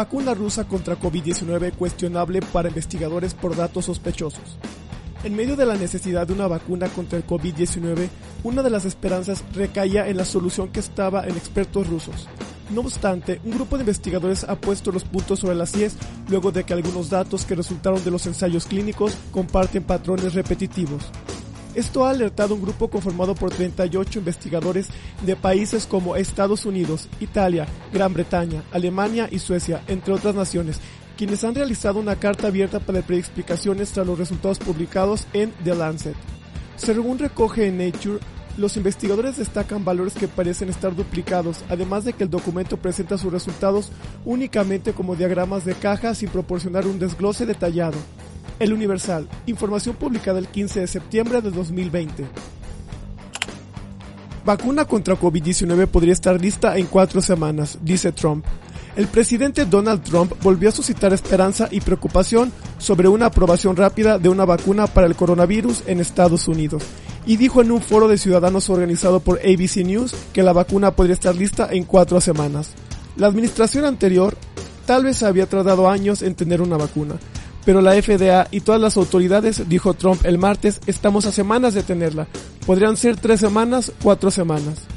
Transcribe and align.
Vacuna 0.00 0.32
rusa 0.32 0.64
contra 0.64 0.98
COVID-19 0.98 1.74
cuestionable 1.74 2.40
para 2.40 2.70
investigadores 2.70 3.34
por 3.34 3.54
datos 3.54 3.84
sospechosos. 3.84 4.56
En 5.24 5.36
medio 5.36 5.56
de 5.56 5.66
la 5.66 5.76
necesidad 5.76 6.26
de 6.26 6.32
una 6.32 6.46
vacuna 6.46 6.88
contra 6.88 7.18
el 7.18 7.26
COVID-19, 7.26 8.08
una 8.42 8.62
de 8.62 8.70
las 8.70 8.86
esperanzas 8.86 9.44
recaía 9.52 10.08
en 10.08 10.16
la 10.16 10.24
solución 10.24 10.68
que 10.68 10.80
estaba 10.80 11.26
en 11.26 11.36
expertos 11.36 11.86
rusos. 11.86 12.28
No 12.70 12.80
obstante, 12.80 13.42
un 13.44 13.50
grupo 13.50 13.76
de 13.76 13.82
investigadores 13.82 14.44
ha 14.44 14.56
puesto 14.56 14.90
los 14.90 15.04
puntos 15.04 15.40
sobre 15.40 15.54
las 15.54 15.76
IES 15.76 15.98
luego 16.30 16.50
de 16.50 16.64
que 16.64 16.72
algunos 16.72 17.10
datos 17.10 17.44
que 17.44 17.54
resultaron 17.54 18.02
de 18.02 18.10
los 18.10 18.26
ensayos 18.26 18.64
clínicos 18.64 19.14
comparten 19.30 19.82
patrones 19.82 20.32
repetitivos. 20.32 21.10
Esto 21.74 22.04
ha 22.04 22.10
alertado 22.10 22.54
un 22.56 22.62
grupo 22.62 22.88
conformado 22.88 23.34
por 23.36 23.50
38 23.50 24.18
investigadores 24.18 24.88
de 25.24 25.36
países 25.36 25.86
como 25.86 26.16
Estados 26.16 26.66
Unidos, 26.66 27.08
Italia, 27.20 27.66
Gran 27.92 28.12
Bretaña, 28.12 28.64
Alemania 28.72 29.28
y 29.30 29.38
Suecia, 29.38 29.82
entre 29.86 30.12
otras 30.12 30.34
naciones, 30.34 30.80
quienes 31.16 31.44
han 31.44 31.54
realizado 31.54 32.00
una 32.00 32.16
carta 32.16 32.48
abierta 32.48 32.80
para 32.80 33.02
pedir 33.02 33.20
explicaciones 33.20 33.92
tras 33.92 34.06
los 34.06 34.18
resultados 34.18 34.58
publicados 34.58 35.28
en 35.32 35.52
The 35.62 35.76
Lancet. 35.76 36.16
Según 36.76 37.18
recoge 37.18 37.68
en 37.68 37.78
Nature, 37.78 38.18
los 38.56 38.76
investigadores 38.76 39.36
destacan 39.36 39.84
valores 39.84 40.14
que 40.14 40.26
parecen 40.26 40.70
estar 40.70 40.96
duplicados, 40.96 41.64
además 41.68 42.04
de 42.04 42.14
que 42.14 42.24
el 42.24 42.30
documento 42.30 42.78
presenta 42.78 43.16
sus 43.16 43.32
resultados 43.32 43.92
únicamente 44.24 44.92
como 44.92 45.14
diagramas 45.14 45.64
de 45.64 45.74
caja 45.74 46.14
sin 46.16 46.30
proporcionar 46.30 46.86
un 46.88 46.98
desglose 46.98 47.46
detallado. 47.46 47.96
El 48.60 48.74
Universal, 48.74 49.26
información 49.46 49.96
publicada 49.96 50.38
el 50.38 50.46
15 50.46 50.80
de 50.80 50.86
septiembre 50.86 51.40
de 51.40 51.50
2020. 51.50 52.26
Vacuna 54.44 54.84
contra 54.84 55.18
COVID-19 55.18 55.86
podría 55.86 56.12
estar 56.12 56.38
lista 56.38 56.76
en 56.76 56.84
cuatro 56.84 57.22
semanas, 57.22 57.78
dice 57.82 58.12
Trump. 58.12 58.44
El 58.96 59.06
presidente 59.06 59.64
Donald 59.64 60.02
Trump 60.02 60.34
volvió 60.42 60.68
a 60.68 60.72
suscitar 60.72 61.14
esperanza 61.14 61.68
y 61.70 61.80
preocupación 61.80 62.52
sobre 62.76 63.08
una 63.08 63.26
aprobación 63.26 63.76
rápida 63.76 64.18
de 64.18 64.28
una 64.28 64.44
vacuna 64.44 64.86
para 64.86 65.06
el 65.06 65.16
coronavirus 65.16 65.84
en 65.86 66.00
Estados 66.00 66.46
Unidos 66.46 66.82
y 67.24 67.38
dijo 67.38 67.62
en 67.62 67.70
un 67.70 67.80
foro 67.80 68.08
de 68.08 68.18
ciudadanos 68.18 68.68
organizado 68.68 69.20
por 69.20 69.38
ABC 69.38 69.76
News 69.86 70.14
que 70.34 70.42
la 70.42 70.52
vacuna 70.52 70.90
podría 70.90 71.14
estar 71.14 71.34
lista 71.34 71.68
en 71.70 71.84
cuatro 71.84 72.20
semanas. 72.20 72.72
La 73.16 73.26
administración 73.26 73.86
anterior 73.86 74.36
tal 74.84 75.04
vez 75.04 75.22
había 75.22 75.46
tardado 75.46 75.88
años 75.88 76.20
en 76.20 76.34
tener 76.34 76.60
una 76.60 76.76
vacuna, 76.76 77.16
pero 77.70 77.82
la 77.82 77.92
FDA 77.92 78.48
y 78.50 78.62
todas 78.62 78.80
las 78.80 78.96
autoridades, 78.96 79.68
dijo 79.68 79.94
Trump 79.94 80.26
el 80.26 80.38
martes, 80.38 80.80
estamos 80.88 81.24
a 81.26 81.30
semanas 81.30 81.72
de 81.72 81.84
tenerla. 81.84 82.26
Podrían 82.66 82.96
ser 82.96 83.16
tres 83.16 83.38
semanas, 83.38 83.92
cuatro 84.02 84.32
semanas. 84.32 84.88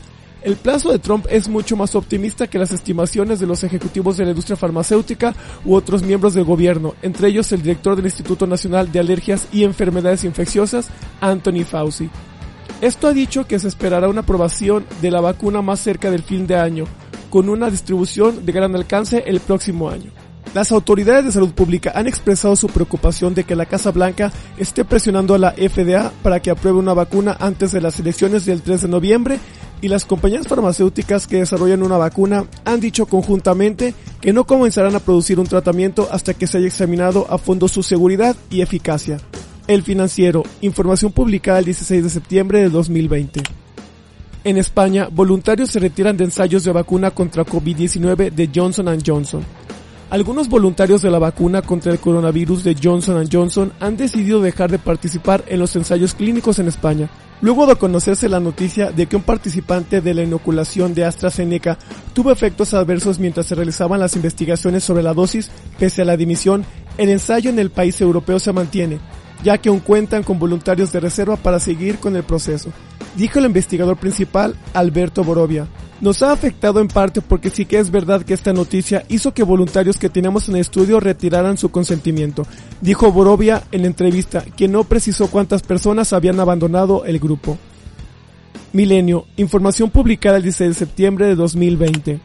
El 0.41 0.55
plazo 0.55 0.91
de 0.91 0.97
Trump 0.97 1.27
es 1.29 1.47
mucho 1.47 1.77
más 1.77 1.93
optimista 1.93 2.47
que 2.47 2.57
las 2.57 2.71
estimaciones 2.71 3.39
de 3.39 3.45
los 3.45 3.63
ejecutivos 3.63 4.17
de 4.17 4.23
la 4.23 4.31
industria 4.31 4.57
farmacéutica 4.57 5.35
u 5.63 5.75
otros 5.75 6.01
miembros 6.01 6.33
del 6.33 6.45
gobierno, 6.45 6.95
entre 7.03 7.27
ellos 7.27 7.51
el 7.51 7.61
director 7.61 7.95
del 7.95 8.05
Instituto 8.05 8.47
Nacional 8.47 8.91
de 8.91 9.01
Alergias 9.01 9.47
y 9.51 9.65
Enfermedades 9.65 10.23
Infecciosas, 10.23 10.89
Anthony 11.21 11.65
Fauci. 11.69 12.09
Esto 12.81 13.07
ha 13.07 13.13
dicho 13.13 13.45
que 13.45 13.59
se 13.59 13.67
esperará 13.67 14.09
una 14.09 14.21
aprobación 14.21 14.83
de 14.99 15.11
la 15.11 15.21
vacuna 15.21 15.61
más 15.61 15.79
cerca 15.79 16.09
del 16.09 16.23
fin 16.23 16.47
de 16.47 16.55
año, 16.55 16.85
con 17.29 17.49
una 17.49 17.69
distribución 17.69 18.47
de 18.47 18.51
gran 18.51 18.75
alcance 18.75 19.25
el 19.27 19.41
próximo 19.41 19.91
año. 19.91 20.09
Las 20.53 20.71
autoridades 20.71 21.25
de 21.25 21.31
salud 21.31 21.51
pública 21.51 21.93
han 21.95 22.05
expresado 22.05 22.55
su 22.55 22.67
preocupación 22.67 23.33
de 23.33 23.43
que 23.43 23.55
la 23.55 23.65
Casa 23.65 23.89
Blanca 23.89 24.31
esté 24.57 24.85
presionando 24.85 25.33
a 25.33 25.39
la 25.39 25.51
FDA 25.53 26.11
para 26.21 26.41
que 26.41 26.51
apruebe 26.51 26.77
una 26.77 26.93
vacuna 26.93 27.35
antes 27.39 27.71
de 27.71 27.81
las 27.81 27.99
elecciones 27.99 28.45
del 28.45 28.61
3 28.61 28.83
de 28.83 28.87
noviembre 28.87 29.39
y 29.81 29.87
las 29.87 30.05
compañías 30.05 30.47
farmacéuticas 30.47 31.25
que 31.25 31.37
desarrollan 31.37 31.81
una 31.81 31.97
vacuna 31.97 32.45
han 32.65 32.79
dicho 32.79 33.07
conjuntamente 33.07 33.95
que 34.21 34.31
no 34.31 34.45
comenzarán 34.45 34.95
a 34.95 34.99
producir 34.99 35.39
un 35.39 35.47
tratamiento 35.47 36.07
hasta 36.11 36.35
que 36.35 36.45
se 36.45 36.59
haya 36.59 36.67
examinado 36.67 37.25
a 37.31 37.39
fondo 37.39 37.67
su 37.67 37.81
seguridad 37.81 38.35
y 38.51 38.61
eficacia. 38.61 39.17
El 39.67 39.81
financiero, 39.81 40.43
información 40.61 41.11
publicada 41.11 41.59
el 41.59 41.65
16 41.65 42.03
de 42.03 42.09
septiembre 42.11 42.61
de 42.61 42.69
2020. 42.69 43.41
En 44.43 44.57
España, 44.57 45.09
voluntarios 45.11 45.71
se 45.71 45.79
retiran 45.79 46.15
de 46.15 46.25
ensayos 46.25 46.63
de 46.63 46.71
vacuna 46.71 47.09
contra 47.09 47.43
COVID-19 47.43 48.31
de 48.31 48.49
Johnson 48.53 48.99
Johnson. 49.03 49.43
Algunos 50.13 50.47
voluntarios 50.47 51.01
de 51.01 51.09
la 51.09 51.17
vacuna 51.17 51.63
contra 51.63 51.91
el 51.91 51.97
coronavirus 51.97 52.63
de 52.63 52.77
Johnson 52.79 53.27
Johnson 53.31 53.73
han 53.79 53.97
decidido 53.97 54.43
dejar 54.43 54.69
de 54.69 54.77
participar 54.77 55.43
en 55.47 55.57
los 55.57 55.75
ensayos 55.75 56.13
clínicos 56.13 56.59
en 56.59 56.67
España, 56.67 57.09
luego 57.41 57.65
de 57.65 57.77
conocerse 57.77 58.29
la 58.29 58.39
noticia 58.39 58.91
de 58.91 59.07
que 59.07 59.15
un 59.15 59.23
participante 59.23 60.01
de 60.01 60.13
la 60.13 60.21
inoculación 60.21 60.93
de 60.93 61.03
AstraZeneca 61.03 61.79
tuvo 62.13 62.29
efectos 62.31 62.75
adversos 62.75 63.17
mientras 63.17 63.47
se 63.47 63.55
realizaban 63.55 63.99
las 63.99 64.15
investigaciones 64.15 64.83
sobre 64.83 65.01
la 65.01 65.15
dosis, 65.15 65.49
pese 65.79 66.03
a 66.03 66.05
la 66.05 66.15
dimisión, 66.15 66.63
el 66.99 67.09
ensayo 67.09 67.49
en 67.49 67.57
el 67.57 67.71
país 67.71 67.99
europeo 67.99 68.37
se 68.37 68.53
mantiene, 68.53 68.99
ya 69.43 69.57
que 69.57 69.69
aún 69.69 69.79
cuentan 69.79 70.23
con 70.23 70.39
voluntarios 70.39 70.91
de 70.91 70.99
reserva 70.99 71.35
para 71.35 71.59
seguir 71.59 71.97
con 71.99 72.15
el 72.15 72.23
proceso, 72.23 72.71
dijo 73.15 73.39
el 73.39 73.45
investigador 73.45 73.97
principal 73.97 74.55
Alberto 74.73 75.23
Borovia. 75.23 75.67
Nos 76.01 76.21
ha 76.21 76.31
afectado 76.31 76.79
en 76.81 76.87
parte 76.87 77.21
porque 77.21 77.49
sí 77.49 77.65
que 77.65 77.79
es 77.79 77.91
verdad 77.91 78.23
que 78.23 78.33
esta 78.33 78.51
noticia 78.51 79.05
hizo 79.09 79.33
que 79.33 79.43
voluntarios 79.43 79.97
que 79.97 80.09
teníamos 80.09 80.49
en 80.49 80.55
el 80.55 80.61
estudio 80.61 80.99
retiraran 80.99 81.57
su 81.57 81.69
consentimiento, 81.69 82.45
dijo 82.81 83.11
Borovia 83.11 83.63
en 83.71 83.81
la 83.81 83.87
entrevista, 83.87 84.43
quien 84.57 84.71
no 84.71 84.83
precisó 84.83 85.27
cuántas 85.27 85.61
personas 85.61 86.11
habían 86.11 86.39
abandonado 86.39 87.05
el 87.05 87.19
grupo. 87.19 87.57
Milenio, 88.73 89.27
información 89.37 89.91
publicada 89.91 90.37
el 90.37 90.43
16 90.43 90.69
de 90.69 90.73
septiembre 90.73 91.27
de 91.27 91.35
2020. 91.35 92.19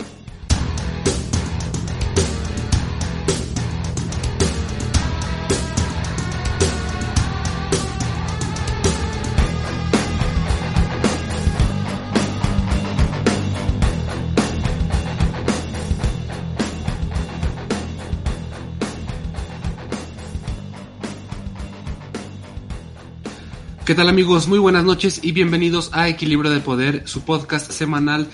¿Qué 23.89 23.95
tal 23.95 24.11
amigos? 24.11 24.49
Muy 24.49 24.59
buenas 24.59 24.85
noches 24.85 25.21
y 25.23 25.33
bienvenidos 25.33 25.89
a 25.95 26.11
Equilibrio 26.11 26.51
de 26.51 26.61
Poder, 26.61 27.09
su 27.09 27.23
podcast 27.23 27.73
semanal 27.73 28.29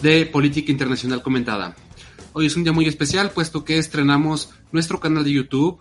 de 0.00 0.24
política 0.24 0.72
internacional 0.72 1.20
comentada. 1.20 1.76
Hoy 2.32 2.46
es 2.46 2.56
un 2.56 2.64
día 2.64 2.72
muy 2.72 2.86
especial 2.86 3.30
puesto 3.30 3.66
que 3.66 3.76
estrenamos 3.76 4.54
nuestro 4.72 5.00
canal 5.00 5.22
de 5.22 5.32
YouTube, 5.32 5.78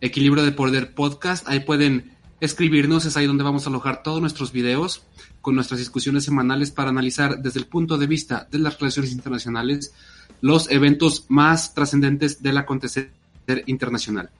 Equilibrio 0.00 0.42
de 0.42 0.52
Poder 0.52 0.94
Podcast. 0.94 1.46
Ahí 1.48 1.60
pueden 1.60 2.16
escribirnos, 2.40 3.04
es 3.04 3.18
ahí 3.18 3.26
donde 3.26 3.44
vamos 3.44 3.66
a 3.66 3.68
alojar 3.68 4.02
todos 4.02 4.22
nuestros 4.22 4.52
videos 4.52 5.02
con 5.42 5.54
nuestras 5.54 5.78
discusiones 5.78 6.24
semanales 6.24 6.70
para 6.70 6.88
analizar 6.88 7.42
desde 7.42 7.60
el 7.60 7.66
punto 7.66 7.98
de 7.98 8.06
vista 8.06 8.48
de 8.50 8.58
las 8.58 8.78
relaciones 8.78 9.12
internacionales 9.12 9.92
los 10.40 10.70
eventos 10.70 11.26
más 11.28 11.74
trascendentes 11.74 12.42
del 12.42 12.56
acontecer 12.56 13.12
internacional. 13.66 14.30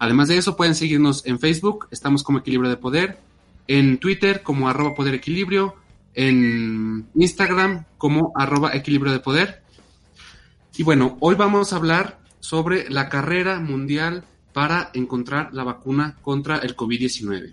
Además 0.00 0.26
de 0.26 0.38
eso, 0.38 0.56
pueden 0.56 0.74
seguirnos 0.74 1.24
en 1.26 1.38
Facebook, 1.38 1.86
estamos 1.92 2.24
como 2.24 2.38
Equilibrio 2.38 2.70
de 2.70 2.76
Poder, 2.76 3.27
en 3.68 3.98
Twitter 3.98 4.42
como 4.42 4.68
arroba 4.68 4.94
poder 4.94 5.14
equilibrio, 5.14 5.76
en 6.14 7.06
Instagram 7.14 7.84
como 7.96 8.32
arroba 8.34 8.74
equilibrio 8.74 9.12
de 9.12 9.20
poder. 9.20 9.62
Y 10.76 10.82
bueno, 10.82 11.16
hoy 11.20 11.36
vamos 11.36 11.72
a 11.72 11.76
hablar 11.76 12.18
sobre 12.40 12.88
la 12.90 13.08
carrera 13.08 13.60
mundial 13.60 14.24
para 14.52 14.90
encontrar 14.94 15.52
la 15.52 15.64
vacuna 15.64 16.16
contra 16.22 16.58
el 16.58 16.74
COVID-19. 16.74 17.52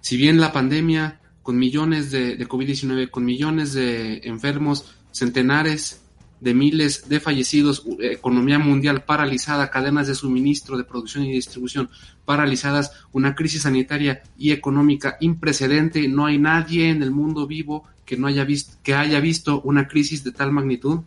Si 0.00 0.16
bien 0.16 0.40
la 0.40 0.52
pandemia, 0.52 1.20
con 1.42 1.58
millones 1.58 2.10
de, 2.10 2.36
de 2.36 2.48
COVID-19, 2.48 3.10
con 3.10 3.24
millones 3.24 3.72
de 3.72 4.20
enfermos, 4.24 4.94
centenares 5.12 6.02
de 6.40 6.54
miles 6.54 7.08
de 7.08 7.20
fallecidos, 7.20 7.84
economía 8.00 8.58
mundial 8.58 9.04
paralizada, 9.04 9.70
cadenas 9.70 10.06
de 10.06 10.14
suministro, 10.14 10.76
de 10.76 10.84
producción 10.84 11.24
y 11.24 11.32
distribución 11.32 11.90
paralizadas, 12.24 12.92
una 13.12 13.34
crisis 13.34 13.62
sanitaria 13.62 14.22
y 14.36 14.52
económica 14.52 15.16
imprecedente. 15.20 16.06
No 16.08 16.26
hay 16.26 16.38
nadie 16.38 16.90
en 16.90 17.02
el 17.02 17.10
mundo 17.10 17.46
vivo 17.46 17.84
que 18.04 18.16
no 18.16 18.26
haya 18.26 18.44
visto, 18.44 18.76
que 18.82 18.94
haya 18.94 19.20
visto 19.20 19.60
una 19.62 19.88
crisis 19.88 20.24
de 20.24 20.32
tal 20.32 20.52
magnitud. 20.52 21.00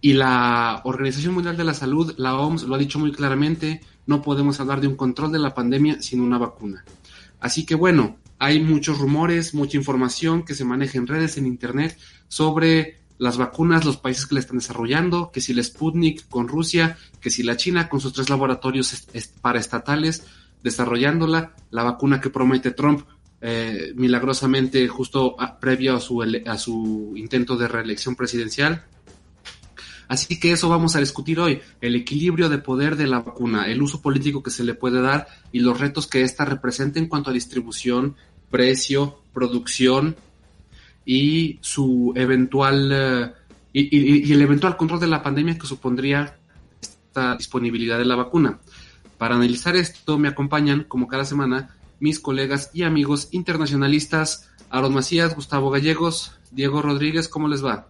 Y 0.00 0.14
la 0.14 0.80
Organización 0.84 1.34
Mundial 1.34 1.56
de 1.56 1.64
la 1.64 1.74
Salud, 1.74 2.14
la 2.18 2.36
OMS, 2.36 2.64
lo 2.64 2.74
ha 2.74 2.78
dicho 2.78 2.98
muy 2.98 3.12
claramente, 3.12 3.80
no 4.06 4.20
podemos 4.20 4.58
hablar 4.58 4.80
de 4.80 4.88
un 4.88 4.96
control 4.96 5.30
de 5.30 5.38
la 5.38 5.54
pandemia 5.54 6.02
sin 6.02 6.20
una 6.20 6.38
vacuna. 6.38 6.84
Así 7.38 7.64
que 7.64 7.76
bueno, 7.76 8.16
hay 8.38 8.58
muchos 8.60 8.98
rumores, 8.98 9.54
mucha 9.54 9.76
información 9.76 10.44
que 10.44 10.56
se 10.56 10.64
maneja 10.64 10.98
en 10.98 11.06
redes, 11.06 11.36
en 11.36 11.46
Internet, 11.46 11.96
sobre 12.26 13.01
las 13.22 13.36
vacunas, 13.36 13.84
los 13.84 13.98
países 13.98 14.26
que 14.26 14.34
la 14.34 14.40
están 14.40 14.58
desarrollando, 14.58 15.30
que 15.30 15.40
si 15.40 15.54
la 15.54 15.62
Sputnik 15.62 16.28
con 16.28 16.48
Rusia, 16.48 16.98
que 17.20 17.30
si 17.30 17.44
la 17.44 17.56
China 17.56 17.88
con 17.88 18.00
sus 18.00 18.12
tres 18.12 18.28
laboratorios 18.28 19.06
paraestatales 19.40 20.26
desarrollándola, 20.64 21.54
la 21.70 21.84
vacuna 21.84 22.20
que 22.20 22.30
promete 22.30 22.72
Trump 22.72 23.06
eh, 23.40 23.92
milagrosamente 23.94 24.88
justo 24.88 25.36
previo 25.60 25.94
a 25.94 26.00
su, 26.00 26.20
a 26.20 26.58
su 26.58 27.12
intento 27.14 27.56
de 27.56 27.68
reelección 27.68 28.16
presidencial. 28.16 28.86
Así 30.08 30.40
que 30.40 30.50
eso 30.50 30.68
vamos 30.68 30.96
a 30.96 30.98
discutir 30.98 31.38
hoy, 31.38 31.60
el 31.80 31.94
equilibrio 31.94 32.48
de 32.48 32.58
poder 32.58 32.96
de 32.96 33.06
la 33.06 33.20
vacuna, 33.20 33.68
el 33.68 33.82
uso 33.82 34.02
político 34.02 34.42
que 34.42 34.50
se 34.50 34.64
le 34.64 34.74
puede 34.74 35.00
dar 35.00 35.28
y 35.52 35.60
los 35.60 35.78
retos 35.78 36.08
que 36.08 36.22
ésta 36.22 36.44
representa 36.44 36.98
en 36.98 37.06
cuanto 37.06 37.30
a 37.30 37.32
distribución, 37.32 38.16
precio, 38.50 39.22
producción 39.32 40.16
y 41.04 41.58
su 41.60 42.12
eventual 42.16 42.90
eh, 42.92 43.32
y, 43.72 44.32
el 44.32 44.42
eventual 44.42 44.76
control 44.76 45.00
de 45.00 45.06
la 45.06 45.22
pandemia 45.22 45.58
que 45.58 45.66
supondría 45.66 46.38
esta 46.80 47.36
disponibilidad 47.36 47.98
de 47.98 48.04
la 48.04 48.16
vacuna. 48.16 48.60
Para 49.18 49.36
analizar 49.36 49.76
esto 49.76 50.18
me 50.18 50.28
acompañan, 50.28 50.84
como 50.84 51.08
cada 51.08 51.24
semana, 51.24 51.76
mis 52.00 52.20
colegas 52.20 52.70
y 52.74 52.82
amigos 52.82 53.28
internacionalistas, 53.30 54.50
Aaron 54.70 54.94
Macías, 54.94 55.34
Gustavo 55.34 55.70
Gallegos, 55.70 56.32
Diego 56.50 56.82
Rodríguez, 56.82 57.28
¿cómo 57.28 57.48
les 57.48 57.64
va? 57.64 57.88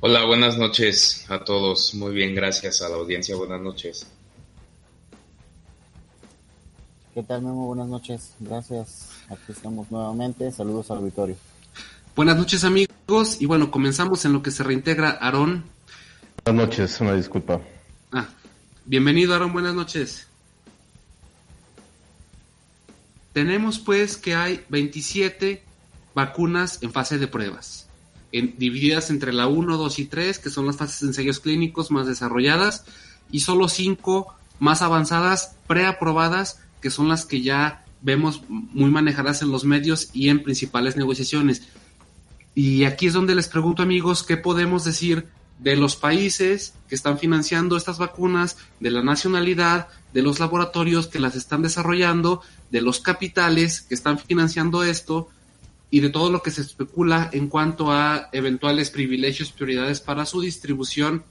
Hola, 0.00 0.24
buenas 0.26 0.58
noches 0.58 1.24
a 1.28 1.44
todos. 1.44 1.94
Muy 1.94 2.12
bien, 2.12 2.34
gracias 2.34 2.82
a 2.82 2.88
la 2.88 2.96
audiencia. 2.96 3.36
Buenas 3.36 3.60
noches. 3.60 4.06
¿Qué 7.14 7.22
tal, 7.22 7.42
Memo? 7.42 7.66
Buenas 7.66 7.86
noches. 7.86 8.34
Gracias. 8.40 9.10
Aquí 9.28 9.52
estamos 9.52 9.88
nuevamente. 9.92 10.50
Saludos 10.50 10.90
al 10.90 10.98
auditorio. 10.98 11.36
Buenas 12.16 12.36
noches, 12.36 12.64
amigos. 12.64 13.40
Y 13.40 13.46
bueno, 13.46 13.70
comenzamos 13.70 14.24
en 14.24 14.32
lo 14.32 14.42
que 14.42 14.50
se 14.50 14.64
reintegra 14.64 15.10
Aarón. 15.20 15.62
Buenas 16.44 16.66
noches, 16.66 17.00
una 17.00 17.14
disculpa. 17.14 17.60
Ah, 18.10 18.26
bienvenido, 18.84 19.32
Aarón. 19.32 19.52
Buenas 19.52 19.74
noches. 19.74 20.26
Tenemos 23.32 23.78
pues 23.78 24.16
que 24.16 24.34
hay 24.34 24.64
27 24.68 25.62
vacunas 26.16 26.82
en 26.82 26.92
fase 26.92 27.18
de 27.18 27.28
pruebas 27.28 27.86
divididas 28.32 29.10
entre 29.10 29.32
la 29.32 29.46
1, 29.46 29.76
2 29.76 29.98
y 30.00 30.06
3, 30.06 30.40
que 30.40 30.50
son 30.50 30.66
las 30.66 30.76
fases 30.76 31.00
de 31.00 31.06
ensayos 31.06 31.38
clínicos 31.38 31.92
más 31.92 32.08
desarrolladas, 32.08 32.84
y 33.30 33.40
solo 33.40 33.68
5 33.68 34.34
más 34.58 34.82
avanzadas, 34.82 35.54
preaprobadas, 35.68 36.58
que 36.84 36.90
son 36.90 37.08
las 37.08 37.24
que 37.24 37.40
ya 37.40 37.82
vemos 38.02 38.42
muy 38.46 38.90
manejadas 38.90 39.40
en 39.40 39.50
los 39.50 39.64
medios 39.64 40.10
y 40.12 40.28
en 40.28 40.42
principales 40.42 40.98
negociaciones. 40.98 41.62
Y 42.54 42.84
aquí 42.84 43.06
es 43.06 43.14
donde 43.14 43.34
les 43.34 43.48
pregunto 43.48 43.82
amigos, 43.82 44.22
¿qué 44.22 44.36
podemos 44.36 44.84
decir 44.84 45.26
de 45.58 45.76
los 45.76 45.96
países 45.96 46.74
que 46.86 46.94
están 46.94 47.18
financiando 47.18 47.78
estas 47.78 47.96
vacunas, 47.96 48.58
de 48.80 48.90
la 48.90 49.02
nacionalidad, 49.02 49.88
de 50.12 50.20
los 50.20 50.40
laboratorios 50.40 51.06
que 51.06 51.20
las 51.20 51.36
están 51.36 51.62
desarrollando, 51.62 52.42
de 52.70 52.82
los 52.82 53.00
capitales 53.00 53.80
que 53.80 53.94
están 53.94 54.18
financiando 54.18 54.84
esto, 54.84 55.30
y 55.90 56.00
de 56.00 56.10
todo 56.10 56.30
lo 56.30 56.42
que 56.42 56.50
se 56.50 56.60
especula 56.60 57.30
en 57.32 57.48
cuanto 57.48 57.92
a 57.92 58.28
eventuales 58.32 58.90
privilegios, 58.90 59.52
prioridades 59.52 60.02
para 60.02 60.26
su 60.26 60.42
distribución 60.42 61.24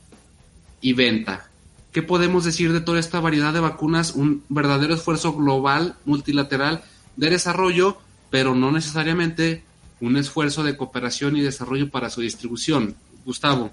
y 0.81 0.93
venta. 0.93 1.47
¿Qué 1.93 2.01
podemos 2.01 2.43
decir 2.43 2.73
de 2.73 2.81
toda 2.81 2.99
esta 2.99 3.19
variedad 3.19 3.53
de 3.53 3.59
vacunas? 3.59 4.13
Un 4.15 4.43
verdadero 4.49 4.95
esfuerzo 4.95 5.33
global, 5.33 5.95
multilateral 6.05 6.83
de 7.17 7.29
desarrollo, 7.29 7.99
pero 8.31 8.55
no 8.55 8.71
necesariamente 8.71 9.63
un 10.01 10.17
esfuerzo 10.17 10.63
de 10.63 10.75
cooperación 10.75 11.37
y 11.37 11.41
desarrollo 11.41 11.91
para 11.91 12.09
su 12.09 12.21
distribución. 12.21 12.95
Gustavo. 13.23 13.69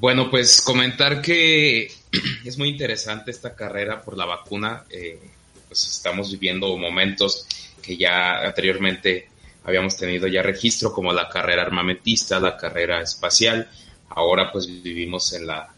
Bueno, 0.00 0.30
pues 0.30 0.62
comentar 0.62 1.20
que 1.20 1.92
es 2.44 2.56
muy 2.56 2.70
interesante 2.70 3.30
esta 3.30 3.54
carrera 3.54 4.02
por 4.02 4.16
la 4.16 4.24
vacuna. 4.24 4.84
Eh, 4.88 5.20
pues 5.68 5.86
estamos 5.88 6.32
viviendo 6.32 6.74
momentos 6.78 7.46
que 7.82 7.98
ya 7.98 8.38
anteriormente 8.38 9.28
habíamos 9.64 9.96
tenido 9.98 10.26
ya 10.26 10.40
registro 10.42 10.90
como 10.90 11.12
la 11.12 11.28
carrera 11.28 11.62
armamentista, 11.62 12.40
la 12.40 12.56
carrera 12.56 13.02
espacial, 13.02 13.68
ahora 14.10 14.50
pues 14.52 14.66
vivimos 14.66 15.32
en 15.32 15.46
la, 15.46 15.68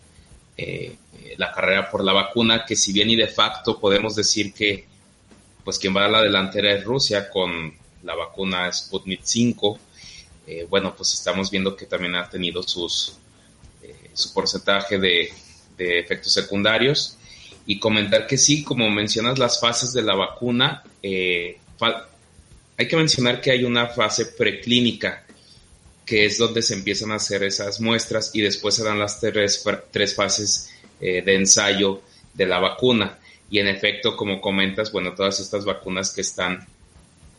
eh, 0.56 0.96
la 1.36 1.52
carrera 1.52 1.90
por 1.90 2.04
la 2.04 2.12
vacuna, 2.12 2.64
que 2.66 2.76
si 2.76 2.92
bien 2.92 3.10
y 3.10 3.16
de 3.16 3.28
facto 3.28 3.78
podemos 3.78 4.16
decir 4.16 4.52
que 4.52 4.86
pues 5.64 5.78
quien 5.78 5.94
va 5.94 6.06
a 6.06 6.08
la 6.08 6.22
delantera 6.22 6.72
es 6.72 6.84
Rusia 6.84 7.28
con 7.28 7.74
la 8.02 8.14
vacuna 8.14 8.72
Sputnik 8.72 9.20
5, 9.22 9.78
eh, 10.46 10.66
bueno 10.68 10.94
pues 10.96 11.12
estamos 11.12 11.50
viendo 11.50 11.76
que 11.76 11.86
también 11.86 12.16
ha 12.16 12.28
tenido 12.28 12.62
sus, 12.62 13.18
eh, 13.82 14.10
su 14.14 14.32
porcentaje 14.32 14.98
de, 14.98 15.32
efectos 15.78 16.32
secundarios. 16.32 17.16
Y 17.66 17.78
comentar 17.78 18.26
que 18.26 18.38
sí, 18.38 18.64
como 18.64 18.88
mencionas 18.90 19.38
las 19.38 19.60
fases 19.60 19.92
de 19.92 20.02
la 20.02 20.14
vacuna, 20.14 20.82
eh, 21.02 21.58
hay 22.78 22.88
que 22.88 22.96
mencionar 22.96 23.40
que 23.40 23.50
hay 23.50 23.62
una 23.62 23.88
fase 23.88 24.26
preclínica, 24.26 25.24
que 26.08 26.24
es 26.24 26.38
donde 26.38 26.62
se 26.62 26.72
empiezan 26.72 27.12
a 27.12 27.16
hacer 27.16 27.42
esas 27.42 27.82
muestras 27.82 28.30
y 28.32 28.40
después 28.40 28.74
se 28.74 28.82
dan 28.82 28.98
las 28.98 29.20
tres, 29.20 29.62
tres 29.90 30.14
fases 30.14 30.70
eh, 31.00 31.20
de 31.20 31.34
ensayo 31.34 32.00
de 32.32 32.46
la 32.46 32.58
vacuna. 32.58 33.18
Y 33.50 33.58
en 33.58 33.68
efecto, 33.68 34.16
como 34.16 34.40
comentas, 34.40 34.90
bueno, 34.90 35.14
todas 35.14 35.38
estas 35.38 35.66
vacunas 35.66 36.10
que 36.14 36.22
están, 36.22 36.66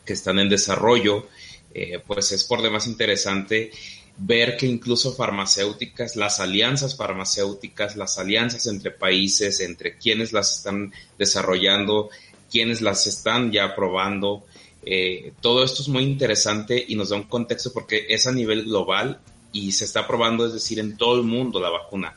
que 0.04 0.12
están 0.12 0.38
en 0.38 0.48
desarrollo, 0.48 1.26
eh, 1.74 2.00
pues 2.06 2.30
es 2.30 2.44
por 2.44 2.62
demás 2.62 2.86
interesante 2.86 3.72
ver 4.16 4.56
que 4.56 4.66
incluso 4.66 5.16
farmacéuticas, 5.16 6.14
las 6.14 6.38
alianzas 6.38 6.96
farmacéuticas, 6.96 7.96
las 7.96 8.18
alianzas 8.18 8.68
entre 8.68 8.92
países, 8.92 9.58
entre 9.58 9.96
quienes 9.96 10.32
las 10.32 10.58
están 10.58 10.92
desarrollando, 11.18 12.10
quienes 12.48 12.82
las 12.82 13.08
están 13.08 13.50
ya 13.50 13.74
probando, 13.74 14.44
eh, 14.82 15.32
todo 15.40 15.62
esto 15.62 15.82
es 15.82 15.88
muy 15.88 16.02
interesante 16.02 16.82
y 16.86 16.94
nos 16.94 17.10
da 17.10 17.16
un 17.16 17.24
contexto 17.24 17.72
porque 17.72 18.06
es 18.08 18.26
a 18.26 18.32
nivel 18.32 18.64
global 18.64 19.20
y 19.52 19.72
se 19.72 19.84
está 19.84 20.06
probando, 20.06 20.46
es 20.46 20.54
decir, 20.54 20.78
en 20.78 20.96
todo 20.96 21.16
el 21.16 21.22
mundo 21.24 21.60
la 21.60 21.70
vacuna. 21.70 22.16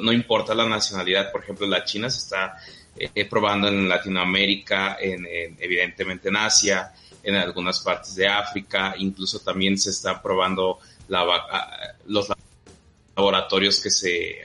no 0.00 0.12
importa 0.12 0.54
la 0.54 0.68
nacionalidad, 0.68 1.32
por 1.32 1.42
ejemplo, 1.42 1.66
la 1.66 1.84
China 1.84 2.10
se 2.10 2.18
está 2.18 2.56
eh, 2.96 3.24
probando 3.24 3.68
en 3.68 3.88
Latinoamérica, 3.88 4.98
en, 5.00 5.26
evidentemente 5.58 6.28
en 6.28 6.36
Asia, 6.36 6.92
en 7.22 7.36
algunas 7.36 7.80
partes 7.80 8.14
de 8.14 8.26
África, 8.26 8.94
incluso 8.98 9.38
también 9.40 9.78
se 9.78 9.90
está 9.90 10.20
probando 10.20 10.78
los 12.06 12.28
laboratorios 13.16 13.80
que 13.80 13.90
se, 13.90 14.40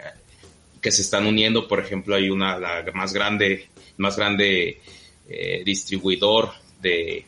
que 0.82 0.92
se 0.92 1.02
están 1.02 1.26
uniendo, 1.26 1.68
por 1.68 1.80
ejemplo, 1.80 2.16
hay 2.16 2.30
una, 2.30 2.58
la 2.60 2.86
más 2.94 3.14
grande, 3.14 3.70
más 3.98 4.16
grande 4.16 4.82
eh, 5.28 5.62
distribuidor 5.66 6.52
de, 6.82 7.26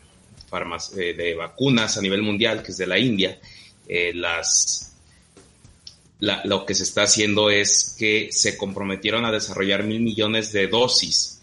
eh, 0.98 1.14
de 1.14 1.36
vacunas 1.36 1.98
a 1.98 2.02
nivel 2.02 2.22
mundial, 2.22 2.64
que 2.64 2.72
es 2.72 2.78
de 2.78 2.88
la 2.88 3.00
India. 3.00 3.40
Eh, 3.88 4.12
las, 4.14 4.96
lo 6.20 6.66
que 6.66 6.76
se 6.76 6.84
está 6.84 7.04
haciendo 7.04 7.50
es 7.50 7.96
que 7.98 8.30
se 8.32 8.58
comprometieron 8.58 9.26
a 9.26 9.32
desarrollar 9.32 9.84
mil 9.84 10.02
millones 10.02 10.52
de 10.52 10.68
dosis, 10.68 11.42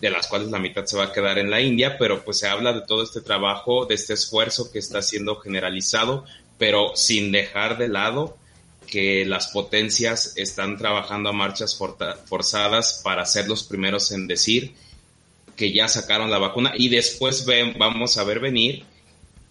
de 0.00 0.10
las 0.10 0.26
cuales 0.26 0.50
la 0.50 0.58
mitad 0.58 0.84
se 0.86 0.96
va 0.96 1.04
a 1.04 1.12
quedar 1.12 1.38
en 1.38 1.50
la 1.50 1.60
India, 1.60 1.96
pero 1.98 2.24
pues 2.24 2.38
se 2.38 2.48
habla 2.48 2.72
de 2.72 2.82
todo 2.82 3.02
este 3.02 3.20
trabajo, 3.20 3.86
de 3.86 3.94
este 3.94 4.14
esfuerzo 4.14 4.72
que 4.72 4.78
está 4.78 5.02
siendo 5.02 5.36
generalizado 5.36 6.24
pero 6.60 6.94
sin 6.94 7.32
dejar 7.32 7.78
de 7.78 7.88
lado 7.88 8.36
que 8.86 9.24
las 9.24 9.48
potencias 9.48 10.34
están 10.36 10.76
trabajando 10.76 11.30
a 11.30 11.32
marchas 11.32 11.76
forzadas 12.26 13.00
para 13.02 13.24
ser 13.24 13.48
los 13.48 13.64
primeros 13.64 14.12
en 14.12 14.28
decir 14.28 14.74
que 15.60 15.72
ya 15.74 15.88
sacaron 15.88 16.30
la 16.30 16.38
vacuna 16.38 16.72
y 16.74 16.88
después 16.88 17.44
vamos 17.76 18.16
a 18.16 18.24
ver 18.24 18.40
venir 18.40 18.82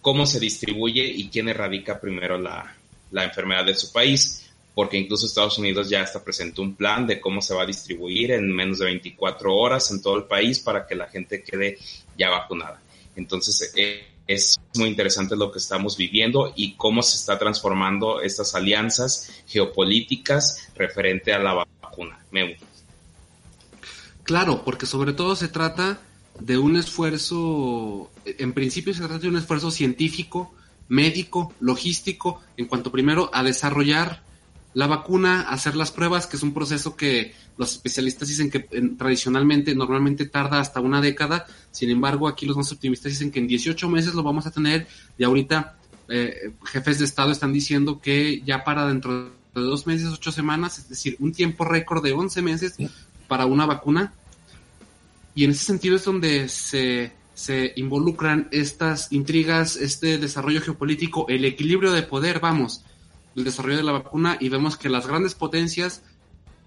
cómo 0.00 0.26
se 0.26 0.40
distribuye 0.40 1.04
y 1.04 1.28
quién 1.28 1.48
erradica 1.48 2.00
primero 2.00 2.36
la, 2.36 2.76
la 3.12 3.22
enfermedad 3.22 3.64
de 3.64 3.76
su 3.76 3.92
país, 3.92 4.50
porque 4.74 4.98
incluso 4.98 5.24
Estados 5.24 5.56
Unidos 5.58 5.88
ya 5.88 6.02
está 6.02 6.24
presentó 6.24 6.62
un 6.62 6.74
plan 6.74 7.06
de 7.06 7.20
cómo 7.20 7.40
se 7.40 7.54
va 7.54 7.62
a 7.62 7.66
distribuir 7.66 8.32
en 8.32 8.52
menos 8.52 8.80
de 8.80 8.86
24 8.86 9.54
horas 9.54 9.88
en 9.92 10.02
todo 10.02 10.16
el 10.16 10.24
país 10.24 10.58
para 10.58 10.84
que 10.84 10.96
la 10.96 11.06
gente 11.06 11.44
quede 11.44 11.78
ya 12.18 12.28
vacunada. 12.28 12.82
Entonces, 13.14 13.72
eh, 13.76 14.04
es 14.26 14.58
muy 14.74 14.88
interesante 14.88 15.36
lo 15.36 15.52
que 15.52 15.60
estamos 15.60 15.96
viviendo 15.96 16.52
y 16.56 16.74
cómo 16.74 17.02
se 17.02 17.18
está 17.18 17.38
transformando 17.38 18.20
estas 18.20 18.56
alianzas 18.56 19.44
geopolíticas 19.46 20.72
referente 20.74 21.32
a 21.32 21.38
la 21.38 21.64
vacuna. 21.80 22.18
Claro, 24.30 24.62
porque 24.64 24.86
sobre 24.86 25.12
todo 25.12 25.34
se 25.34 25.48
trata 25.48 25.98
de 26.38 26.56
un 26.56 26.76
esfuerzo, 26.76 28.12
en 28.24 28.52
principio 28.52 28.94
se 28.94 29.00
trata 29.00 29.18
de 29.18 29.26
un 29.28 29.36
esfuerzo 29.36 29.72
científico, 29.72 30.54
médico, 30.88 31.52
logístico, 31.58 32.40
en 32.56 32.66
cuanto 32.66 32.92
primero 32.92 33.28
a 33.34 33.42
desarrollar 33.42 34.22
la 34.72 34.86
vacuna, 34.86 35.40
hacer 35.50 35.74
las 35.74 35.90
pruebas, 35.90 36.28
que 36.28 36.36
es 36.36 36.44
un 36.44 36.54
proceso 36.54 36.94
que 36.94 37.34
los 37.56 37.72
especialistas 37.72 38.28
dicen 38.28 38.52
que 38.52 38.60
tradicionalmente, 38.96 39.74
normalmente 39.74 40.26
tarda 40.26 40.60
hasta 40.60 40.78
una 40.78 41.00
década. 41.00 41.46
Sin 41.72 41.90
embargo, 41.90 42.28
aquí 42.28 42.46
los 42.46 42.56
más 42.56 42.70
optimistas 42.70 43.10
dicen 43.10 43.32
que 43.32 43.40
en 43.40 43.48
18 43.48 43.88
meses 43.88 44.14
lo 44.14 44.22
vamos 44.22 44.46
a 44.46 44.52
tener. 44.52 44.86
Y 45.18 45.24
ahorita 45.24 45.76
eh, 46.08 46.52
jefes 46.66 47.00
de 47.00 47.04
Estado 47.04 47.32
están 47.32 47.52
diciendo 47.52 48.00
que 48.00 48.42
ya 48.42 48.62
para 48.62 48.86
dentro 48.86 49.24
de 49.24 49.60
dos 49.60 49.88
meses, 49.88 50.06
ocho 50.06 50.30
semanas, 50.30 50.78
es 50.78 50.88
decir, 50.88 51.16
un 51.18 51.32
tiempo 51.32 51.64
récord 51.64 52.00
de 52.04 52.12
11 52.12 52.42
meses 52.42 52.76
para 53.26 53.46
una 53.46 53.66
vacuna. 53.66 54.12
Y 55.34 55.44
en 55.44 55.50
ese 55.50 55.64
sentido 55.64 55.96
es 55.96 56.04
donde 56.04 56.48
se, 56.48 57.12
se 57.34 57.72
involucran 57.76 58.48
estas 58.50 59.12
intrigas, 59.12 59.76
este 59.76 60.18
desarrollo 60.18 60.60
geopolítico, 60.60 61.26
el 61.28 61.44
equilibrio 61.44 61.92
de 61.92 62.02
poder, 62.02 62.40
vamos, 62.40 62.84
el 63.36 63.44
desarrollo 63.44 63.76
de 63.76 63.82
la 63.82 63.92
vacuna 63.92 64.36
y 64.40 64.48
vemos 64.48 64.76
que 64.76 64.88
las 64.88 65.06
grandes 65.06 65.34
potencias 65.34 66.02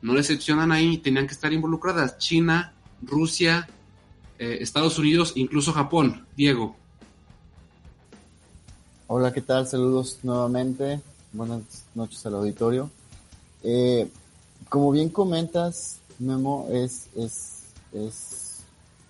no 0.02 0.14
decepcionan 0.14 0.72
ahí, 0.72 0.98
tenían 0.98 1.28
que 1.28 1.34
estar 1.34 1.54
involucradas, 1.54 2.18
China, 2.18 2.74
Rusia, 3.02 3.68
eh, 4.40 4.58
Estados 4.62 4.98
Unidos, 5.00 5.34
incluso 5.36 5.72
Japón. 5.72 6.26
Diego. 6.36 6.76
Hola, 9.08 9.32
¿qué 9.32 9.42
tal? 9.42 9.68
Saludos 9.68 10.20
nuevamente. 10.24 11.02
Buenas 11.32 11.62
noches 11.94 12.26
al 12.26 12.36
auditorio. 12.36 12.90
Eh, 13.64 14.10
como 14.70 14.92
bien 14.92 15.10
comentas, 15.10 16.00
Memo, 16.20 16.68
es, 16.72 17.08
es, 17.16 17.64
es 17.94 18.33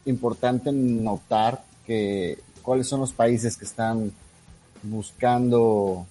importante 0.06 0.72
notar 0.72 1.64
que 1.86 2.40
cuáles 2.62 2.88
son 2.88 3.02
los 3.02 3.14
países 3.14 3.58
que 3.58 3.66
están 3.66 4.12
buscando 4.84 6.06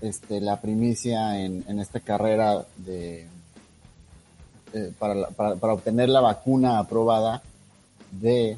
este, 0.00 0.40
la 0.40 0.60
primicia 0.60 1.40
en, 1.40 1.64
en 1.66 1.80
esta 1.80 2.00
carrera 2.00 2.64
de, 2.76 3.26
eh, 4.72 4.92
para, 4.98 5.28
para, 5.28 5.56
para, 5.56 5.72
obtener 5.72 6.08
la 6.08 6.20
vacuna 6.20 6.78
aprobada 6.78 7.42
de, 8.10 8.56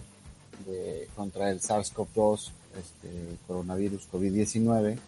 de 0.67 1.09
contra 1.15 1.51
el 1.51 1.61
SARS-CoV-2, 1.61 2.51
este, 2.79 3.37
coronavirus 3.47 4.09
COVID-19. 4.13 4.99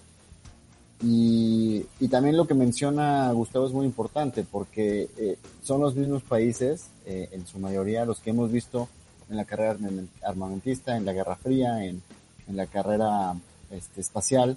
Y, 1.04 1.84
y, 1.98 2.08
también 2.08 2.36
lo 2.36 2.46
que 2.46 2.54
menciona 2.54 3.32
Gustavo 3.32 3.66
es 3.66 3.72
muy 3.72 3.84
importante 3.84 4.44
porque 4.44 5.08
eh, 5.16 5.36
son 5.60 5.80
los 5.80 5.96
mismos 5.96 6.22
países, 6.22 6.86
eh, 7.06 7.28
en 7.32 7.44
su 7.44 7.58
mayoría, 7.58 8.04
los 8.04 8.20
que 8.20 8.30
hemos 8.30 8.52
visto 8.52 8.88
en 9.32 9.38
la 9.38 9.44
carrera 9.46 9.76
armamentista, 10.22 10.96
en 10.96 11.04
la 11.04 11.12
Guerra 11.12 11.36
Fría, 11.36 11.84
en, 11.84 12.02
en 12.46 12.56
la 12.56 12.66
carrera 12.66 13.34
este, 13.70 14.00
espacial, 14.00 14.56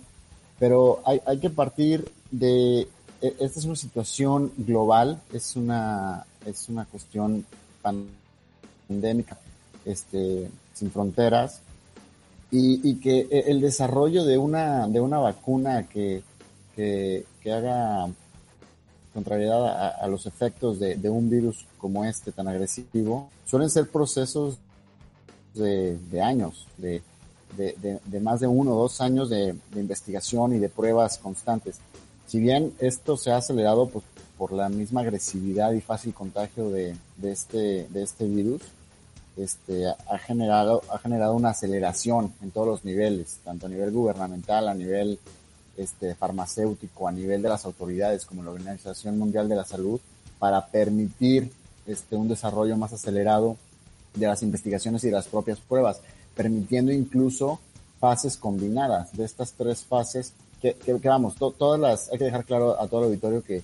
pero 0.59 1.01
hay, 1.05 1.21
hay 1.25 1.39
que 1.39 1.49
partir 1.49 2.11
de, 2.29 2.81
e, 3.21 3.35
esta 3.39 3.59
es 3.59 3.65
una 3.65 3.77
situación 3.77 4.51
global, 4.57 5.21
es 5.33 5.55
una, 5.55 6.25
es 6.45 6.67
una 6.69 6.85
cuestión 6.85 7.45
pandémica, 7.81 9.37
este, 9.85 10.49
sin 10.73 10.91
fronteras, 10.91 11.61
y, 12.51 12.87
y 12.87 12.95
que 12.95 13.27
e, 13.31 13.45
el 13.47 13.61
desarrollo 13.61 14.25
de 14.25 14.37
una, 14.37 14.87
de 14.87 14.99
una 14.99 15.19
vacuna 15.19 15.87
que, 15.87 16.21
que, 16.75 17.25
que 17.41 17.51
haga 17.53 18.07
contrariedad 19.13 19.65
a, 19.65 19.87
a 19.87 20.07
los 20.07 20.25
efectos 20.25 20.77
de, 20.77 20.95
de, 20.95 21.09
un 21.09 21.29
virus 21.29 21.65
como 21.77 22.03
este 22.03 22.33
tan 22.33 22.49
agresivo, 22.49 23.29
suelen 23.45 23.69
ser 23.69 23.89
procesos 23.89 24.57
de, 25.55 25.97
de 25.97 26.21
años, 26.21 26.67
de, 26.77 27.01
de, 27.55 27.99
de, 28.03 28.19
más 28.19 28.39
de 28.39 28.47
uno 28.47 28.73
o 28.73 28.81
dos 28.81 29.01
años 29.01 29.29
de, 29.29 29.55
investigación 29.75 30.53
y 30.53 30.59
de 30.59 30.69
pruebas 30.69 31.17
constantes. 31.17 31.77
Si 32.27 32.39
bien 32.39 32.73
esto 32.79 33.17
se 33.17 33.31
ha 33.31 33.37
acelerado 33.37 33.87
pues, 33.87 34.03
por 34.37 34.51
la 34.51 34.69
misma 34.69 35.01
agresividad 35.01 35.71
y 35.73 35.81
fácil 35.81 36.13
contagio 36.13 36.69
de, 36.69 36.95
este, 37.23 37.87
de 37.89 38.03
este 38.03 38.25
virus, 38.25 38.61
este, 39.37 39.87
ha, 39.87 40.17
generado, 40.17 40.81
ha 40.89 40.97
generado 40.97 41.35
una 41.35 41.49
aceleración 41.49 42.33
en 42.41 42.51
todos 42.51 42.67
los 42.67 42.85
niveles, 42.85 43.39
tanto 43.43 43.65
a 43.65 43.69
nivel 43.69 43.91
gubernamental, 43.91 44.67
a 44.67 44.73
nivel 44.73 45.19
este, 45.77 46.15
farmacéutico, 46.15 47.07
a 47.07 47.11
nivel 47.11 47.41
de 47.41 47.49
las 47.49 47.65
autoridades 47.65 48.25
como 48.25 48.43
la 48.43 48.51
Organización 48.51 49.17
Mundial 49.17 49.49
de 49.49 49.55
la 49.55 49.65
Salud, 49.65 49.99
para 50.39 50.65
permitir 50.67 51.51
este, 51.85 52.15
un 52.15 52.27
desarrollo 52.27 52.77
más 52.77 52.93
acelerado 52.93 53.57
de 54.15 54.27
las 54.27 54.41
investigaciones 54.43 55.03
y 55.03 55.11
las 55.11 55.27
propias 55.27 55.59
pruebas, 55.59 56.01
permitiendo 56.35 56.91
incluso 56.91 57.59
fases 57.99 58.37
combinadas. 58.37 59.15
De 59.15 59.25
estas 59.25 59.53
tres 59.53 59.83
fases 59.83 60.33
que, 60.61 60.73
que, 60.73 60.99
que 60.99 61.09
vamos, 61.09 61.35
to, 61.35 61.51
todas 61.51 61.79
las, 61.79 62.11
hay 62.11 62.17
que 62.17 62.25
dejar 62.25 62.45
claro 62.45 62.79
a 62.79 62.87
todo 62.87 63.01
el 63.01 63.05
auditorio 63.07 63.43
que 63.43 63.63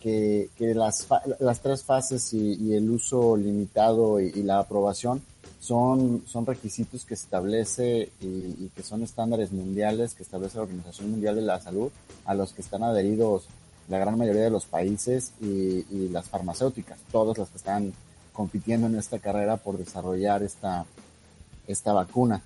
que, 0.00 0.48
que 0.56 0.74
las, 0.74 1.06
las 1.38 1.60
tres 1.60 1.84
fases 1.84 2.32
y, 2.32 2.74
el 2.74 2.90
uso 2.90 3.36
limitado 3.36 4.18
y, 4.18 4.42
la 4.42 4.58
aprobación 4.58 5.22
son, 5.60 6.24
son 6.26 6.46
requisitos 6.46 7.04
que 7.04 7.14
establece 7.14 8.10
y, 8.20 8.26
y, 8.26 8.70
que 8.74 8.82
son 8.82 9.02
estándares 9.02 9.52
mundiales 9.52 10.14
que 10.14 10.22
establece 10.22 10.56
la 10.56 10.62
Organización 10.62 11.10
Mundial 11.10 11.36
de 11.36 11.42
la 11.42 11.60
Salud 11.60 11.90
a 12.24 12.34
los 12.34 12.52
que 12.52 12.62
están 12.62 12.82
adheridos 12.82 13.44
la 13.88 13.98
gran 13.98 14.16
mayoría 14.16 14.42
de 14.42 14.50
los 14.50 14.66
países 14.66 15.32
y 15.40 16.08
las 16.10 16.28
farmacéuticas, 16.28 16.98
todas 17.10 17.36
las 17.36 17.50
que 17.50 17.56
están 17.56 17.92
compitiendo 18.32 18.86
en 18.86 18.96
esta 18.96 19.18
carrera 19.18 19.56
por 19.56 19.78
desarrollar 19.78 20.42
esta, 20.42 20.84
esta 21.66 21.92
vacuna. 21.92 22.42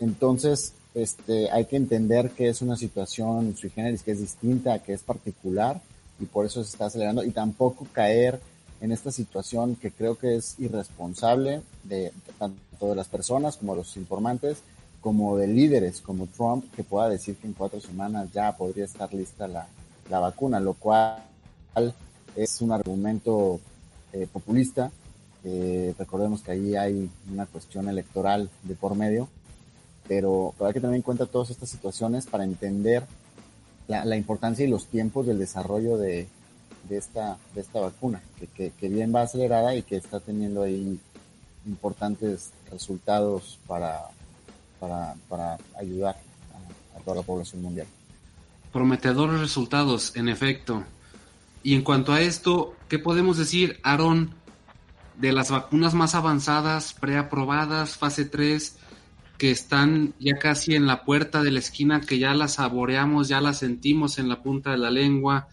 Entonces, 0.00 0.72
este, 0.94 1.50
hay 1.50 1.66
que 1.66 1.76
entender 1.76 2.30
que 2.30 2.48
es 2.48 2.62
una 2.62 2.76
situación 2.76 3.56
sui 3.56 3.70
generis, 3.70 4.02
que 4.02 4.12
es 4.12 4.20
distinta, 4.20 4.78
que 4.80 4.92
es 4.92 5.02
particular, 5.02 5.80
y 6.20 6.26
por 6.26 6.46
eso 6.46 6.62
se 6.62 6.70
está 6.70 6.86
acelerando 6.86 7.24
y 7.24 7.30
tampoco 7.30 7.86
caer 7.92 8.40
en 8.80 8.92
esta 8.92 9.10
situación 9.10 9.76
que 9.76 9.90
creo 9.90 10.16
que 10.16 10.36
es 10.36 10.54
irresponsable 10.58 11.62
de 11.84 12.12
tanto 12.38 12.88
de 12.88 12.94
las 12.94 13.08
personas 13.08 13.56
como 13.56 13.72
de 13.72 13.78
los 13.78 13.96
informantes 13.96 14.58
como 15.00 15.36
de 15.36 15.46
líderes 15.46 16.00
como 16.00 16.26
Trump 16.26 16.64
que 16.74 16.84
pueda 16.84 17.08
decir 17.08 17.36
que 17.36 17.46
en 17.46 17.52
cuatro 17.52 17.80
semanas 17.80 18.30
ya 18.32 18.56
podría 18.56 18.84
estar 18.84 19.12
lista 19.14 19.46
la, 19.48 19.66
la 20.10 20.18
vacuna, 20.18 20.60
lo 20.60 20.74
cual 20.74 21.22
es 22.36 22.60
un 22.60 22.72
argumento 22.72 23.60
eh, 24.12 24.26
populista. 24.32 24.90
Eh, 25.44 25.94
recordemos 25.98 26.42
que 26.42 26.50
ahí 26.50 26.76
hay 26.76 27.08
una 27.30 27.46
cuestión 27.46 27.88
electoral 27.88 28.50
de 28.62 28.74
por 28.74 28.94
medio, 28.94 29.28
pero, 30.06 30.54
pero 30.56 30.68
hay 30.68 30.74
que 30.74 30.80
tener 30.80 30.96
en 30.96 31.02
cuenta 31.02 31.26
todas 31.26 31.50
estas 31.50 31.68
situaciones 31.68 32.26
para 32.26 32.44
entender 32.44 33.04
la, 33.86 34.16
importancia 34.16 34.66
y 34.66 34.68
los 34.68 34.86
tiempos 34.86 35.26
del 35.26 35.38
desarrollo 35.38 35.96
de, 35.96 36.28
esta, 36.90 37.38
de 37.54 37.60
esta 37.60 37.80
vacuna, 37.80 38.20
que, 38.38 38.46
que, 38.46 38.70
que, 38.70 38.88
bien 38.88 39.14
va 39.14 39.22
acelerada 39.22 39.74
y 39.74 39.82
que 39.82 39.96
está 39.96 40.20
teniendo 40.20 40.62
ahí 40.62 41.00
importantes 41.66 42.50
resultados 42.70 43.58
para, 43.66 43.98
para, 44.78 45.14
para 45.28 45.58
ayudar 45.78 46.16
a, 46.94 46.98
a 46.98 47.02
toda 47.02 47.16
la 47.16 47.22
población 47.22 47.62
mundial. 47.62 47.86
Prometedores 48.72 49.40
resultados, 49.40 50.14
en 50.16 50.28
efecto. 50.28 50.84
Y 51.62 51.74
en 51.74 51.82
cuanto 51.82 52.12
a 52.12 52.20
esto, 52.20 52.74
¿qué 52.88 52.98
podemos 52.98 53.38
decir, 53.38 53.80
Aaron, 53.82 54.34
de 55.18 55.32
las 55.32 55.50
vacunas 55.50 55.94
más 55.94 56.14
avanzadas, 56.14 56.94
preaprobadas, 56.94 57.96
fase 57.96 58.24
3? 58.24 58.78
que 59.38 59.52
están 59.52 60.14
ya 60.18 60.36
casi 60.36 60.74
en 60.74 60.86
la 60.86 61.04
puerta 61.04 61.44
de 61.44 61.52
la 61.52 61.60
esquina, 61.60 62.00
que 62.00 62.18
ya 62.18 62.34
las 62.34 62.54
saboreamos, 62.54 63.28
ya 63.28 63.40
las 63.40 63.58
sentimos 63.58 64.18
en 64.18 64.28
la 64.28 64.42
punta 64.42 64.72
de 64.72 64.78
la 64.78 64.90
lengua. 64.90 65.46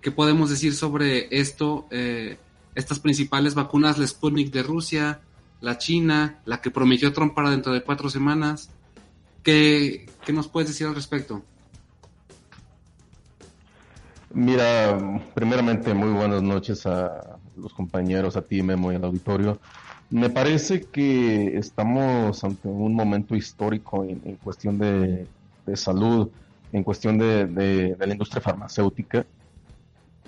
¿Qué 0.00 0.12
podemos 0.12 0.48
decir 0.48 0.74
sobre 0.76 1.26
esto? 1.36 1.88
Eh, 1.90 2.38
estas 2.76 3.00
principales 3.00 3.56
vacunas, 3.56 3.98
la 3.98 4.06
Sputnik 4.06 4.52
de 4.52 4.62
Rusia, 4.62 5.20
la 5.60 5.76
China, 5.76 6.38
la 6.44 6.60
que 6.60 6.70
prometió 6.70 7.12
Trump 7.12 7.34
para 7.34 7.50
dentro 7.50 7.72
de 7.72 7.82
cuatro 7.82 8.08
semanas. 8.08 8.70
¿Qué, 9.42 10.08
qué 10.24 10.32
nos 10.32 10.46
puedes 10.46 10.68
decir 10.68 10.86
al 10.86 10.94
respecto? 10.94 11.42
Mira, 14.30 15.20
primeramente 15.34 15.92
muy 15.94 16.10
buenas 16.10 16.42
noches 16.42 16.86
a 16.86 17.37
los 17.58 17.72
compañeros, 17.72 18.36
a 18.36 18.42
ti 18.42 18.62
Memo 18.62 18.92
y 18.92 18.96
al 18.96 19.04
auditorio. 19.04 19.58
Me 20.10 20.30
parece 20.30 20.82
que 20.82 21.58
estamos 21.58 22.42
ante 22.42 22.68
un 22.68 22.94
momento 22.94 23.36
histórico 23.36 24.04
en, 24.04 24.36
cuestión 24.36 24.78
de, 24.78 25.26
de, 25.66 25.76
salud, 25.76 26.30
en 26.72 26.82
cuestión 26.82 27.18
de, 27.18 27.46
de, 27.46 27.94
de, 27.94 28.06
la 28.06 28.12
industria 28.12 28.40
farmacéutica. 28.40 29.26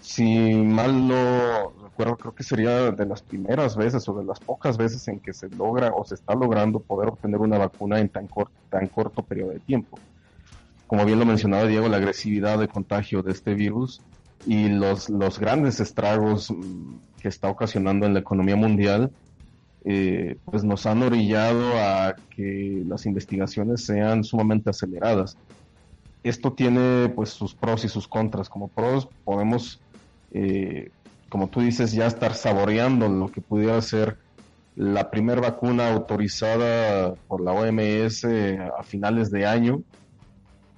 Si 0.00 0.54
mal 0.54 1.08
no 1.08 1.72
recuerdo, 1.82 2.16
creo 2.16 2.34
que 2.34 2.42
sería 2.42 2.90
de 2.90 3.06
las 3.06 3.22
primeras 3.22 3.76
veces 3.76 4.06
o 4.08 4.14
de 4.14 4.24
las 4.24 4.40
pocas 4.40 4.76
veces 4.76 5.06
en 5.08 5.18
que 5.18 5.32
se 5.32 5.48
logra 5.48 5.92
o 5.94 6.04
se 6.04 6.14
está 6.14 6.34
logrando 6.34 6.80
poder 6.80 7.08
obtener 7.08 7.40
una 7.40 7.58
vacuna 7.58 8.00
en 8.00 8.08
tan, 8.08 8.26
cor 8.26 8.50
tan 8.68 8.86
corto 8.86 9.22
periodo 9.22 9.50
de 9.52 9.60
tiempo. 9.60 9.98
Como 10.86 11.04
bien 11.04 11.18
lo 11.18 11.24
mencionaba 11.24 11.66
Diego, 11.66 11.88
la 11.88 11.98
agresividad 11.98 12.58
de 12.58 12.68
contagio 12.68 13.22
de 13.22 13.32
este 13.32 13.54
virus 13.54 14.02
y 14.46 14.68
los, 14.68 15.10
los 15.10 15.38
grandes 15.38 15.80
estragos 15.80 16.52
que 17.20 17.28
está 17.28 17.48
ocasionando 17.48 18.06
en 18.06 18.14
la 18.14 18.20
economía 18.20 18.56
mundial 18.56 19.10
eh, 19.84 20.36
pues 20.44 20.62
nos 20.62 20.84
han 20.84 21.02
orillado 21.02 21.72
a 21.78 22.14
que 22.34 22.82
las 22.86 23.06
investigaciones 23.06 23.84
sean 23.84 24.24
sumamente 24.24 24.70
aceleradas. 24.70 25.38
Esto 26.22 26.52
tiene 26.52 27.08
pues 27.08 27.30
sus 27.30 27.54
pros 27.54 27.84
y 27.84 27.88
sus 27.88 28.06
contras. 28.06 28.50
Como 28.50 28.68
pros 28.68 29.08
podemos, 29.24 29.80
eh, 30.32 30.90
como 31.30 31.48
tú 31.48 31.60
dices, 31.60 31.92
ya 31.92 32.06
estar 32.06 32.34
saboreando 32.34 33.08
lo 33.08 33.28
que 33.28 33.40
pudiera 33.40 33.80
ser 33.80 34.18
la 34.76 35.10
primera 35.10 35.40
vacuna 35.40 35.92
autorizada 35.92 37.14
por 37.26 37.40
la 37.40 37.52
OMS 37.52 38.24
a 38.24 38.82
finales 38.82 39.30
de 39.30 39.46
año. 39.46 39.82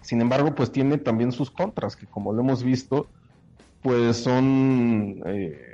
Sin 0.00 0.20
embargo, 0.20 0.54
pues 0.54 0.70
tiene 0.70 0.98
también 0.98 1.32
sus 1.32 1.50
contras, 1.50 1.96
que 1.96 2.06
como 2.06 2.32
lo 2.32 2.40
hemos 2.40 2.62
visto, 2.62 3.08
pues 3.82 4.16
son 4.16 5.20
eh, 5.26 5.72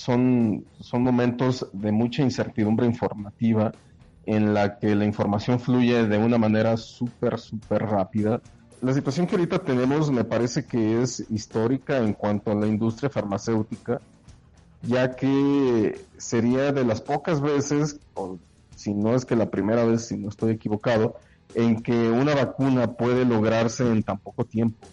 son, 0.00 0.64
son 0.80 1.02
momentos 1.02 1.66
de 1.72 1.92
mucha 1.92 2.22
incertidumbre 2.22 2.86
informativa 2.86 3.72
en 4.24 4.54
la 4.54 4.78
que 4.78 4.94
la 4.94 5.04
información 5.04 5.60
fluye 5.60 6.06
de 6.06 6.18
una 6.18 6.38
manera 6.38 6.76
súper, 6.76 7.38
súper 7.38 7.82
rápida. 7.82 8.40
La 8.80 8.94
situación 8.94 9.26
que 9.26 9.36
ahorita 9.36 9.58
tenemos 9.58 10.10
me 10.10 10.24
parece 10.24 10.64
que 10.64 11.02
es 11.02 11.26
histórica 11.30 11.98
en 11.98 12.14
cuanto 12.14 12.50
a 12.50 12.54
la 12.54 12.66
industria 12.66 13.10
farmacéutica, 13.10 14.00
ya 14.82 15.14
que 15.14 16.00
sería 16.16 16.72
de 16.72 16.84
las 16.84 17.02
pocas 17.02 17.42
veces, 17.42 18.00
o 18.14 18.38
si 18.76 18.94
no 18.94 19.14
es 19.14 19.26
que 19.26 19.36
la 19.36 19.50
primera 19.50 19.84
vez, 19.84 20.06
si 20.06 20.16
no 20.16 20.30
estoy 20.30 20.52
equivocado, 20.52 21.16
en 21.54 21.82
que 21.82 22.08
una 22.08 22.34
vacuna 22.34 22.92
puede 22.92 23.26
lograrse 23.26 23.86
en 23.86 24.02
tan 24.02 24.18
poco 24.18 24.44
tiempo. 24.44 24.86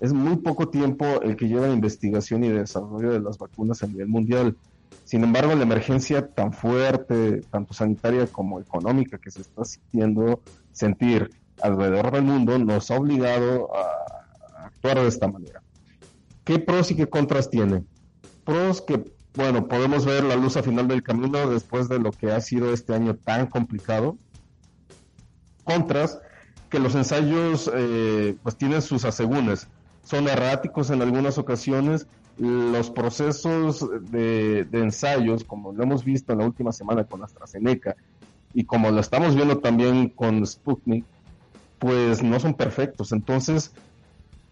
Es 0.00 0.12
muy 0.12 0.36
poco 0.36 0.68
tiempo 0.68 1.04
el 1.22 1.36
que 1.36 1.48
lleva 1.48 1.66
la 1.66 1.72
investigación 1.72 2.44
y 2.44 2.48
desarrollo 2.48 3.12
de 3.12 3.20
las 3.20 3.38
vacunas 3.38 3.82
a 3.82 3.86
nivel 3.86 4.08
mundial. 4.08 4.56
Sin 5.04 5.22
embargo, 5.22 5.54
la 5.54 5.62
emergencia 5.62 6.26
tan 6.26 6.52
fuerte, 6.52 7.42
tanto 7.50 7.74
sanitaria 7.74 8.26
como 8.26 8.60
económica 8.60 9.18
que 9.18 9.30
se 9.30 9.42
está 9.42 9.64
sintiendo 9.64 10.40
sentir 10.72 11.30
alrededor 11.62 12.10
del 12.10 12.22
mundo, 12.22 12.58
nos 12.58 12.90
ha 12.90 12.96
obligado 12.96 13.70
a 13.74 14.66
actuar 14.66 15.00
de 15.00 15.08
esta 15.08 15.28
manera. 15.28 15.62
¿Qué 16.44 16.58
pros 16.58 16.90
y 16.90 16.96
qué 16.96 17.06
contras 17.06 17.48
tiene? 17.48 17.84
Pros 18.44 18.82
que, 18.82 19.12
bueno, 19.34 19.68
podemos 19.68 20.04
ver 20.04 20.24
la 20.24 20.36
luz 20.36 20.56
al 20.56 20.64
final 20.64 20.88
del 20.88 21.02
camino 21.02 21.48
después 21.48 21.88
de 21.88 21.98
lo 21.98 22.10
que 22.10 22.32
ha 22.32 22.40
sido 22.40 22.72
este 22.72 22.94
año 22.94 23.14
tan 23.14 23.46
complicado. 23.46 24.18
Contras, 25.64 26.18
que 26.68 26.78
los 26.78 26.94
ensayos 26.94 27.70
eh, 27.72 28.36
pues 28.42 28.56
tienen 28.56 28.82
sus 28.82 29.04
asegúnes. 29.04 29.68
Son 30.04 30.28
erráticos 30.28 30.90
en 30.90 31.02
algunas 31.02 31.38
ocasiones 31.38 32.06
los 32.38 32.90
procesos 32.90 33.88
de, 34.10 34.66
ensayos, 34.72 35.44
como 35.44 35.72
lo 35.72 35.82
hemos 35.82 36.04
visto 36.04 36.32
en 36.32 36.40
la 36.40 36.46
última 36.46 36.72
semana 36.72 37.04
con 37.04 37.22
AstraZeneca 37.22 37.96
y 38.52 38.64
como 38.64 38.90
lo 38.90 39.00
estamos 39.00 39.34
viendo 39.34 39.58
también 39.58 40.08
con 40.08 40.44
Sputnik, 40.46 41.04
pues 41.78 42.22
no 42.22 42.38
son 42.40 42.54
perfectos. 42.54 43.12
Entonces, 43.12 43.72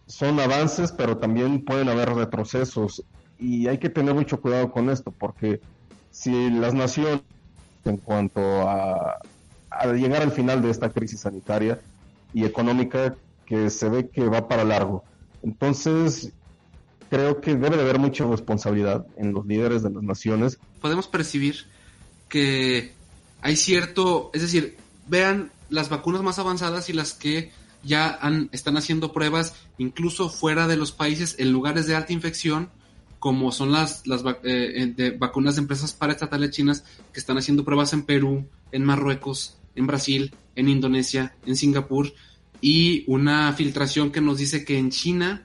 son 0.07 0.39
avances, 0.41 0.93
pero 0.93 1.19
también 1.19 1.65
pueden 1.65 1.89
haber 1.89 2.11
retrocesos 2.15 3.05
y 3.39 3.69
hay 3.69 3.79
que 3.79 3.91
tener 3.91 4.15
mucho 4.15 4.41
cuidado 4.41 4.71
con 4.71 4.91
esto, 4.91 5.13
porque 5.13 5.61
si 6.11 6.51
las 6.51 6.75
naciones, 6.75 7.23
en 7.85 7.97
cuanto 7.97 8.41
a, 8.69 9.19
a 9.71 9.87
llegar 9.93 10.23
al 10.23 10.33
final 10.33 10.63
de 10.63 10.71
esta 10.71 10.91
crisis 10.91 11.21
sanitaria 11.21 11.81
y 12.33 12.45
económica, 12.45 13.17
que 13.47 13.71
se 13.71 13.89
ve 13.89 14.09
que 14.09 14.29
va 14.29 14.49
para 14.49 14.65
largo, 14.65 15.05
entonces 15.43 16.33
creo 17.11 17.41
que 17.41 17.55
debe 17.55 17.77
de 17.77 17.83
haber 17.83 17.99
mucha 17.99 18.25
responsabilidad 18.25 19.07
en 19.17 19.33
los 19.35 19.47
líderes 19.47 19.83
de 19.83 19.91
las 19.91 20.03
naciones. 20.03 20.59
Podemos 20.81 21.09
percibir 21.09 21.67
que 22.29 22.93
hay 23.43 23.57
cierto, 23.57 24.31
es 24.33 24.41
decir, 24.41 24.77
vean 25.09 25.53
las 25.69 25.91
vacunas 25.91 26.23
más 26.23 26.39
avanzadas 26.39 26.89
y 26.89 26.95
las 26.95 27.13
que 27.13 27.51
ya 27.83 28.19
han, 28.21 28.49
están 28.53 28.77
haciendo 28.77 29.13
pruebas 29.13 29.55
incluso 29.77 30.29
fuera 30.29 30.67
de 30.69 30.77
los 30.77 30.93
países 30.93 31.37
en 31.39 31.53
lugares 31.53 31.87
de 31.87 31.97
alta 31.97 32.13
infección, 32.13 32.71
como 33.19 33.53
son 33.53 33.73
las, 33.73 34.07
las 34.07 34.23
eh, 34.45 34.93
de 34.97 35.11
vacunas 35.11 35.57
de 35.57 35.63
empresas 35.63 35.93
paraestatales 35.93 36.51
chinas 36.51 36.85
que 37.13 37.21
están 37.21 37.39
haciendo 37.39 37.65
pruebas 37.65 37.93
en 37.93 38.05
Perú, 38.05 38.47
en 38.73 38.85
Marruecos, 38.85 39.59
en 39.75 39.87
Brasil, 39.87 40.35
en 40.57 40.69
Indonesia, 40.69 41.35
en 41.47 41.57
Singapur, 41.57 42.13
y 42.63 43.03
una 43.09 43.53
filtración 43.55 44.13
que 44.13 44.21
nos 44.21 44.39
dice 44.39 44.65
que 44.65 44.79
en 44.79 44.91
China 44.91 45.43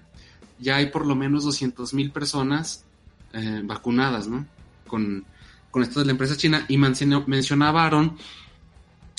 ya 0.60 0.78
hay 0.78 0.92
por 0.92 1.06
lo 1.06 1.16
menos 1.16 1.44
200 1.44 1.94
mil 1.96 2.12
personas 2.12 2.86
eh, 3.34 3.62
vacunadas, 3.64 4.28
¿no? 4.28 4.46
Con, 4.86 5.26
con 5.72 5.82
esto 5.82 6.00
de 6.00 6.06
la 6.06 6.12
empresa 6.12 6.38
china. 6.38 6.66
Y 6.70 6.78
mencionaba 6.78 7.90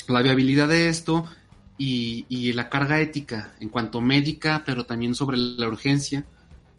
la 0.07 0.21
viabilidad 0.21 0.69
de 0.69 0.87
esto 0.87 1.25
y, 1.77 2.25
y, 2.29 2.53
la 2.53 2.69
carga 2.69 3.01
ética 3.01 3.53
en 3.59 3.67
cuanto 3.67 3.99
médica, 3.99 4.63
pero 4.65 4.85
también 4.85 5.13
sobre 5.13 5.37
la 5.37 5.67
urgencia 5.67 6.25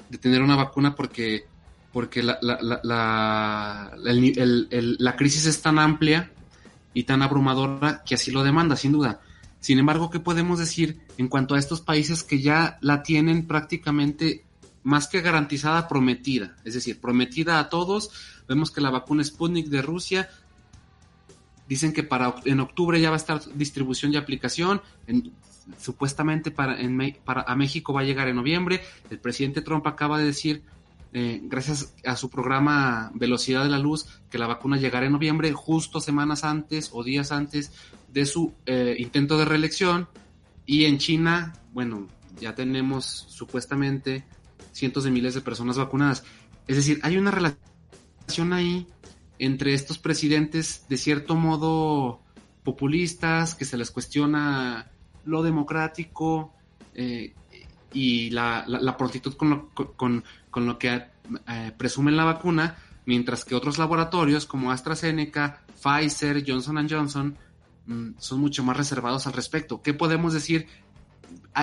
de 0.08 0.16
tener 0.16 0.40
una 0.40 0.56
vacuna 0.56 0.94
porque, 0.96 1.44
porque 1.92 2.22
la, 2.22 2.38
la, 2.40 2.80
la, 2.82 3.92
la 3.98 5.16
crisis 5.16 5.44
es 5.44 5.60
tan 5.60 5.78
amplia 5.78 6.32
y 6.94 7.04
tan 7.04 7.20
abrumadora 7.20 8.02
que 8.04 8.14
así 8.14 8.30
lo 8.30 8.42
demanda, 8.42 8.74
sin 8.74 8.92
duda. 8.92 9.20
Sin 9.60 9.78
embargo, 9.78 10.10
¿qué 10.10 10.20
podemos 10.20 10.58
decir 10.58 11.00
en 11.18 11.28
cuanto 11.28 11.54
a 11.54 11.58
estos 11.58 11.80
países 11.80 12.22
que 12.22 12.40
ya 12.40 12.78
la 12.80 13.02
tienen 13.02 13.46
prácticamente 13.46 14.44
más 14.82 15.08
que 15.08 15.20
garantizada, 15.20 15.88
prometida. 15.88 16.56
Es 16.64 16.74
decir, 16.74 17.00
prometida 17.00 17.58
a 17.58 17.68
todos. 17.68 18.10
Vemos 18.48 18.70
que 18.70 18.80
la 18.80 18.90
vacuna 18.90 19.24
Sputnik 19.24 19.66
de 19.68 19.82
Rusia 19.82 20.28
dicen 21.68 21.92
que 21.92 22.02
para 22.02 22.34
en 22.44 22.60
octubre 22.60 23.00
ya 23.00 23.10
va 23.10 23.16
a 23.16 23.18
estar 23.18 23.40
distribución 23.54 24.12
y 24.12 24.16
aplicación. 24.16 24.80
supuestamente 25.78 26.50
para, 26.50 26.80
en, 26.80 27.16
para 27.24 27.42
a 27.42 27.54
México 27.54 27.92
va 27.92 28.00
a 28.00 28.04
llegar 28.04 28.28
en 28.28 28.36
noviembre. 28.36 28.82
El 29.10 29.18
presidente 29.18 29.60
Trump 29.60 29.86
acaba 29.86 30.18
de 30.18 30.24
decir, 30.24 30.62
eh, 31.12 31.40
gracias 31.44 31.94
a 32.04 32.16
su 32.16 32.30
programa 32.30 33.12
Velocidad 33.14 33.62
de 33.62 33.70
la 33.70 33.78
Luz, 33.78 34.06
que 34.30 34.38
la 34.38 34.46
vacuna 34.46 34.78
llegará 34.78 35.06
en 35.06 35.12
noviembre, 35.12 35.52
justo 35.52 36.00
semanas 36.00 36.44
antes 36.44 36.90
o 36.92 37.04
días 37.04 37.30
antes 37.30 37.72
de 38.12 38.26
su 38.26 38.54
eh, 38.66 38.96
intento 38.98 39.38
de 39.38 39.44
reelección. 39.44 40.08
Y 40.66 40.84
en 40.84 40.98
China, 40.98 41.54
bueno, 41.72 42.08
ya 42.40 42.54
tenemos 42.54 43.04
supuestamente 43.04 44.24
cientos 44.72 45.04
de 45.04 45.10
miles 45.10 45.34
de 45.34 45.40
personas 45.40 45.76
vacunadas. 45.76 46.24
Es 46.66 46.76
decir, 46.76 47.00
hay 47.02 47.16
una 47.16 47.30
relación 47.30 48.52
ahí 48.52 48.86
entre 49.38 49.74
estos 49.74 49.98
presidentes 49.98 50.86
de 50.88 50.96
cierto 50.96 51.34
modo 51.34 52.20
populistas, 52.62 53.54
que 53.54 53.64
se 53.64 53.76
les 53.76 53.90
cuestiona 53.90 54.90
lo 55.24 55.42
democrático 55.42 56.54
eh, 56.94 57.34
y 57.92 58.30
la, 58.30 58.64
la, 58.66 58.96
prontitud 58.96 59.34
con 59.34 59.50
lo, 59.50 59.68
con, 59.70 60.24
con 60.50 60.66
lo 60.66 60.78
que 60.78 61.02
eh, 61.48 61.72
presumen 61.76 62.16
la 62.16 62.24
vacuna, 62.24 62.76
mientras 63.06 63.44
que 63.44 63.54
otros 63.54 63.78
laboratorios 63.78 64.46
como 64.46 64.70
AstraZeneca, 64.70 65.62
Pfizer, 65.82 66.44
Johnson 66.46 66.86
Johnson 66.88 67.36
son 68.18 68.40
mucho 68.40 68.62
más 68.62 68.76
reservados 68.76 69.26
al 69.26 69.32
respecto. 69.32 69.82
¿Qué 69.82 69.94
podemos 69.94 70.32
decir 70.32 70.66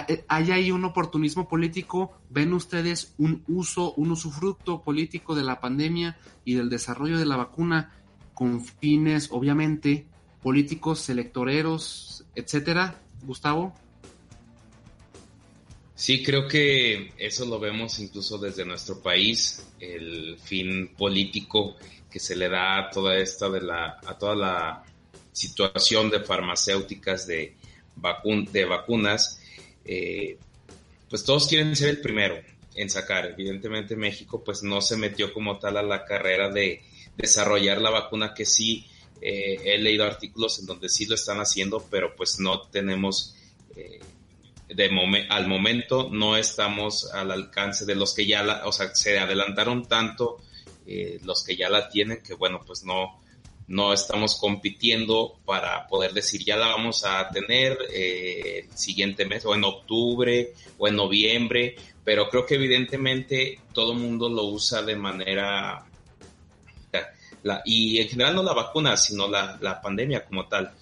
eh, 0.07 0.25
¿Hay 0.27 0.51
ahí 0.51 0.71
un 0.71 0.85
oportunismo 0.85 1.47
político? 1.47 2.19
¿Ven 2.29 2.53
ustedes 2.53 3.13
un 3.17 3.43
uso, 3.47 3.93
un 3.93 4.11
usufructo 4.11 4.81
político 4.81 5.35
de 5.35 5.43
la 5.43 5.59
pandemia 5.59 6.17
y 6.45 6.55
del 6.55 6.69
desarrollo 6.69 7.17
de 7.17 7.25
la 7.25 7.37
vacuna 7.37 7.93
con 8.33 8.63
fines, 8.63 9.29
obviamente, 9.31 10.05
políticos, 10.43 11.09
electoreros, 11.09 12.25
etcétera? 12.35 13.01
Gustavo. 13.23 13.73
Sí, 15.95 16.21
creo 16.21 16.47
que 16.47 17.11
eso 17.17 17.45
lo 17.45 17.59
vemos 17.59 17.97
incluso 17.99 18.37
desde 18.37 18.63
nuestro 18.65 19.01
país, 19.01 19.65
el 19.79 20.37
fin 20.37 20.93
político 20.95 21.75
que 22.11 22.19
se 22.19 22.35
le 22.35 22.49
da 22.49 22.77
a 22.77 22.89
toda 22.91 23.17
esta 23.17 23.49
de 23.49 23.61
la, 23.61 23.99
a 24.05 24.17
toda 24.17 24.35
la 24.35 24.83
situación 25.37 26.09
de 26.09 26.21
farmacéuticas 26.21 27.27
de, 27.27 27.55
de 28.51 28.65
vacunas 28.65 29.39
eh, 29.85 30.37
pues 31.09 31.23
todos 31.23 31.47
quieren 31.47 31.75
ser 31.75 31.89
el 31.89 32.01
primero 32.01 32.41
en 32.75 32.89
sacar. 32.89 33.27
Evidentemente 33.27 33.95
México 33.95 34.43
pues 34.43 34.63
no 34.63 34.81
se 34.81 34.97
metió 34.97 35.31
como 35.33 35.59
tal 35.59 35.77
a 35.77 35.83
la 35.83 36.05
carrera 36.05 36.49
de 36.49 36.81
desarrollar 37.15 37.79
la 37.81 37.91
vacuna 37.91 38.33
que 38.33 38.45
sí 38.45 38.87
eh, 39.21 39.59
he 39.63 39.77
leído 39.77 40.05
artículos 40.05 40.59
en 40.59 40.65
donde 40.65 40.89
sí 40.89 41.05
lo 41.05 41.15
están 41.15 41.39
haciendo, 41.39 41.85
pero 41.89 42.15
pues 42.15 42.39
no 42.39 42.61
tenemos 42.61 43.35
eh, 43.75 43.99
de 44.69 45.25
al 45.29 45.47
momento 45.47 46.09
no 46.11 46.35
estamos 46.35 47.13
al 47.13 47.31
alcance 47.31 47.85
de 47.85 47.95
los 47.95 48.13
que 48.13 48.25
ya 48.25 48.43
la, 48.43 48.65
o 48.65 48.71
sea, 48.71 48.93
se 48.93 49.17
adelantaron 49.19 49.87
tanto 49.87 50.41
los 51.23 51.43
que 51.43 51.57
ya 51.57 51.69
la 51.69 51.89
tienen 51.89 52.23
que 52.23 52.33
bueno, 52.33 52.61
pues 52.65 52.85
no 52.85 53.19
no 53.67 53.93
estamos 53.93 54.35
compitiendo 54.35 55.39
para 55.45 55.87
poder 55.87 56.13
decir 56.13 56.43
ya 56.43 56.55
la 56.55 56.67
vamos 56.67 57.03
a 57.03 57.29
tener 57.29 57.77
eh, 57.93 58.65
el 58.69 58.77
siguiente 58.77 59.25
mes 59.25 59.45
o 59.45 59.53
en 59.53 59.63
octubre 59.65 60.53
o 60.77 60.87
en 60.87 60.95
noviembre, 60.95 61.75
pero 62.03 62.29
creo 62.29 62.45
que 62.45 62.55
evidentemente 62.55 63.59
todo 63.73 63.91
el 63.91 63.99
mundo 63.99 64.29
lo 64.29 64.45
usa 64.45 64.81
de 64.81 64.95
manera 64.95 65.85
la, 67.43 67.61
y 67.65 67.99
en 67.99 68.07
general 68.07 68.35
no 68.35 68.43
la 68.43 68.53
vacuna, 68.53 68.95
sino 68.97 69.27
la, 69.27 69.57
la 69.61 69.81
pandemia 69.81 70.25
como 70.25 70.47
tal. 70.47 70.73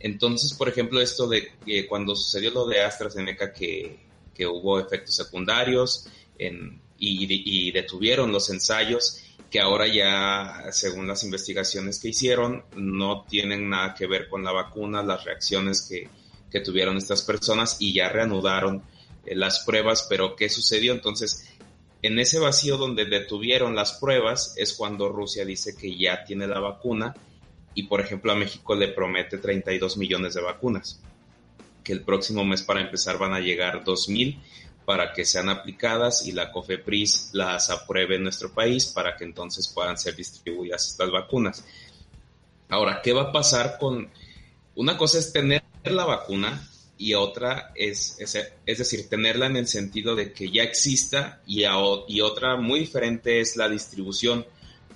Entonces, 0.00 0.52
por 0.52 0.68
ejemplo, 0.68 1.00
esto 1.00 1.28
de 1.28 1.52
cuando 1.88 2.16
sucedió 2.16 2.50
lo 2.50 2.66
de 2.66 2.82
AstraZeneca 2.82 3.52
que, 3.52 4.00
que 4.34 4.46
hubo 4.46 4.80
efectos 4.80 5.14
secundarios 5.14 6.08
en, 6.38 6.80
y, 6.98 7.66
y 7.68 7.70
detuvieron 7.70 8.32
los 8.32 8.50
ensayos, 8.50 9.21
que 9.52 9.60
ahora 9.60 9.86
ya, 9.86 10.72
según 10.72 11.06
las 11.06 11.24
investigaciones 11.24 12.00
que 12.00 12.08
hicieron, 12.08 12.64
no 12.74 13.26
tienen 13.28 13.68
nada 13.68 13.94
que 13.94 14.06
ver 14.06 14.26
con 14.26 14.42
la 14.42 14.50
vacuna, 14.50 15.02
las 15.02 15.24
reacciones 15.24 15.82
que, 15.82 16.08
tuvieron 16.60 16.98
estas 16.98 17.22
personas 17.22 17.78
y 17.80 17.94
ya 17.94 18.10
reanudaron 18.10 18.82
eh, 19.24 19.34
las 19.34 19.60
pruebas, 19.60 20.06
pero 20.08 20.36
¿qué 20.36 20.50
sucedió? 20.50 20.92
Entonces, 20.92 21.48
en 22.02 22.18
ese 22.18 22.38
vacío 22.38 22.76
donde 22.76 23.06
detuvieron 23.06 23.74
las 23.74 23.94
pruebas 23.94 24.54
es 24.58 24.74
cuando 24.74 25.08
Rusia 25.08 25.46
dice 25.46 25.74
que 25.74 25.96
ya 25.96 26.24
tiene 26.24 26.46
la 26.46 26.60
vacuna 26.60 27.14
y 27.74 27.84
por 27.84 28.02
ejemplo 28.02 28.32
a 28.32 28.36
México 28.36 28.74
le 28.74 28.88
promete 28.88 29.38
32 29.38 29.96
millones 29.96 30.34
de 30.34 30.42
vacunas, 30.42 31.00
que 31.82 31.94
el 31.94 32.02
próximo 32.02 32.44
mes 32.44 32.62
para 32.62 32.82
empezar 32.82 33.16
van 33.16 33.32
a 33.32 33.40
llegar 33.40 33.82
2 33.82 34.08
mil 34.10 34.38
para 34.84 35.12
que 35.12 35.24
sean 35.24 35.48
aplicadas 35.48 36.26
y 36.26 36.32
la 36.32 36.50
COFEPRIS 36.50 37.30
las 37.32 37.70
apruebe 37.70 38.16
en 38.16 38.24
nuestro 38.24 38.52
país 38.52 38.86
para 38.86 39.16
que 39.16 39.24
entonces 39.24 39.68
puedan 39.68 39.96
ser 39.96 40.16
distribuidas 40.16 40.88
estas 40.88 41.10
vacunas. 41.10 41.64
Ahora, 42.68 43.00
¿qué 43.02 43.12
va 43.12 43.22
a 43.22 43.32
pasar 43.32 43.78
con... 43.78 44.10
Una 44.74 44.96
cosa 44.96 45.18
es 45.18 45.32
tener 45.32 45.62
la 45.84 46.04
vacuna 46.04 46.68
y 46.96 47.14
otra 47.14 47.72
es, 47.74 48.16
es, 48.18 48.78
decir, 48.78 49.08
tenerla 49.08 49.46
en 49.46 49.56
el 49.56 49.66
sentido 49.66 50.14
de 50.14 50.32
que 50.32 50.50
ya 50.50 50.62
exista 50.62 51.42
y, 51.46 51.64
y 52.08 52.20
otra 52.20 52.56
muy 52.56 52.80
diferente 52.80 53.40
es 53.40 53.56
la 53.56 53.68
distribución, 53.68 54.46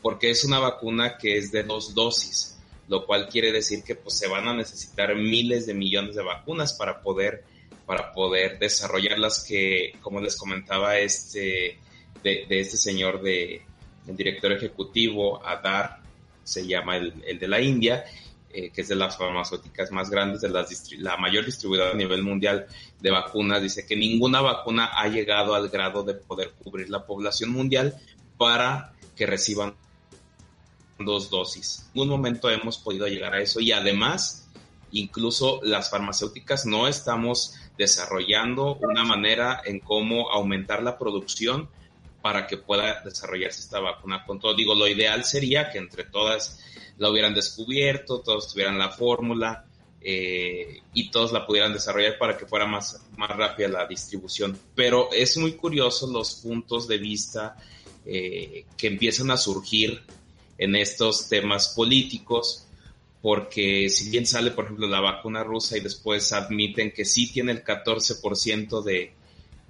porque 0.02 0.30
es 0.30 0.44
una 0.44 0.58
vacuna 0.58 1.18
que 1.18 1.36
es 1.36 1.52
de 1.52 1.64
dos 1.64 1.94
dosis, 1.94 2.56
lo 2.88 3.04
cual 3.06 3.28
quiere 3.28 3.52
decir 3.52 3.82
que 3.82 3.96
pues, 3.96 4.16
se 4.16 4.28
van 4.28 4.48
a 4.48 4.54
necesitar 4.54 5.14
miles 5.16 5.66
de 5.66 5.74
millones 5.74 6.14
de 6.14 6.22
vacunas 6.22 6.74
para 6.74 7.02
poder 7.02 7.44
para 7.86 8.12
poder 8.12 8.58
desarrollar 8.58 9.18
las 9.18 9.44
que, 9.44 9.94
como 10.00 10.20
les 10.20 10.36
comentaba 10.36 10.98
este, 10.98 11.78
de, 12.22 12.46
este 12.48 12.76
señor 12.76 13.22
de, 13.22 13.62
el 14.06 14.16
director 14.16 14.52
ejecutivo, 14.52 15.44
Adar, 15.46 16.00
se 16.42 16.66
llama 16.66 16.96
el, 16.96 17.38
de 17.38 17.48
la 17.48 17.60
India, 17.60 18.04
eh, 18.52 18.70
que 18.70 18.82
es 18.82 18.88
de 18.88 18.96
las 18.96 19.16
farmacéuticas 19.16 19.90
más 19.92 20.10
grandes, 20.10 20.40
de 20.40 20.48
las 20.48 20.92
la 20.92 21.16
mayor 21.16 21.44
distribuidora 21.44 21.92
a 21.92 21.94
nivel 21.94 22.22
mundial 22.22 22.66
de 23.00 23.10
vacunas, 23.10 23.62
dice 23.62 23.86
que 23.86 23.96
ninguna 23.96 24.40
vacuna 24.40 24.90
ha 24.92 25.08
llegado 25.08 25.54
al 25.54 25.68
grado 25.68 26.02
de 26.02 26.14
poder 26.14 26.52
cubrir 26.62 26.90
la 26.90 27.06
población 27.06 27.50
mundial 27.50 27.94
para 28.36 28.94
que 29.14 29.26
reciban 29.26 29.74
dos 30.98 31.30
dosis. 31.30 31.88
En 31.94 32.02
un 32.02 32.08
momento 32.08 32.50
hemos 32.50 32.78
podido 32.78 33.06
llegar 33.06 33.34
a 33.34 33.40
eso 33.40 33.60
y 33.60 33.72
además, 33.72 34.48
incluso 34.92 35.60
las 35.62 35.90
farmacéuticas 35.90 36.66
no 36.66 36.88
estamos 36.88 37.54
desarrollando 37.78 38.76
una 38.76 39.04
manera 39.04 39.62
en 39.64 39.80
cómo 39.80 40.30
aumentar 40.30 40.82
la 40.82 40.98
producción 40.98 41.68
para 42.22 42.46
que 42.46 42.56
pueda 42.56 43.02
desarrollarse 43.04 43.60
esta 43.60 43.80
vacuna 43.80 44.24
con 44.24 44.40
todo. 44.40 44.54
Digo, 44.54 44.74
lo 44.74 44.88
ideal 44.88 45.24
sería 45.24 45.70
que 45.70 45.78
entre 45.78 46.04
todas 46.04 46.58
la 46.98 47.10
hubieran 47.10 47.34
descubierto, 47.34 48.20
todos 48.20 48.52
tuvieran 48.52 48.78
la 48.78 48.90
fórmula 48.90 49.64
eh, 50.00 50.80
y 50.94 51.10
todos 51.10 51.32
la 51.32 51.46
pudieran 51.46 51.72
desarrollar 51.72 52.18
para 52.18 52.36
que 52.36 52.46
fuera 52.46 52.66
más, 52.66 53.00
más 53.16 53.30
rápida 53.30 53.68
la 53.68 53.86
distribución. 53.86 54.58
Pero 54.74 55.10
es 55.12 55.36
muy 55.36 55.52
curioso 55.52 56.06
los 56.06 56.34
puntos 56.36 56.88
de 56.88 56.98
vista 56.98 57.56
eh, 58.04 58.64
que 58.76 58.86
empiezan 58.86 59.30
a 59.30 59.36
surgir 59.36 60.02
en 60.58 60.76
estos 60.76 61.28
temas 61.28 61.68
políticos 61.68 62.66
porque 63.22 63.88
si 63.88 64.10
bien 64.10 64.26
sale, 64.26 64.50
por 64.50 64.64
ejemplo, 64.64 64.86
la 64.86 65.00
vacuna 65.00 65.42
rusa 65.42 65.76
y 65.76 65.80
después 65.80 66.32
admiten 66.32 66.92
que 66.92 67.04
sí 67.04 67.32
tiene 67.32 67.52
el 67.52 67.64
14% 67.64 68.82
de, 68.82 69.12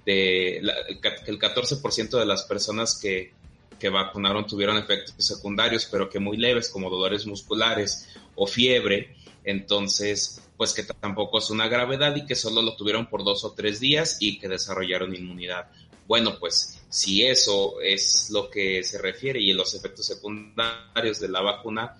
de 0.05 0.57
el 0.57 1.39
14% 1.39 2.19
de 2.19 2.25
las 2.25 2.43
personas 2.43 2.99
que, 3.01 3.31
que 3.79 3.89
vacunaron 3.89 4.45
tuvieron 4.45 4.77
efectos 4.77 5.15
secundarios, 5.17 5.87
pero 5.91 6.09
que 6.09 6.19
muy 6.19 6.37
leves, 6.37 6.69
como 6.69 6.89
dolores 6.89 7.25
musculares 7.25 8.07
o 8.35 8.47
fiebre, 8.47 9.15
entonces, 9.43 10.41
pues 10.57 10.73
que 10.73 10.83
tampoco 10.83 11.39
es 11.39 11.49
una 11.49 11.67
gravedad 11.67 12.15
y 12.15 12.25
que 12.25 12.35
solo 12.35 12.61
lo 12.61 12.75
tuvieron 12.75 13.07
por 13.07 13.23
dos 13.23 13.43
o 13.43 13.53
tres 13.53 13.79
días 13.79 14.17
y 14.19 14.39
que 14.39 14.49
desarrollaron 14.49 15.15
inmunidad. 15.15 15.69
Bueno, 16.07 16.37
pues 16.39 16.81
si 16.89 17.25
eso 17.25 17.81
es 17.81 18.29
lo 18.31 18.49
que 18.49 18.83
se 18.83 18.97
refiere 18.97 19.39
y 19.41 19.53
los 19.53 19.73
efectos 19.73 20.05
secundarios 20.05 21.19
de 21.19 21.29
la 21.29 21.41
vacuna, 21.41 21.97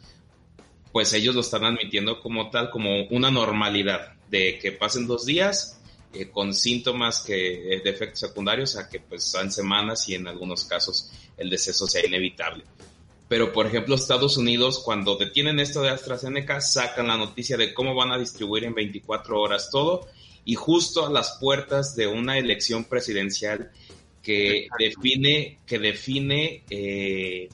pues 0.98 1.14
ellos 1.14 1.36
lo 1.36 1.42
están 1.42 1.64
admitiendo 1.64 2.20
como 2.20 2.50
tal, 2.50 2.72
como 2.72 3.04
una 3.12 3.30
normalidad, 3.30 4.16
de 4.32 4.58
que 4.58 4.72
pasen 4.72 5.06
dos 5.06 5.28
días 5.28 5.80
eh, 6.12 6.32
con 6.32 6.56
síntomas 6.56 7.22
que, 7.22 7.76
eh, 7.76 7.82
de 7.84 7.90
efectos 7.92 8.22
secundarios 8.22 8.76
a 8.78 8.90
que 8.90 9.00
pues 9.02 9.26
sean 9.26 9.52
semanas 9.52 10.10
y 10.10 10.16
en 10.16 10.28
algunos 10.28 10.66
casos 10.66 11.12
el 11.38 11.52
deceso 11.52 11.86
sea 11.86 12.04
inevitable. 12.04 12.64
Pero, 13.28 13.54
por 13.54 13.68
ejemplo, 13.68 13.94
Estados 13.94 14.38
Unidos, 14.38 14.82
cuando 14.84 15.18
detienen 15.18 15.60
esto 15.60 15.84
de 15.84 15.92
AstraZeneca, 15.92 16.62
sacan 16.62 17.10
la 17.10 17.18
noticia 17.18 17.58
de 17.58 17.76
cómo 17.76 17.94
van 17.94 18.12
a 18.12 18.18
distribuir 18.18 18.64
en 18.64 18.74
24 18.74 19.40
horas 19.40 19.70
todo 19.70 20.08
y 20.46 20.56
justo 20.56 21.06
a 21.06 21.12
las 21.12 21.38
puertas 21.40 21.96
de 21.96 22.08
una 22.08 22.40
elección 22.40 22.86
presidencial 22.86 23.70
que 24.24 24.68
define, 24.80 25.60
que 25.64 25.78
define 25.78 26.64
eh, 26.72 27.50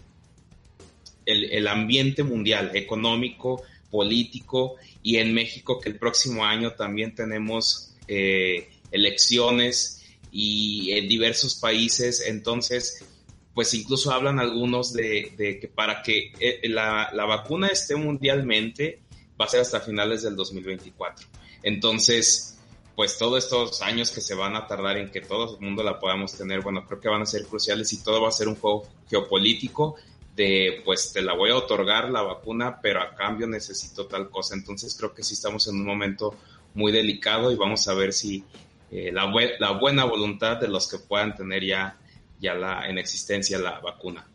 el, 1.26 1.68
ambiente 1.68 2.24
mundial, 2.24 2.72
económico, 2.76 3.64
político, 3.90 4.76
y 5.02 5.18
en 5.18 5.34
México 5.34 5.80
que 5.80 5.90
el 5.90 5.98
próximo 5.98 6.46
año 6.46 6.72
también 6.72 7.14
tenemos 7.14 7.96
eh, 8.08 8.70
elecciones 8.92 10.04
y 10.32 10.92
en 10.92 11.08
diversos 11.08 11.56
países, 11.56 12.24
entonces, 12.26 13.06
pues 13.54 13.74
incluso 13.74 14.12
hablan 14.12 14.40
algunos 14.40 14.94
de, 14.94 15.34
que 15.38 15.68
para 15.68 16.02
que 16.02 16.32
eh, 16.40 16.62
la, 16.70 17.12
la, 17.14 17.26
vacuna 17.26 17.68
esté 17.68 17.96
mundialmente 17.96 19.02
va 19.40 19.46
a 19.46 19.50
ser 19.50 19.62
hasta 19.62 19.80
finales 19.80 20.24
del 20.24 20.36
2024. 20.36 21.28
Entonces, 21.62 22.58
pues 22.96 23.18
todos 23.18 23.44
estos 23.44 23.82
años 23.82 24.12
que 24.12 24.22
se 24.22 24.36
van 24.36 24.56
a 24.56 24.68
tardar 24.68 24.98
en 24.98 25.10
que 25.10 25.22
todo 25.22 25.56
el 25.56 25.62
mundo 25.62 25.84
la 25.84 26.00
podamos 26.00 26.34
tener, 26.34 26.62
bueno, 26.62 26.86
creo 26.86 27.00
que 27.00 27.10
van 27.10 27.22
a 27.22 27.26
ser 27.26 27.46
cruciales 27.46 27.92
y 27.94 28.04
todo 28.04 28.22
va 28.22 28.30
a 28.30 28.32
ser 28.32 28.48
un 28.48 28.56
juego 28.56 28.88
geopolítico 29.10 29.96
de 30.36 30.82
pues 30.84 31.14
te 31.14 31.22
la 31.22 31.34
voy 31.34 31.52
a 31.52 31.58
otorgar 31.58 32.10
la 32.10 32.22
vacuna, 32.22 32.80
pero 32.82 33.02
a 33.02 33.14
cambio 33.16 33.48
necesito 33.48 34.08
tal 34.08 34.30
cosa. 34.30 34.56
Entonces 34.56 34.96
creo 34.98 35.14
que 35.14 35.24
sí 35.24 35.34
estamos 35.34 35.68
en 35.68 35.76
un 35.76 35.86
momento 35.86 36.36
muy 36.74 36.92
delicado 36.92 37.52
y 37.52 37.56
vamos 37.56 37.88
a 37.88 37.94
ver 37.94 38.14
si 38.14 38.44
eh, 38.92 39.12
la, 39.12 39.32
la, 39.60 39.72
buena 39.72 40.06
voluntad 40.06 40.58
de 40.58 40.68
los 40.68 40.88
que 40.88 40.98
puedan 40.98 41.36
tener 41.36 41.64
ya, 41.64 41.98
ya 42.40 42.56
la, 42.56 42.88
en 42.88 42.98
existencia 42.98 43.60
la 43.60 43.80
vacuna. 43.80 44.26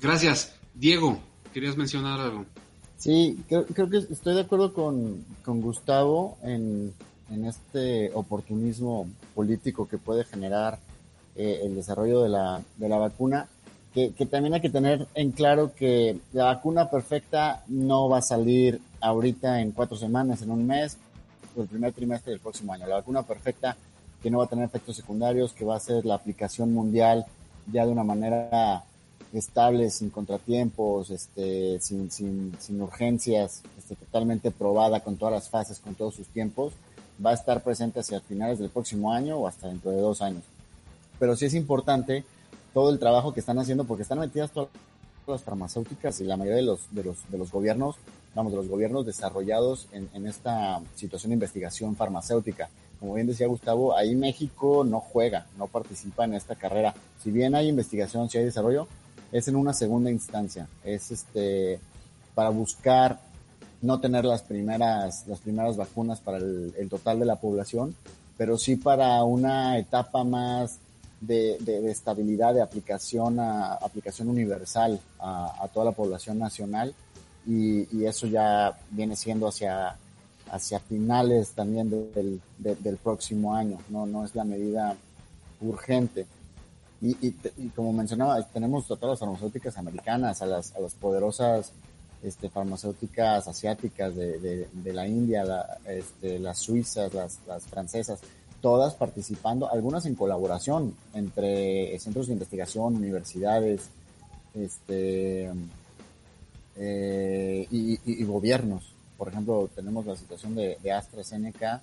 Gracias. 0.00 0.54
Diego, 0.74 1.18
¿querías 1.54 1.76
mencionar 1.76 2.20
algo? 2.20 2.44
Sí, 2.98 3.38
creo, 3.48 3.90
que 3.90 3.98
estoy 4.10 4.34
de 4.34 4.42
acuerdo 4.42 4.72
con, 4.72 5.24
con 5.44 5.60
Gustavo 5.60 6.38
en, 6.42 6.92
en, 7.30 7.44
este 7.44 8.10
oportunismo 8.14 9.08
político 9.34 9.88
que 9.88 9.98
puede 9.98 10.24
generar 10.24 10.78
eh, 11.34 11.60
el 11.62 11.74
desarrollo 11.74 12.22
de 12.22 12.30
la, 12.30 12.62
de 12.76 12.88
la 12.88 12.96
vacuna 12.96 13.48
que, 13.96 14.26
también 14.26 14.52
hay 14.52 14.60
que 14.60 14.68
tener 14.68 15.06
en 15.14 15.32
claro 15.32 15.72
que 15.74 16.18
la 16.34 16.44
vacuna 16.44 16.90
perfecta 16.90 17.62
no 17.68 18.10
va 18.10 18.18
a 18.18 18.22
salir 18.22 18.78
ahorita 19.00 19.62
en 19.62 19.72
cuatro 19.72 19.96
semanas, 19.96 20.42
en 20.42 20.50
un 20.50 20.66
mes, 20.66 20.98
o 21.56 21.62
el 21.62 21.68
primer 21.68 21.94
trimestre 21.94 22.32
del 22.32 22.40
próximo 22.40 22.74
año. 22.74 22.86
La 22.86 22.96
vacuna 22.96 23.22
perfecta 23.22 23.74
que 24.22 24.30
no 24.30 24.38
va 24.38 24.44
a 24.44 24.48
tener 24.48 24.66
efectos 24.66 24.96
secundarios, 24.96 25.54
que 25.54 25.64
va 25.64 25.76
a 25.76 25.80
ser 25.80 26.04
la 26.04 26.14
aplicación 26.14 26.74
mundial 26.74 27.24
ya 27.72 27.86
de 27.86 27.92
una 27.92 28.04
manera 28.04 28.84
estable, 29.32 29.88
sin 29.88 30.10
contratiempos, 30.10 31.08
este, 31.10 31.80
sin, 31.80 32.10
sin, 32.10 32.54
sin 32.60 32.82
urgencias, 32.82 33.62
este, 33.78 33.94
totalmente 33.96 34.50
probada 34.50 35.00
con 35.00 35.16
todas 35.16 35.32
las 35.32 35.48
fases, 35.48 35.78
con 35.78 35.94
todos 35.94 36.14
sus 36.14 36.26
tiempos, 36.26 36.74
va 37.24 37.30
a 37.30 37.34
estar 37.34 37.62
presente 37.62 38.00
hacia 38.00 38.20
finales 38.20 38.58
del 38.58 38.68
próximo 38.68 39.10
año 39.10 39.38
o 39.38 39.48
hasta 39.48 39.68
dentro 39.68 39.90
de 39.90 40.02
dos 40.02 40.20
años. 40.20 40.42
Pero 41.18 41.34
sí 41.34 41.46
es 41.46 41.54
importante 41.54 42.24
todo 42.76 42.90
el 42.90 42.98
trabajo 42.98 43.32
que 43.32 43.40
están 43.40 43.58
haciendo, 43.58 43.84
porque 43.84 44.02
están 44.02 44.18
metidas 44.18 44.50
todas 44.50 44.68
las 45.26 45.40
farmacéuticas 45.40 46.20
y 46.20 46.24
la 46.24 46.36
mayoría 46.36 46.56
de 46.56 46.62
los, 46.62 46.94
de 46.94 47.04
los, 47.04 47.16
de 47.30 47.38
los 47.38 47.50
gobiernos, 47.50 47.96
vamos, 48.34 48.52
de 48.52 48.58
los 48.58 48.68
gobiernos 48.68 49.06
desarrollados 49.06 49.88
en, 49.92 50.26
esta 50.26 50.82
situación 50.94 51.30
de 51.30 51.36
investigación 51.36 51.96
farmacéutica. 51.96 52.68
Como 53.00 53.14
bien 53.14 53.28
decía 53.28 53.46
Gustavo, 53.46 53.96
ahí 53.96 54.14
México 54.14 54.84
no 54.84 55.00
juega, 55.00 55.46
no 55.56 55.68
participa 55.68 56.26
en 56.26 56.34
esta 56.34 56.54
carrera. 56.54 56.92
Si 57.22 57.30
bien 57.30 57.54
hay 57.54 57.70
investigación, 57.70 58.28
si 58.28 58.36
hay 58.36 58.44
desarrollo, 58.44 58.88
es 59.32 59.48
en 59.48 59.56
una 59.56 59.72
segunda 59.72 60.10
instancia. 60.10 60.68
Es 60.84 61.10
este 61.10 61.80
para 62.34 62.50
buscar 62.50 63.20
no 63.80 64.00
tener 64.00 64.26
las 64.26 64.42
primeras, 64.42 65.26
las 65.26 65.40
primeras 65.40 65.78
vacunas 65.78 66.20
para 66.20 66.36
el 66.36 66.88
total 66.90 67.20
de 67.20 67.24
la 67.24 67.36
población, 67.36 67.96
pero 68.36 68.58
sí 68.58 68.76
para 68.76 69.24
una 69.24 69.78
etapa 69.78 70.24
más 70.24 70.78
de, 71.20 71.56
de, 71.60 71.90
estabilidad 71.90 72.54
de 72.54 72.62
aplicación 72.62 73.40
a 73.40 73.74
aplicación 73.74 74.28
universal 74.28 75.00
a, 75.18 75.68
toda 75.72 75.86
la 75.86 75.92
población 75.92 76.38
nacional. 76.38 76.94
Y, 77.46 78.04
eso 78.04 78.26
ya 78.26 78.78
viene 78.90 79.16
siendo 79.16 79.48
hacia 79.48 79.96
hacia 80.48 80.78
finales 80.78 81.50
también 81.50 81.90
del, 81.90 82.40
del 82.58 82.96
próximo 82.98 83.56
año 83.56 83.78
no 83.88 84.06
no 84.06 84.24
es 84.24 84.36
la 84.36 84.44
medida 84.44 84.96
urgente. 85.60 86.26
Y, 87.00 87.32
como 87.74 87.92
mencionaba 87.92 88.42
tenemos 88.42 88.84
a 88.84 88.96
todas 88.96 89.14
las 89.14 89.18
farmacéuticas 89.18 89.76
americanas 89.76 90.42
a 90.42 90.46
las 90.46 90.74
a 90.76 90.80
las 90.80 90.94
poderosas 90.94 91.72
este, 92.22 92.48
farmacéuticas 92.48 93.46
asiáticas 93.46 94.14
de, 94.16 94.68
de, 94.72 94.92
la 94.92 95.06
India, 95.06 95.44
la, 95.44 95.78
este, 95.86 96.38
las 96.38 96.58
suizas, 96.58 97.12
las 97.14 97.66
francesas, 97.66 98.20
todas 98.66 98.94
participando, 98.94 99.70
algunas 99.70 100.06
en 100.06 100.16
colaboración 100.16 100.92
entre 101.14 101.96
centros 102.00 102.26
de 102.26 102.32
investigación, 102.32 102.96
universidades, 102.96 103.90
este, 104.54 105.52
eh, 106.74 107.68
y, 107.70 108.24
gobiernos. 108.24 108.82
Por 109.16 109.28
ejemplo, 109.28 109.70
tenemos 109.72 110.04
la 110.04 110.16
situación 110.16 110.56
de, 110.56 110.78
AstraZeneca, 110.90 111.80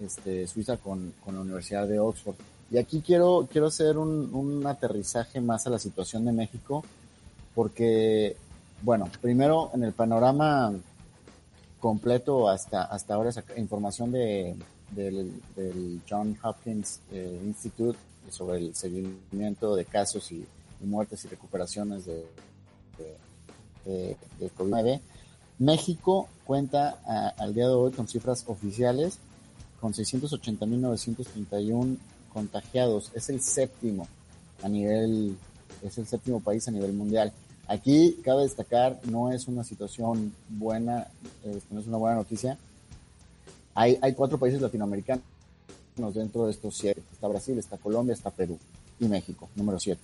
este, 0.00 0.48
Suiza 0.48 0.76
con, 0.78 1.14
con, 1.24 1.36
la 1.36 1.42
Universidad 1.42 1.86
de 1.86 2.00
Oxford. 2.00 2.34
Y 2.72 2.78
aquí 2.78 3.00
quiero, 3.00 3.46
quiero 3.48 3.68
hacer 3.68 3.96
un, 3.96 4.34
un 4.34 4.66
aterrizaje 4.66 5.40
más 5.40 5.68
a 5.68 5.70
la 5.70 5.78
situación 5.78 6.24
de 6.24 6.32
México, 6.32 6.82
porque, 7.54 8.34
bueno, 8.82 9.08
primero 9.20 9.70
en 9.72 9.84
el 9.84 9.92
panorama 9.92 10.72
completo 11.78 12.48
hasta, 12.48 12.82
hasta 12.82 13.14
ahora, 13.14 13.30
esa 13.30 13.44
información 13.56 14.10
de, 14.10 14.56
del, 14.90 15.32
del 15.56 16.00
John 16.08 16.36
Hopkins 16.42 17.00
eh, 17.12 17.40
Institute 17.44 17.98
sobre 18.30 18.58
el 18.58 18.74
seguimiento 18.74 19.74
de 19.74 19.84
casos 19.84 20.30
y, 20.32 20.46
muertes 20.80 21.24
y 21.24 21.28
recuperaciones 21.28 22.06
de, 22.06 22.24
de, 23.84 24.16
de 24.38 24.54
COVID-19. 24.54 25.00
México 25.58 26.28
cuenta 26.44 27.34
al 27.36 27.52
día 27.52 27.66
de 27.66 27.74
hoy 27.74 27.90
con 27.90 28.06
cifras 28.06 28.44
oficiales 28.46 29.18
con 29.80 29.92
680.931 29.92 31.96
contagiados. 32.32 33.10
Es 33.14 33.28
el 33.30 33.40
séptimo 33.40 34.06
a 34.62 34.68
nivel, 34.68 35.36
es 35.82 35.98
el 35.98 36.06
séptimo 36.06 36.40
país 36.40 36.68
a 36.68 36.70
nivel 36.70 36.92
mundial. 36.92 37.32
Aquí 37.66 38.18
cabe 38.24 38.42
destacar, 38.42 38.98
no 39.04 39.30
es 39.30 39.46
una 39.46 39.64
situación 39.64 40.32
buena, 40.48 41.08
este, 41.44 41.74
no 41.74 41.80
es 41.80 41.86
una 41.86 41.98
buena 41.98 42.16
noticia. 42.16 42.56
Hay, 43.78 43.96
hay 44.02 44.12
cuatro 44.12 44.38
países 44.38 44.60
latinoamericanos 44.60 45.22
dentro 46.12 46.46
de 46.46 46.50
estos 46.50 46.76
siete. 46.76 47.00
Está 47.12 47.28
Brasil, 47.28 47.56
está 47.58 47.78
Colombia, 47.78 48.12
está 48.12 48.28
Perú 48.32 48.58
y 48.98 49.06
México, 49.06 49.48
número 49.54 49.78
siete. 49.78 50.02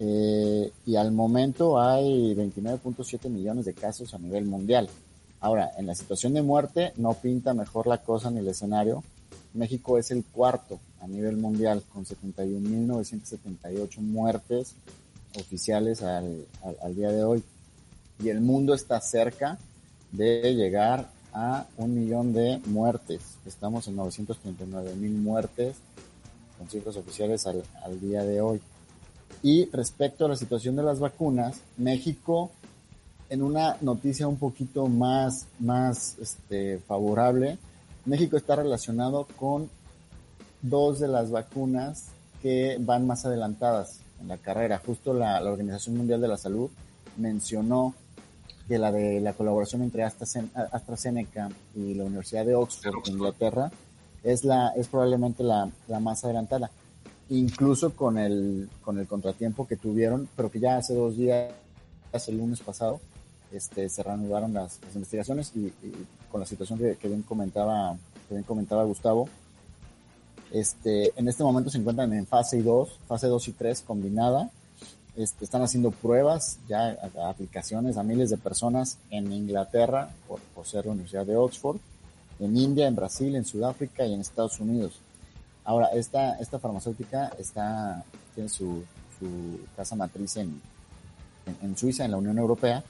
Eh, 0.00 0.72
y 0.84 0.96
al 0.96 1.12
momento 1.12 1.80
hay 1.80 2.34
29.7 2.34 3.30
millones 3.30 3.66
de 3.66 3.74
casos 3.74 4.14
a 4.14 4.18
nivel 4.18 4.46
mundial. 4.46 4.88
Ahora, 5.38 5.70
en 5.78 5.86
la 5.86 5.94
situación 5.94 6.34
de 6.34 6.42
muerte 6.42 6.92
no 6.96 7.14
pinta 7.14 7.54
mejor 7.54 7.86
la 7.86 7.98
cosa 7.98 8.32
ni 8.32 8.40
el 8.40 8.48
escenario. 8.48 9.04
México 9.54 9.96
es 9.96 10.10
el 10.10 10.24
cuarto 10.24 10.80
a 11.00 11.06
nivel 11.06 11.36
mundial 11.36 11.84
con 11.92 12.04
71.978 12.04 13.98
muertes 13.98 14.74
oficiales 15.38 16.02
al, 16.02 16.46
al, 16.82 16.96
día 16.96 17.12
de 17.12 17.22
hoy. 17.22 17.44
Y 18.18 18.30
el 18.30 18.40
mundo 18.40 18.74
está 18.74 19.00
cerca 19.00 19.56
de 20.10 20.56
llegar 20.56 21.16
a 21.32 21.66
un 21.76 21.94
millón 21.94 22.32
de 22.32 22.60
muertes. 22.66 23.20
Estamos 23.46 23.88
en 23.88 23.96
939 23.96 24.94
mil 24.96 25.12
muertes 25.12 25.76
con 26.58 26.68
cifras 26.68 26.96
oficiales 26.96 27.46
al, 27.46 27.62
al 27.84 28.00
día 28.00 28.24
de 28.24 28.40
hoy. 28.40 28.60
Y 29.42 29.66
respecto 29.70 30.24
a 30.26 30.28
la 30.28 30.36
situación 30.36 30.76
de 30.76 30.82
las 30.82 30.98
vacunas, 30.98 31.60
México, 31.76 32.50
en 33.30 33.42
una 33.42 33.76
noticia 33.80 34.26
un 34.26 34.38
poquito 34.38 34.88
más, 34.88 35.46
más 35.58 36.16
este, 36.18 36.78
favorable, 36.78 37.58
México 38.04 38.36
está 38.36 38.56
relacionado 38.56 39.26
con 39.36 39.68
dos 40.62 40.98
de 40.98 41.08
las 41.08 41.30
vacunas 41.30 42.06
que 42.42 42.78
van 42.80 43.06
más 43.06 43.26
adelantadas 43.26 44.00
en 44.20 44.28
la 44.28 44.38
carrera. 44.38 44.80
Justo 44.84 45.12
la, 45.12 45.42
Organización 45.42 45.96
Mundial 45.96 46.20
de 46.20 46.28
la 46.28 46.36
Salud 46.36 46.70
mencionó 47.16 47.94
que 48.68 48.78
la 48.78 48.92
de 48.92 49.20
la 49.20 49.32
colaboración 49.32 49.82
entre 49.82 50.04
AstraZeneca 50.04 51.48
y 51.74 51.94
la 51.94 52.04
Universidad 52.04 52.44
de 52.44 52.54
Oxford, 52.54 53.04
de 53.04 53.10
Inglaterra, 53.12 53.72
es 54.22 54.44
la 54.44 54.68
es 54.76 54.88
probablemente 54.88 55.42
la, 55.42 55.70
la, 55.88 56.00
más 56.00 56.24
adelantada. 56.24 56.70
Incluso 57.30 57.94
con 57.96 58.18
el 58.18 58.68
con 58.82 58.98
el 58.98 59.06
contratiempo 59.06 59.66
que 59.66 59.76
tuvieron, 59.76 60.28
pero 60.36 60.50
que 60.50 60.60
ya 60.60 60.76
hace 60.76 60.94
dos 60.94 61.16
días, 61.16 61.52
el 62.28 62.36
lunes 62.36 62.60
pasado, 62.60 63.00
este, 63.52 63.88
se 63.88 64.02
reanudaron 64.02 64.52
las, 64.52 64.78
investigaciones 64.94 65.52
y, 65.54 65.72
con 66.30 66.40
la 66.40 66.46
situación 66.46 66.78
que, 66.78 66.96
que 66.96 67.08
bien 67.08 67.22
comentaba 67.22 67.96
que 68.28 68.34
bien 68.34 68.44
comentaba 68.44 68.84
Gustavo, 68.84 69.28
este, 70.50 71.12
en 71.16 71.28
este 71.28 71.42
momento 71.42 71.70
se 71.70 71.78
encuentran 71.78 72.12
en 72.12 72.26
fase 72.26 72.62
2, 72.62 73.00
fase 73.06 73.26
2 73.26 73.48
y 73.48 73.52
3 73.52 73.82
combinada. 73.82 74.50
Este, 75.18 75.44
están 75.44 75.62
haciendo 75.62 75.90
pruebas, 75.90 76.60
ya 76.68 76.96
aplicaciones 77.28 77.96
a 77.96 78.04
miles 78.04 78.30
de 78.30 78.36
personas 78.36 78.98
en 79.10 79.32
Inglaterra, 79.32 80.10
por, 80.28 80.64
ser 80.64 80.86
la 80.86 80.92
Universidad 80.92 81.26
de 81.26 81.34
Oxford, 81.34 81.78
en 82.38 82.56
India, 82.56 82.86
en 82.86 82.94
Brasil, 82.94 83.34
en 83.34 83.44
Sudáfrica 83.44 84.06
y 84.06 84.14
en 84.14 84.20
Estados 84.20 84.60
Unidos. 84.60 85.00
Ahora, 85.64 85.88
esta, 85.88 86.38
esta 86.38 86.60
farmacéutica 86.60 87.32
está, 87.36 88.04
tiene 88.32 88.48
su, 88.48 88.84
su 89.18 89.58
casa 89.76 89.96
matriz 89.96 90.36
en, 90.36 90.62
en, 91.46 91.56
en, 91.62 91.76
Suiza, 91.76 92.04
en 92.04 92.12
la 92.12 92.18
Unión 92.18 92.38
Europea, 92.38 92.84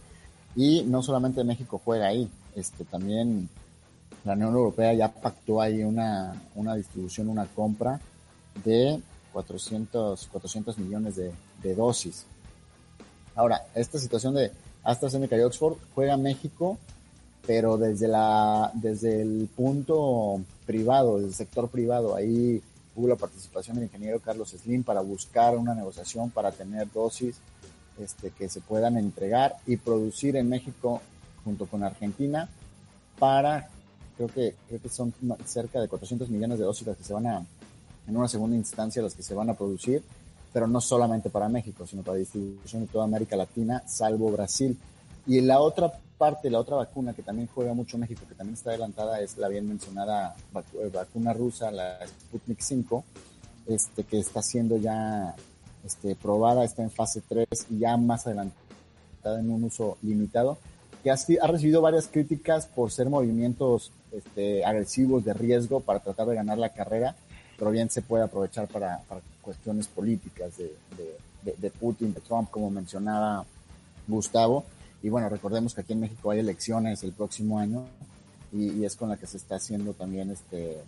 y 0.55 0.83
no 0.83 1.03
solamente 1.03 1.43
México 1.45 1.81
juega 1.83 2.09
ahí, 2.09 2.31
este, 2.55 2.85
también 2.85 3.49
la 4.27 4.35
Unión 4.35 4.53
Europea 4.53 4.93
ya 4.93 5.09
pactó 5.11 5.63
ahí 5.63 5.83
una, 5.83 6.35
una 6.57 6.75
distribución, 6.75 7.31
una 7.31 7.47
compra 7.47 7.99
de 8.67 9.01
400, 9.33 10.29
400 10.31 10.77
millones 10.77 11.17
de, 11.17 11.33
de 11.63 11.75
dosis. 11.75 12.25
Ahora, 13.35 13.67
esta 13.75 13.99
situación 13.99 14.35
de 14.35 14.51
AstraZeneca 14.85 15.37
y 15.37 15.41
Oxford 15.41 15.77
juega 15.95 16.17
México, 16.17 16.79
pero 17.47 17.77
desde 17.77 18.09
la, 18.09 18.71
desde 18.75 19.23
el 19.23 19.49
punto 19.55 20.41
privado, 20.67 21.17
desde 21.17 21.29
el 21.29 21.35
sector 21.35 21.69
privado, 21.69 22.15
ahí 22.15 22.63
hubo 22.95 23.09
la 23.09 23.17
participación 23.17 23.77
del 23.77 23.85
ingeniero 23.85 24.21
Carlos 24.21 24.51
Slim 24.51 24.83
para 24.83 25.01
buscar 25.01 25.57
una 25.57 25.75
negociación 25.75 26.31
para 26.31 26.51
tener 26.51 26.91
dosis 26.93 27.37
este, 28.01 28.31
que 28.31 28.49
se 28.49 28.61
puedan 28.61 28.97
entregar 28.97 29.57
y 29.67 29.77
producir 29.77 30.37
en 30.37 30.49
México 30.49 31.01
junto 31.45 31.67
con 31.67 31.85
Argentina 31.85 32.49
para 33.19 33.69
creo 34.19 34.29
que, 34.29 34.55
creo 34.67 34.83
que 34.83 34.89
son 34.89 35.15
cerca 35.47 35.81
de 35.81 35.89
400 35.89 36.29
millones 36.29 36.59
de 36.59 36.65
dosis 36.65 36.87
las 36.87 36.97
que 36.97 37.05
se 37.05 37.15
van 37.15 37.27
a, 37.27 37.47
en 38.07 38.17
una 38.17 38.29
segunda 38.29 38.57
instancia, 38.57 39.01
las 39.01 39.15
que 39.15 39.23
se 39.23 39.35
van 39.35 39.49
a 39.49 39.55
producir, 39.55 40.03
pero 40.53 40.67
no 40.67 40.81
solamente 40.81 41.31
para 41.31 41.49
México, 41.49 41.87
sino 41.87 42.03
para 42.03 42.19
distribución 42.19 42.83
de 42.83 42.89
toda 42.89 43.05
América 43.05 43.37
Latina, 43.37 43.83
salvo 43.87 44.31
Brasil. 44.31 44.77
Y 45.27 45.41
la 45.41 45.61
otra 45.61 45.93
parte, 46.17 46.51
la 46.51 46.59
otra 46.59 46.77
vacuna 46.77 47.13
que 47.13 47.23
también 47.23 47.49
juega 47.55 47.75
mucho 47.75 47.99
México, 47.99 48.23
que 48.29 48.35
también 48.35 48.55
está 48.55 48.71
adelantada, 48.71 49.21
es 49.21 49.37
la 49.39 49.49
bien 49.49 49.69
mencionada 49.69 50.35
eh, 50.55 50.91
vacuna 50.93 51.33
rusa, 51.33 51.71
la 51.71 51.99
Sputnik 52.07 52.61
5, 52.61 53.05
este, 53.67 54.05
que 54.05 54.19
está 54.19 54.43
siendo 54.43 54.77
ya 54.79 55.35
este, 55.85 56.17
probada, 56.17 56.65
está 56.65 56.83
en 56.83 56.91
fase 56.91 57.23
3 57.29 57.47
y 57.71 57.79
ya 57.81 57.97
más 57.97 58.27
adelantada 58.27 59.41
en 59.41 59.51
un 59.51 59.65
uso 59.65 59.99
limitado 60.03 60.59
que 61.03 61.11
ha, 61.11 61.47
recibido 61.47 61.81
varias 61.81 62.09
críticas 62.09 62.67
por 62.67 62.91
ser 62.91 63.09
movimientos 63.09 63.93
este, 64.13 64.65
agresivos 64.65 65.25
de 65.25 65.33
riesgo 65.33 65.81
para 65.81 66.01
tratar 66.01 66.27
de 66.27 66.35
ganar 66.35 66.59
la 66.59 66.71
carrera, 66.71 67.15
pero 67.59 67.71
bien 67.71 67.91
se 67.91 68.03
puede 68.03 68.25
aprovechar 68.25 68.69
para, 68.69 69.03
cuestiones 69.49 69.89
políticas 69.89 70.59
de, 70.59 70.77
de, 71.57 71.71
Putin, 71.71 72.13
de 72.13 72.21
Trump, 72.21 72.51
como 72.51 72.71
mencionaba 72.71 73.47
Gustavo. 74.07 74.67
Y 75.03 75.09
bueno, 75.09 75.31
recordemos 75.31 75.73
que 75.73 75.81
aquí 75.81 75.95
en 75.95 76.01
México 76.01 76.31
hay 76.31 76.41
elecciones 76.41 77.03
el 77.03 77.13
próximo 77.13 77.59
año 77.59 77.87
y, 78.53 78.85
es 78.85 78.95
con 78.95 79.09
la 79.09 79.17
que 79.17 79.27
se 79.27 79.39
está 79.39 79.57
haciendo 79.57 79.95
también 79.95 80.31
este, 80.31 80.83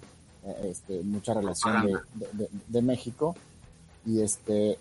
este 0.63 1.01
mucha 1.01 1.33
relación 1.33 2.03
de, 2.13 2.51
de, 2.69 2.83
México. 2.83 3.35
Y 4.05 4.21
este, 4.21 4.77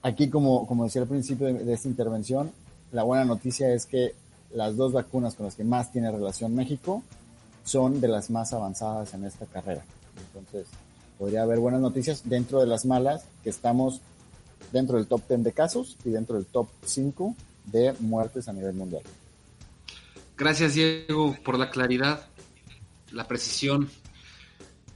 aquí 0.00 0.30
como, 0.30 0.66
como 0.66 0.84
decía 0.84 1.02
al 1.02 1.08
principio 1.08 1.52
de 1.52 1.74
esta 1.74 1.88
intervención, 1.88 2.50
la 2.90 3.02
buena 3.02 3.26
noticia 3.26 3.70
es 3.70 3.84
que 3.84 4.14
las 4.54 4.78
dos 4.78 4.94
vacunas 4.94 5.34
con 5.34 5.44
las 5.44 5.56
que 5.56 5.64
más 5.64 5.92
tiene 5.92 6.10
relación 6.10 6.54
México 6.54 7.02
son 7.64 8.00
de 8.00 8.08
las 8.08 8.30
más 8.30 8.54
avanzadas 8.54 9.12
en 9.12 9.26
esta 9.26 9.44
carrera. 9.44 9.84
Entonces, 10.26 10.66
podría 11.20 11.42
haber 11.42 11.58
buenas 11.58 11.82
noticias 11.82 12.22
dentro 12.24 12.60
de 12.60 12.66
las 12.66 12.86
malas, 12.86 13.26
que 13.44 13.50
estamos 13.50 14.00
dentro 14.72 14.96
del 14.96 15.06
top 15.06 15.20
10 15.28 15.44
de 15.44 15.52
casos 15.52 15.98
y 16.02 16.08
dentro 16.08 16.36
del 16.36 16.46
top 16.46 16.70
5 16.82 17.36
de 17.66 17.92
muertes 18.00 18.48
a 18.48 18.54
nivel 18.54 18.72
mundial. 18.72 19.02
Gracias, 20.38 20.72
Diego, 20.72 21.36
por 21.44 21.58
la 21.58 21.70
claridad, 21.70 22.26
la 23.12 23.28
precisión. 23.28 23.90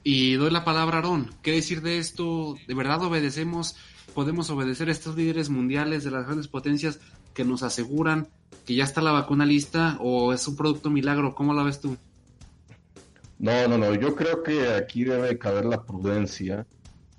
Y 0.03 0.37
doy 0.37 0.51
la 0.51 0.65
palabra 0.65 0.97
a 0.97 1.01
Aarón. 1.01 1.31
¿Qué 1.43 1.53
decir 1.53 1.83
de 1.83 1.99
esto? 1.99 2.57
¿De 2.67 2.73
verdad 2.73 3.03
obedecemos? 3.03 3.77
¿Podemos 4.15 4.49
obedecer 4.49 4.89
a 4.89 4.93
estos 4.93 5.17
líderes 5.17 5.51
mundiales 5.51 6.05
de 6.05 6.11
las 6.11 6.25
grandes 6.25 6.49
potencias 6.49 7.01
que 7.35 7.45
nos 7.45 7.63
aseguran 7.63 8.29
que 8.65 8.75
ya 8.75 8.85
está 8.85 9.03
la 9.03 9.13
vacuna 9.13 9.45
lista 9.45 9.99
o 10.01 10.33
es 10.33 10.49
un 10.49 10.57
producto 10.57 10.89
milagro? 10.89 11.35
¿Cómo 11.35 11.53
la 11.53 11.65
ves 11.65 11.83
tú? 11.83 11.99
No, 13.45 13.69
no, 13.69 13.77
no. 13.77 13.95
Yo 13.95 14.17
creo 14.17 14.43
que 14.43 14.71
aquí 14.73 15.05
debe 15.05 15.39
caber 15.39 15.67
la 15.67 15.83
prudencia, 15.83 16.67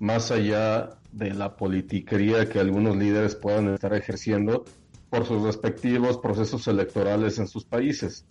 más 0.00 0.32
allá 0.32 0.98
de 1.12 1.32
la 1.32 1.54
politiquería 1.54 2.48
que 2.48 2.58
algunos 2.58 2.96
líderes 2.96 3.36
puedan 3.36 3.72
estar 3.72 3.94
ejerciendo 3.94 4.64
por 5.08 5.24
sus 5.24 5.44
respectivos 5.44 6.18
procesos 6.18 6.66
electorales 6.66 7.38
en 7.38 7.46
sus 7.46 7.64
países. 7.64 8.24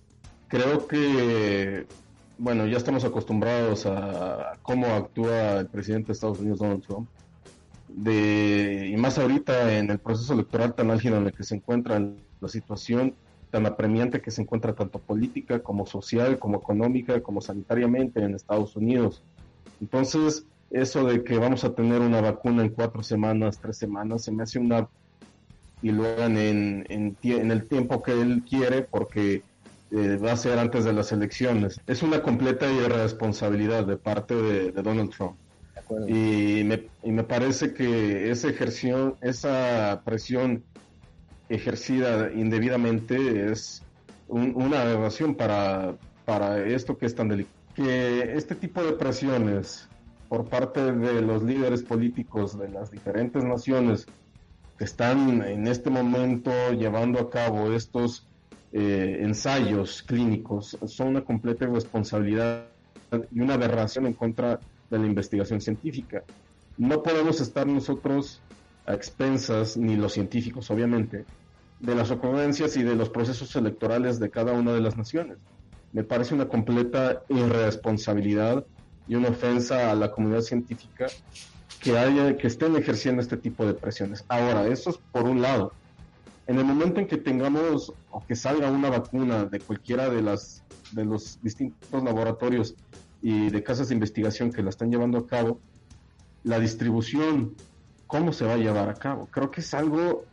Creo 0.49 0.87
que, 0.89 1.87
bueno, 2.37 2.67
ya 2.67 2.75
estamos 2.75 3.05
acostumbrados 3.05 3.85
a 3.85 4.57
cómo 4.61 4.87
actúa 4.87 5.59
el 5.59 5.67
presidente 5.67 6.07
de 6.07 6.13
Estados 6.13 6.39
Unidos, 6.39 6.59
Donald 6.59 6.85
Trump, 6.85 7.07
de, 7.87 8.89
y 8.91 8.97
más 8.97 9.17
ahorita 9.17 9.77
en 9.77 9.89
el 9.89 9.99
proceso 9.99 10.33
electoral 10.33 10.75
tan 10.75 10.91
álgido 10.91 11.15
en 11.15 11.27
el 11.27 11.31
que 11.31 11.45
se 11.45 11.55
encuentra 11.55 11.97
la 12.41 12.49
situación, 12.49 13.15
tan 13.55 13.65
apremiante 13.67 14.19
que 14.19 14.31
se 14.31 14.41
encuentra 14.41 14.75
tanto 14.75 14.99
política 14.99 15.59
como 15.59 15.85
social, 15.85 16.37
como 16.39 16.57
económica, 16.57 17.21
como 17.23 17.39
sanitariamente 17.39 18.21
en 18.21 18.35
Estados 18.35 18.75
Unidos. 18.75 19.23
Entonces, 19.79 20.45
eso 20.71 21.05
de 21.05 21.23
que 21.23 21.37
vamos 21.37 21.63
a 21.63 21.73
tener 21.73 22.01
una 22.01 22.19
vacuna 22.19 22.63
en 22.63 22.69
cuatro 22.71 23.01
semanas, 23.01 23.57
tres 23.61 23.77
semanas, 23.77 24.25
se 24.25 24.33
me 24.33 24.43
hace 24.43 24.59
una... 24.59 24.89
y 25.81 25.91
lo 25.91 26.05
hagan 26.05 26.37
en, 26.37 26.85
en, 26.89 27.15
el 27.49 27.65
tiempo 27.65 28.03
que 28.03 28.11
él 28.11 28.43
quiere 28.43 28.81
porque 28.81 29.43
eh, 29.91 30.17
va 30.17 30.33
a 30.33 30.35
ser 30.35 30.59
antes 30.59 30.83
de 30.83 30.91
las 30.91 31.13
elecciones. 31.13 31.79
Es 31.87 32.03
una 32.03 32.21
completa 32.21 32.69
irresponsabilidad 32.69 33.85
de 33.85 33.95
parte 33.95 34.35
de, 34.35 34.71
Donald 34.73 35.11
Trump. 35.11 35.37
Y 36.09 36.65
me, 36.65 36.89
y 37.03 37.11
me 37.13 37.23
parece 37.23 37.73
que 37.73 38.29
esa 38.31 38.49
ejerción, 38.49 39.15
esa 39.21 40.01
presión 40.03 40.61
ejercida 41.49 42.31
indebidamente 42.33 43.51
es 43.51 43.83
una 44.27 44.81
aberración 44.81 45.35
para, 45.35 45.95
para 46.25 46.65
esto 46.65 46.97
que 46.97 47.05
es 47.05 47.15
tan 47.15 47.29
delicado. 47.29 47.55
Que 47.75 48.33
este 48.35 48.55
tipo 48.55 48.83
de 48.83 48.93
presiones 48.93 49.87
por 50.29 50.45
parte 50.45 50.91
de 50.91 51.21
los 51.21 51.43
líderes 51.43 51.83
políticos 51.83 52.57
de 52.57 52.69
las 52.69 52.89
diferentes 52.89 53.43
naciones 53.43 54.07
que 54.77 54.83
están 54.83 55.41
en 55.43 55.67
este 55.67 55.89
momento 55.89 56.51
llevando 56.71 57.19
a 57.19 57.29
cabo 57.29 57.71
estos 57.71 58.27
eh, 58.73 59.19
ensayos 59.21 60.03
clínicos 60.03 60.77
son 60.87 61.09
una 61.09 61.21
completa 61.23 61.65
irresponsabilidad 61.65 62.65
y 63.31 63.39
una 63.39 63.53
aberración 63.53 64.05
en 64.07 64.13
contra 64.13 64.59
de 64.89 64.99
la 64.99 65.05
investigación 65.05 65.61
científica. 65.61 66.23
No 66.77 67.01
podemos 67.01 67.39
estar 67.39 67.65
nosotros 67.65 68.41
a 68.85 68.93
expensas, 68.93 69.77
ni 69.77 69.95
los 69.95 70.13
científicos 70.13 70.69
obviamente, 70.71 71.25
de 71.79 71.95
las 71.95 72.11
ocurrencias 72.11 72.77
y 72.77 72.83
de 72.83 72.95
los 72.95 73.09
procesos 73.09 73.55
electorales 73.55 74.19
de 74.19 74.29
cada 74.29 74.53
una 74.53 74.73
de 74.73 74.81
las 74.81 74.97
naciones. 74.97 75.37
Me 75.93 76.03
parece 76.03 76.33
una 76.33 76.47
completa 76.47 77.23
irresponsabilidad 77.29 78.65
y 79.07 79.15
una 79.15 79.29
ofensa 79.29 79.91
a 79.91 79.95
la 79.95 80.11
comunidad 80.11 80.41
científica 80.41 81.07
que 81.79 81.97
haya 81.97 82.35
que 82.37 82.47
estén 82.47 82.75
ejerciendo 82.75 83.21
este 83.21 83.37
tipo 83.37 83.65
de 83.65 83.73
presiones. 83.73 84.25
Ahora, 84.27 84.67
eso 84.67 84.89
es 84.89 84.97
por 85.11 85.23
un 85.23 85.41
lado. 85.41 85.73
En 86.47 86.57
el 86.57 86.65
momento 86.65 86.99
en 86.99 87.07
que 87.07 87.17
tengamos 87.17 87.93
o 88.11 88.25
que 88.25 88.35
salga 88.35 88.69
una 88.69 88.89
vacuna 88.89 89.45
de 89.45 89.59
cualquiera 89.59 90.09
de 90.09 90.21
las 90.21 90.63
de 90.91 91.05
los 91.05 91.39
distintos 91.41 92.03
laboratorios 92.03 92.75
y 93.21 93.49
de 93.49 93.63
casas 93.63 93.89
de 93.89 93.95
investigación 93.95 94.51
que 94.51 94.61
la 94.61 94.69
están 94.69 94.91
llevando 94.91 95.17
a 95.17 95.27
cabo, 95.27 95.59
la 96.43 96.59
distribución, 96.59 97.55
cómo 98.07 98.33
se 98.33 98.45
va 98.45 98.53
a 98.53 98.57
llevar 98.57 98.89
a 98.89 98.95
cabo. 98.95 99.27
Creo 99.27 99.51
que 99.51 99.61
es 99.61 99.73
algo 99.73 100.25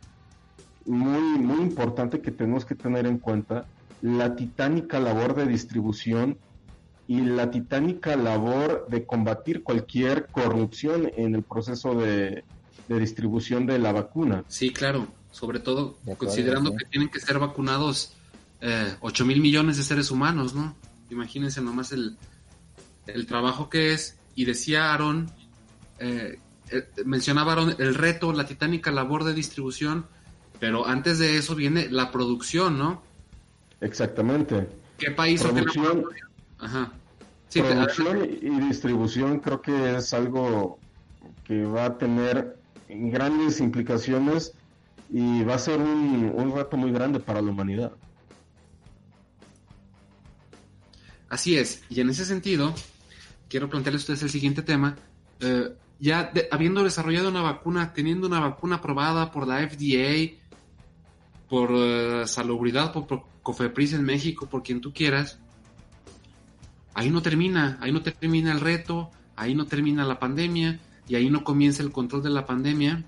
muy, 0.85 1.39
muy 1.39 1.61
importante 1.61 2.21
que 2.21 2.31
tenemos 2.31 2.65
que 2.65 2.75
tener 2.75 3.05
en 3.05 3.17
cuenta, 3.17 3.65
la 4.01 4.35
titánica 4.35 4.99
labor 4.99 5.35
de 5.35 5.45
distribución 5.45 6.37
y 7.07 7.21
la 7.21 7.51
titánica 7.51 8.15
labor 8.15 8.87
de 8.89 9.05
combatir 9.05 9.63
cualquier 9.63 10.27
corrupción 10.27 11.11
en 11.15 11.35
el 11.35 11.43
proceso 11.43 11.95
de, 11.95 12.43
distribución 12.87 13.65
de 13.65 13.79
la 13.79 13.91
vacuna. 13.91 14.43
Sí, 14.47 14.71
claro, 14.71 15.07
sobre 15.31 15.59
todo 15.59 15.97
considerando 16.17 16.75
que 16.75 16.85
tienen 16.85 17.09
que 17.09 17.19
ser 17.19 17.39
vacunados 17.39 18.13
eh, 18.61 18.95
8 18.99 19.25
mil 19.25 19.41
millones 19.41 19.77
de 19.77 19.83
seres 19.83 20.11
humanos, 20.11 20.53
¿no? 20.53 20.75
Imagínense 21.09 21.61
nomás 21.61 21.91
el, 21.91 22.17
el 23.07 23.25
trabajo 23.25 23.69
que 23.69 23.93
es, 23.93 24.17
y 24.35 24.45
decía 24.45 24.93
Aaron, 24.93 25.31
eh, 25.99 26.37
eh, 26.73 26.87
mencionaba 27.05 27.53
Aaron 27.53 27.75
el 27.79 27.95
reto, 27.95 28.33
la 28.33 28.45
titánica 28.45 28.91
labor 28.91 29.23
de 29.23 29.33
distribución, 29.33 30.05
pero 30.59 30.87
antes 30.87 31.19
de 31.19 31.37
eso 31.37 31.55
viene 31.55 31.89
la 31.89 32.11
producción, 32.11 32.77
¿no? 32.77 33.03
Exactamente. 33.81 34.67
¿Qué 34.97 35.11
país 35.11 35.41
producción, 35.41 36.05
Ajá. 36.59 36.91
producción 37.53 38.23
y 38.23 38.49
distribución 38.61 39.39
creo 39.39 39.61
que 39.61 39.97
es 39.97 40.13
algo 40.13 40.79
que 41.45 41.65
va 41.65 41.85
a 41.85 41.97
tener 41.97 42.57
grandes 42.87 43.59
implicaciones 43.59 44.53
y 45.09 45.43
va 45.43 45.55
a 45.55 45.59
ser 45.59 45.79
un, 45.79 46.31
un 46.33 46.55
reto 46.55 46.77
muy 46.77 46.91
grande 46.91 47.19
para 47.19 47.41
la 47.41 47.51
humanidad. 47.51 47.91
Así 51.29 51.57
es, 51.57 51.83
y 51.89 51.99
en 51.99 52.09
ese 52.09 52.25
sentido, 52.25 52.73
quiero 53.49 53.69
plantearles 53.69 54.01
a 54.01 54.03
ustedes 54.03 54.23
el 54.23 54.29
siguiente 54.29 54.61
tema. 54.61 54.95
Eh, 55.39 55.73
ya 55.99 56.31
habiendo 56.51 56.83
desarrollado 56.83 57.29
una 57.29 57.41
vacuna, 57.41 57.93
teniendo 57.93 58.27
una 58.27 58.39
vacuna 58.39 58.77
aprobada 58.77 59.31
por 59.31 59.47
la 59.47 59.67
FDA, 59.67 60.37
por 61.49 61.71
uh, 61.71 62.27
salubridad, 62.27 62.91
por, 62.91 63.23
Cofepris 63.43 63.93
en 63.93 64.03
México, 64.03 64.47
por 64.49 64.63
quien 64.63 64.79
tú 64.79 64.93
quieras, 64.93 65.37
ahí 66.93 67.09
no 67.09 67.21
termina, 67.21 67.77
ahí 67.81 67.91
no 67.91 68.01
termina 68.01 68.53
el 68.53 68.61
reto, 68.61 69.11
ahí 69.35 69.53
no 69.53 69.65
termina 69.65 70.05
la 70.05 70.17
pandemia 70.17 70.79
y 71.07 71.15
ahí 71.15 71.29
no 71.29 71.43
comienza 71.43 71.83
el 71.83 71.91
control 71.91 72.23
de 72.23 72.29
la 72.29 72.45
pandemia, 72.45 73.03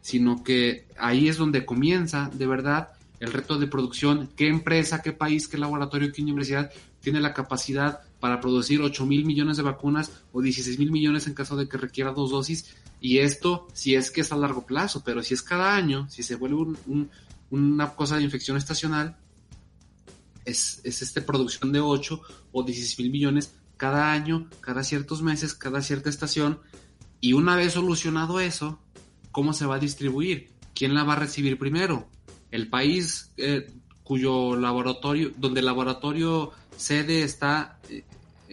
sino 0.00 0.42
que 0.42 0.86
ahí 0.98 1.28
es 1.28 1.36
donde 1.36 1.66
comienza 1.66 2.30
de 2.32 2.46
verdad 2.46 2.92
el 3.20 3.32
reto 3.32 3.58
de 3.58 3.66
producción, 3.66 4.30
qué 4.36 4.48
empresa, 4.48 5.02
qué 5.02 5.12
país, 5.12 5.48
qué 5.48 5.58
laboratorio, 5.58 6.12
qué 6.12 6.22
universidad 6.22 6.70
tiene 7.00 7.20
la 7.20 7.34
capacidad 7.34 8.00
para 8.20 8.40
producir 8.40 8.80
8 8.80 9.06
mil 9.06 9.24
millones 9.24 9.56
de 9.56 9.62
vacunas 9.62 10.10
o 10.32 10.40
16 10.40 10.78
mil 10.78 10.90
millones 10.90 11.26
en 11.26 11.34
caso 11.34 11.56
de 11.56 11.68
que 11.68 11.76
requiera 11.76 12.12
dos 12.12 12.30
dosis. 12.30 12.74
Y 13.00 13.18
esto 13.18 13.68
si 13.72 13.94
es 13.94 14.10
que 14.10 14.22
es 14.22 14.32
a 14.32 14.36
largo 14.36 14.66
plazo, 14.66 15.02
pero 15.04 15.22
si 15.22 15.34
es 15.34 15.42
cada 15.42 15.74
año, 15.74 16.08
si 16.10 16.22
se 16.22 16.36
vuelve 16.36 16.74
una 17.50 17.94
cosa 17.94 18.16
de 18.16 18.24
infección 18.24 18.56
estacional, 18.56 19.16
es, 20.44 20.80
es 20.84 21.02
esta 21.02 21.24
producción 21.24 21.72
de 21.72 21.80
8 21.80 22.20
o 22.52 22.62
16 22.62 22.98
mil 23.00 23.10
millones 23.10 23.54
cada 23.76 24.12
año, 24.12 24.48
cada 24.60 24.82
ciertos 24.82 25.22
meses, 25.22 25.54
cada 25.54 25.82
cierta 25.82 26.10
estación. 26.10 26.60
Y 27.20 27.34
una 27.34 27.56
vez 27.56 27.74
solucionado 27.74 28.40
eso, 28.40 28.80
¿cómo 29.30 29.52
se 29.52 29.66
va 29.66 29.76
a 29.76 29.80
distribuir? 29.80 30.50
¿Quién 30.74 30.94
la 30.94 31.04
va 31.04 31.14
a 31.14 31.16
recibir 31.16 31.58
primero? 31.58 32.08
el 32.50 32.68
país 32.68 33.32
eh, 33.36 33.70
cuyo 34.02 34.56
laboratorio, 34.56 35.32
donde 35.36 35.60
el 35.60 35.66
laboratorio 35.66 36.52
sede 36.78 37.22
está, 37.22 37.78
eh, 37.90 38.04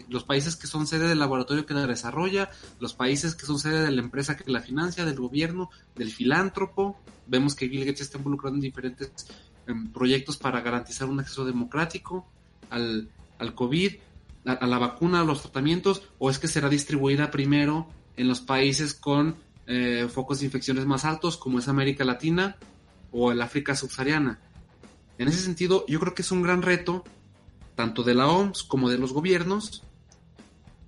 los 0.09 0.23
países 0.23 0.55
que 0.55 0.67
son 0.67 0.87
sede 0.87 1.07
del 1.07 1.19
laboratorio 1.19 1.65
que 1.65 1.73
la 1.73 1.87
desarrolla, 1.87 2.49
los 2.79 2.93
países 2.93 3.35
que 3.35 3.45
son 3.45 3.59
sede 3.59 3.83
de 3.83 3.91
la 3.91 4.01
empresa 4.01 4.35
que 4.35 4.49
la 4.51 4.61
financia, 4.61 5.05
del 5.05 5.15
gobierno, 5.15 5.69
del 5.95 6.11
filántropo. 6.11 6.99
Vemos 7.27 7.55
que 7.55 7.67
Bill 7.67 7.85
Gates 7.85 8.01
está 8.01 8.17
involucrado 8.17 8.55
en 8.55 8.61
diferentes 8.61 9.11
em, 9.67 9.91
proyectos 9.91 10.37
para 10.37 10.61
garantizar 10.61 11.07
un 11.07 11.19
acceso 11.19 11.45
democrático 11.45 12.27
al, 12.69 13.09
al 13.39 13.55
COVID, 13.55 13.93
a, 14.45 14.67
la 14.67 14.77
vacuna, 14.77 15.21
a 15.21 15.23
los 15.23 15.41
tratamientos, 15.41 16.03
o 16.19 16.29
es 16.29 16.39
que 16.39 16.47
será 16.47 16.69
distribuida 16.69 17.31
primero 17.31 17.87
en 18.17 18.27
los 18.27 18.41
países 18.41 18.93
con 18.93 19.35
eh, 19.67 20.07
focos 20.11 20.39
de 20.39 20.45
infecciones 20.45 20.85
más 20.85 21.05
altos, 21.05 21.37
como 21.37 21.59
es 21.59 21.67
América 21.67 22.03
Latina, 22.03 22.57
o 23.11 23.31
el 23.31 23.41
África 23.41 23.75
subsahariana. 23.75 24.39
En 25.17 25.27
ese 25.27 25.39
sentido, 25.39 25.85
yo 25.87 25.99
creo 25.99 26.13
que 26.13 26.21
es 26.21 26.31
un 26.31 26.41
gran 26.41 26.61
reto, 26.61 27.03
tanto 27.75 28.03
de 28.03 28.15
la 28.15 28.27
OMS 28.27 28.63
como 28.63 28.89
de 28.89 28.97
los 28.97 29.13
gobiernos, 29.13 29.83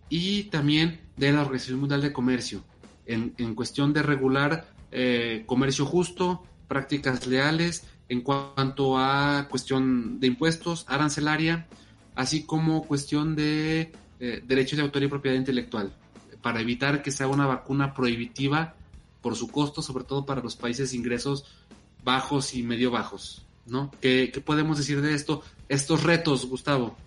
y 0.10 0.43
también 0.45 1.02
de 1.17 1.32
la 1.32 1.41
Organización 1.41 1.80
Mundial 1.80 2.02
de 2.02 2.13
Comercio, 2.13 2.63
en, 3.06 3.56
cuestión 3.56 3.93
de 3.93 4.04
regular 4.04 4.67
eh, 4.91 5.43
comercio 5.45 5.86
justo, 5.86 6.43
prácticas 6.67 7.26
leales, 7.28 7.88
en 8.10 8.21
cuanto 8.21 8.97
a 8.97 9.47
cuestión 9.50 10.19
de 10.19 10.28
impuestos, 10.28 10.86
arancelaria, 10.88 11.67
así 12.15 12.43
como 12.43 12.86
cuestión 12.86 13.36
de 13.36 13.91
eh, 14.19 14.43
derechos 14.45 14.78
de 14.78 14.84
autoría 14.84 15.08
y 15.08 15.10
propiedad 15.10 15.38
intelectual, 15.38 15.93
para 16.41 16.62
evitar 16.62 17.02
que 17.02 17.12
sea 17.12 17.28
una 17.28 17.45
vacuna 17.45 17.93
prohibitiva 17.93 18.76
por 19.22 19.36
su 19.36 19.47
costo, 19.49 19.82
sobre 19.82 20.03
todo 20.03 20.26
para 20.26 20.41
los 20.41 20.55
países 20.55 20.93
ingresos 20.93 21.45
bajos 22.03 22.53
y 22.53 22.64
medio 22.64 22.91
bajos, 22.91 23.45
¿no? 23.66 23.91
¿Qué, 23.99 24.32
podemos 24.45 24.78
decir 24.78 25.01
de 25.01 25.14
esto? 25.14 25.43
Estos 25.70 26.03
retos, 26.03 26.45
Gustavo. 26.45 26.97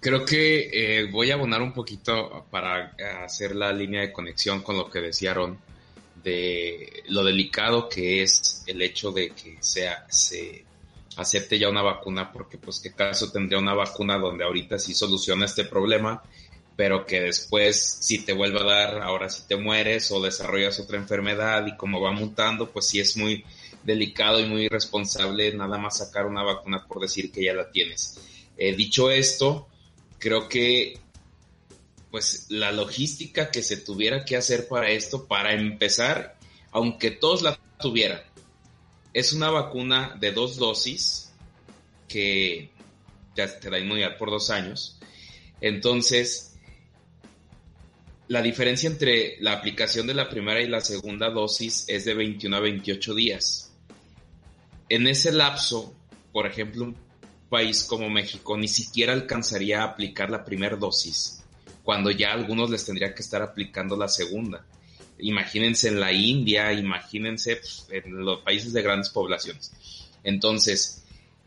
Creo 0.00 0.24
que 0.24 0.68
eh, 0.72 1.10
voy 1.10 1.30
a 1.30 1.34
abonar 1.34 1.62
un 1.62 1.72
poquito 1.72 2.46
para 2.50 2.94
hacer 3.24 3.54
la 3.54 3.72
línea 3.72 4.00
de 4.00 4.12
conexión 4.12 4.62
con 4.62 4.76
lo 4.76 4.90
que 4.90 5.00
decían 5.00 5.58
de 6.22 7.02
lo 7.08 7.24
delicado 7.24 7.88
que 7.88 8.22
es 8.22 8.62
el 8.66 8.82
hecho 8.82 9.10
de 9.12 9.30
que 9.30 9.56
sea, 9.60 10.06
se 10.08 10.64
acepte 11.16 11.58
ya 11.58 11.68
una 11.68 11.82
vacuna, 11.82 12.32
porque 12.32 12.58
pues 12.58 12.80
qué 12.80 12.92
caso 12.92 13.30
tendría 13.30 13.58
una 13.58 13.74
vacuna 13.74 14.18
donde 14.18 14.44
ahorita 14.44 14.78
sí 14.78 14.94
soluciona 14.94 15.44
este 15.44 15.64
problema, 15.64 16.22
pero 16.76 17.06
que 17.06 17.20
después 17.20 17.98
si 18.00 18.24
te 18.24 18.32
vuelve 18.32 18.60
a 18.60 18.64
dar, 18.64 19.02
ahora 19.02 19.28
si 19.28 19.46
te 19.46 19.56
mueres 19.56 20.10
o 20.10 20.22
desarrollas 20.22 20.80
otra 20.80 20.96
enfermedad 20.96 21.66
y 21.66 21.76
como 21.76 22.00
va 22.00 22.12
mutando, 22.12 22.70
pues 22.70 22.88
sí 22.88 23.00
es 23.00 23.16
muy 23.16 23.44
delicado 23.84 24.40
y 24.40 24.46
muy 24.46 24.64
irresponsable 24.64 25.52
nada 25.54 25.78
más 25.78 25.98
sacar 25.98 26.26
una 26.26 26.42
vacuna 26.42 26.86
por 26.86 27.00
decir 27.00 27.32
que 27.32 27.44
ya 27.44 27.54
la 27.54 27.70
tienes. 27.70 28.18
Eh, 28.56 28.74
dicho 28.74 29.10
esto, 29.10 29.68
creo 30.18 30.48
que 30.48 30.98
pues 32.10 32.46
la 32.50 32.72
logística 32.72 33.50
que 33.50 33.62
se 33.62 33.78
tuviera 33.78 34.24
que 34.24 34.36
hacer 34.36 34.68
para 34.68 34.90
esto, 34.90 35.26
para 35.26 35.54
empezar, 35.54 36.36
aunque 36.70 37.10
todos 37.10 37.40
la 37.42 37.58
tuvieran, 37.80 38.20
es 39.14 39.32
una 39.32 39.50
vacuna 39.50 40.16
de 40.20 40.32
dos 40.32 40.56
dosis 40.56 41.32
que 42.06 42.70
te 43.34 43.70
da 43.70 43.78
inmunidad 43.78 44.18
por 44.18 44.30
dos 44.30 44.50
años. 44.50 44.98
Entonces, 45.60 46.52
la 48.28 48.42
diferencia 48.42 48.88
entre 48.88 49.36
la 49.40 49.52
aplicación 49.52 50.06
de 50.06 50.14
la 50.14 50.28
primera 50.28 50.60
y 50.60 50.68
la 50.68 50.80
segunda 50.80 51.30
dosis 51.30 51.84
es 51.88 52.04
de 52.04 52.14
21 52.14 52.56
a 52.56 52.60
28 52.60 53.14
días. 53.14 53.71
En 54.92 55.06
ese 55.06 55.32
lapso, 55.32 55.94
por 56.34 56.46
ejemplo, 56.46 56.84
un 56.84 56.94
país 57.48 57.82
como 57.82 58.10
México 58.10 58.58
ni 58.58 58.68
siquiera 58.68 59.14
alcanzaría 59.14 59.80
a 59.80 59.84
aplicar 59.84 60.28
la 60.28 60.44
primera 60.44 60.76
dosis, 60.76 61.42
cuando 61.82 62.10
ya 62.10 62.30
algunos 62.30 62.68
les 62.68 62.84
tendría 62.84 63.14
que 63.14 63.22
estar 63.22 63.40
aplicando 63.40 63.96
la 63.96 64.06
segunda. 64.06 64.66
Imagínense 65.18 65.88
en 65.88 65.98
la 65.98 66.12
India, 66.12 66.74
imagínense 66.74 67.56
pues, 67.56 67.86
en 67.88 68.22
los 68.22 68.40
países 68.40 68.74
de 68.74 68.82
grandes 68.82 69.08
poblaciones. 69.08 69.72
Entonces, 70.24 71.02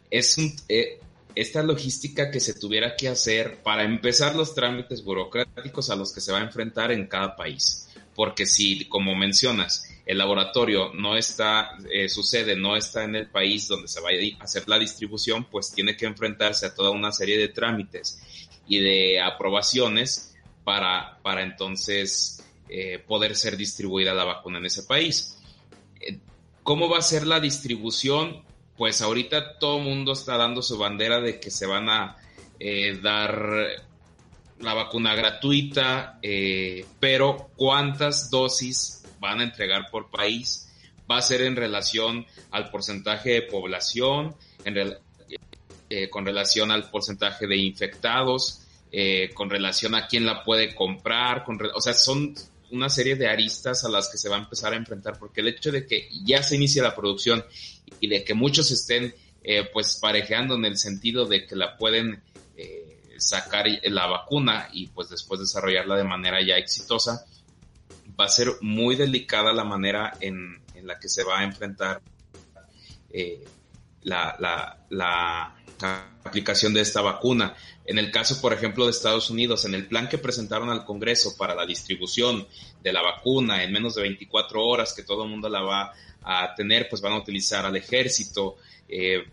es 0.09 0.39
un, 0.39 0.51
eh, 0.67 0.99
esta 1.35 1.61
logística 1.61 2.31
que 2.31 2.39
se 2.39 2.55
tuviera 2.55 2.95
que 2.95 3.09
hacer 3.09 3.61
para 3.61 3.83
empezar 3.83 4.35
los 4.35 4.55
trámites 4.55 5.03
burocráticos 5.03 5.91
a 5.91 5.95
los 5.95 6.11
que 6.11 6.21
se 6.21 6.31
va 6.31 6.39
a 6.39 6.45
enfrentar 6.45 6.91
en 6.91 7.05
cada 7.05 7.35
país. 7.35 7.89
Porque 8.15 8.47
si, 8.47 8.85
como 8.85 9.13
mencionas, 9.13 9.87
el 10.05 10.17
laboratorio 10.17 10.93
no 10.93 11.17
está, 11.17 11.77
eh, 11.91 12.09
sucede, 12.09 12.55
no 12.55 12.75
está 12.75 13.03
en 13.03 13.15
el 13.15 13.27
país 13.27 13.67
donde 13.67 13.87
se 13.87 14.01
va 14.01 14.09
a 14.09 14.43
hacer 14.43 14.67
la 14.67 14.77
distribución, 14.77 15.45
pues 15.45 15.71
tiene 15.71 15.97
que 15.97 16.05
enfrentarse 16.05 16.67
a 16.67 16.75
toda 16.75 16.91
una 16.91 17.11
serie 17.11 17.37
de 17.37 17.47
trámites 17.47 18.21
y 18.67 18.79
de 18.79 19.19
aprobaciones 19.19 20.35
para, 20.63 21.19
para 21.21 21.43
entonces 21.43 22.43
eh, 22.67 22.99
poder 22.99 23.35
ser 23.35 23.57
distribuida 23.57 24.13
la 24.13 24.23
vacuna 24.23 24.57
en 24.57 24.65
ese 24.65 24.83
país. 24.83 25.37
Eh, 26.01 26.17
¿Cómo 26.63 26.89
va 26.89 26.97
a 26.97 27.03
ser 27.03 27.27
la 27.27 27.39
distribución? 27.39 28.43
Pues 28.75 29.01
ahorita 29.01 29.59
todo 29.59 29.77
el 29.77 29.83
mundo 29.83 30.13
está 30.13 30.35
dando 30.35 30.61
su 30.63 30.77
bandera 30.77 31.21
de 31.21 31.39
que 31.39 31.51
se 31.51 31.67
van 31.67 31.89
a 31.89 32.17
eh, 32.59 32.99
dar 33.01 33.67
la 34.59 34.73
vacuna 34.73 35.13
gratuita, 35.15 36.19
pero 36.99 37.49
¿cuántas 37.55 38.31
dosis 38.31 39.04
van 39.25 39.41
a 39.41 39.43
entregar 39.43 39.89
por 39.91 40.09
país? 40.09 40.69
Va 41.09 41.17
a 41.17 41.21
ser 41.21 41.41
en 41.41 41.55
relación 41.55 42.25
al 42.51 42.69
porcentaje 42.69 43.31
de 43.31 43.41
población, 43.43 44.35
en 44.63 44.95
con 46.09 46.25
relación 46.25 46.71
al 46.71 46.89
porcentaje 46.89 47.45
de 47.45 47.57
infectados, 47.57 48.61
con 49.35 49.49
relación 49.49 49.93
a 49.93 50.07
quién 50.07 50.25
la 50.25 50.43
puede 50.43 50.73
comprar, 50.73 51.43
con, 51.43 51.59
o 51.73 51.79
sea, 51.79 51.93
son 51.93 52.33
una 52.71 52.89
serie 52.89 53.15
de 53.15 53.27
aristas 53.27 53.83
a 53.85 53.89
las 53.89 54.09
que 54.09 54.17
se 54.17 54.29
va 54.29 54.35
a 54.35 54.39
empezar 54.39 54.73
a 54.73 54.77
enfrentar, 54.77 55.17
porque 55.19 55.41
el 55.41 55.49
hecho 55.49 55.71
de 55.71 55.85
que 55.85 56.09
ya 56.23 56.41
se 56.43 56.55
inicie 56.55 56.81
la 56.81 56.95
producción 56.95 57.43
y 57.99 58.07
de 58.07 58.23
que 58.23 58.33
muchos 58.33 58.71
estén 58.71 59.13
eh, 59.43 59.69
pues 59.71 59.97
parejeando 60.01 60.55
en 60.55 60.65
el 60.65 60.77
sentido 60.77 61.25
de 61.25 61.45
que 61.45 61.55
la 61.55 61.77
pueden 61.77 62.21
eh, 62.57 62.99
sacar 63.17 63.65
la 63.83 64.07
vacuna 64.07 64.69
y 64.73 64.87
pues 64.87 65.09
después 65.09 65.39
desarrollarla 65.39 65.95
de 65.97 66.03
manera 66.03 66.39
ya 66.45 66.55
exitosa, 66.55 67.25
va 68.19 68.25
a 68.25 68.29
ser 68.29 68.49
muy 68.61 68.95
delicada 68.95 69.53
la 69.53 69.63
manera 69.63 70.13
en, 70.19 70.61
en 70.73 70.87
la 70.87 70.99
que 70.99 71.09
se 71.09 71.23
va 71.23 71.39
a 71.39 71.43
enfrentar 71.43 72.01
eh, 73.09 73.43
la, 74.03 74.35
la, 74.39 74.85
la 74.89 75.55
aplicación 76.23 76.73
de 76.73 76.81
esta 76.81 77.01
vacuna. 77.01 77.55
En 77.85 77.97
el 77.99 78.11
caso, 78.11 78.41
por 78.41 78.53
ejemplo, 78.53 78.85
de 78.85 78.91
Estados 78.91 79.29
Unidos, 79.29 79.65
en 79.65 79.75
el 79.75 79.87
plan 79.87 80.09
que 80.09 80.17
presentaron 80.17 80.69
al 80.69 80.85
Congreso 80.85 81.35
para 81.37 81.53
la 81.53 81.65
distribución 81.65 82.47
de 82.81 82.93
la 82.93 83.01
vacuna 83.01 83.63
en 83.63 83.71
menos 83.71 83.95
de 83.95 84.01
24 84.01 84.63
horas, 84.65 84.93
que 84.93 85.03
todo 85.03 85.23
el 85.23 85.29
mundo 85.29 85.49
la 85.49 85.61
va 85.61 85.93
a 86.23 86.55
tener, 86.55 86.87
pues 86.89 87.01
van 87.01 87.13
a 87.13 87.17
utilizar 87.17 87.65
al 87.65 87.75
ejército. 87.75 88.57
Eh, 88.87 89.23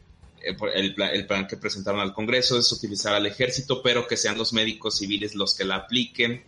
el, 0.43 0.95
el, 1.01 1.26
plan 1.26 1.47
que 1.47 1.57
presentaron 1.57 2.01
al 2.01 2.12
Congreso 2.12 2.59
es 2.59 2.70
utilizar 2.72 3.14
al 3.14 3.26
ejército, 3.26 3.80
pero 3.80 4.07
que 4.07 4.16
sean 4.16 4.37
los 4.37 4.53
médicos 4.53 4.99
civiles 4.99 5.35
los 5.35 5.55
que 5.55 5.64
la 5.64 5.76
apliquen. 5.76 6.45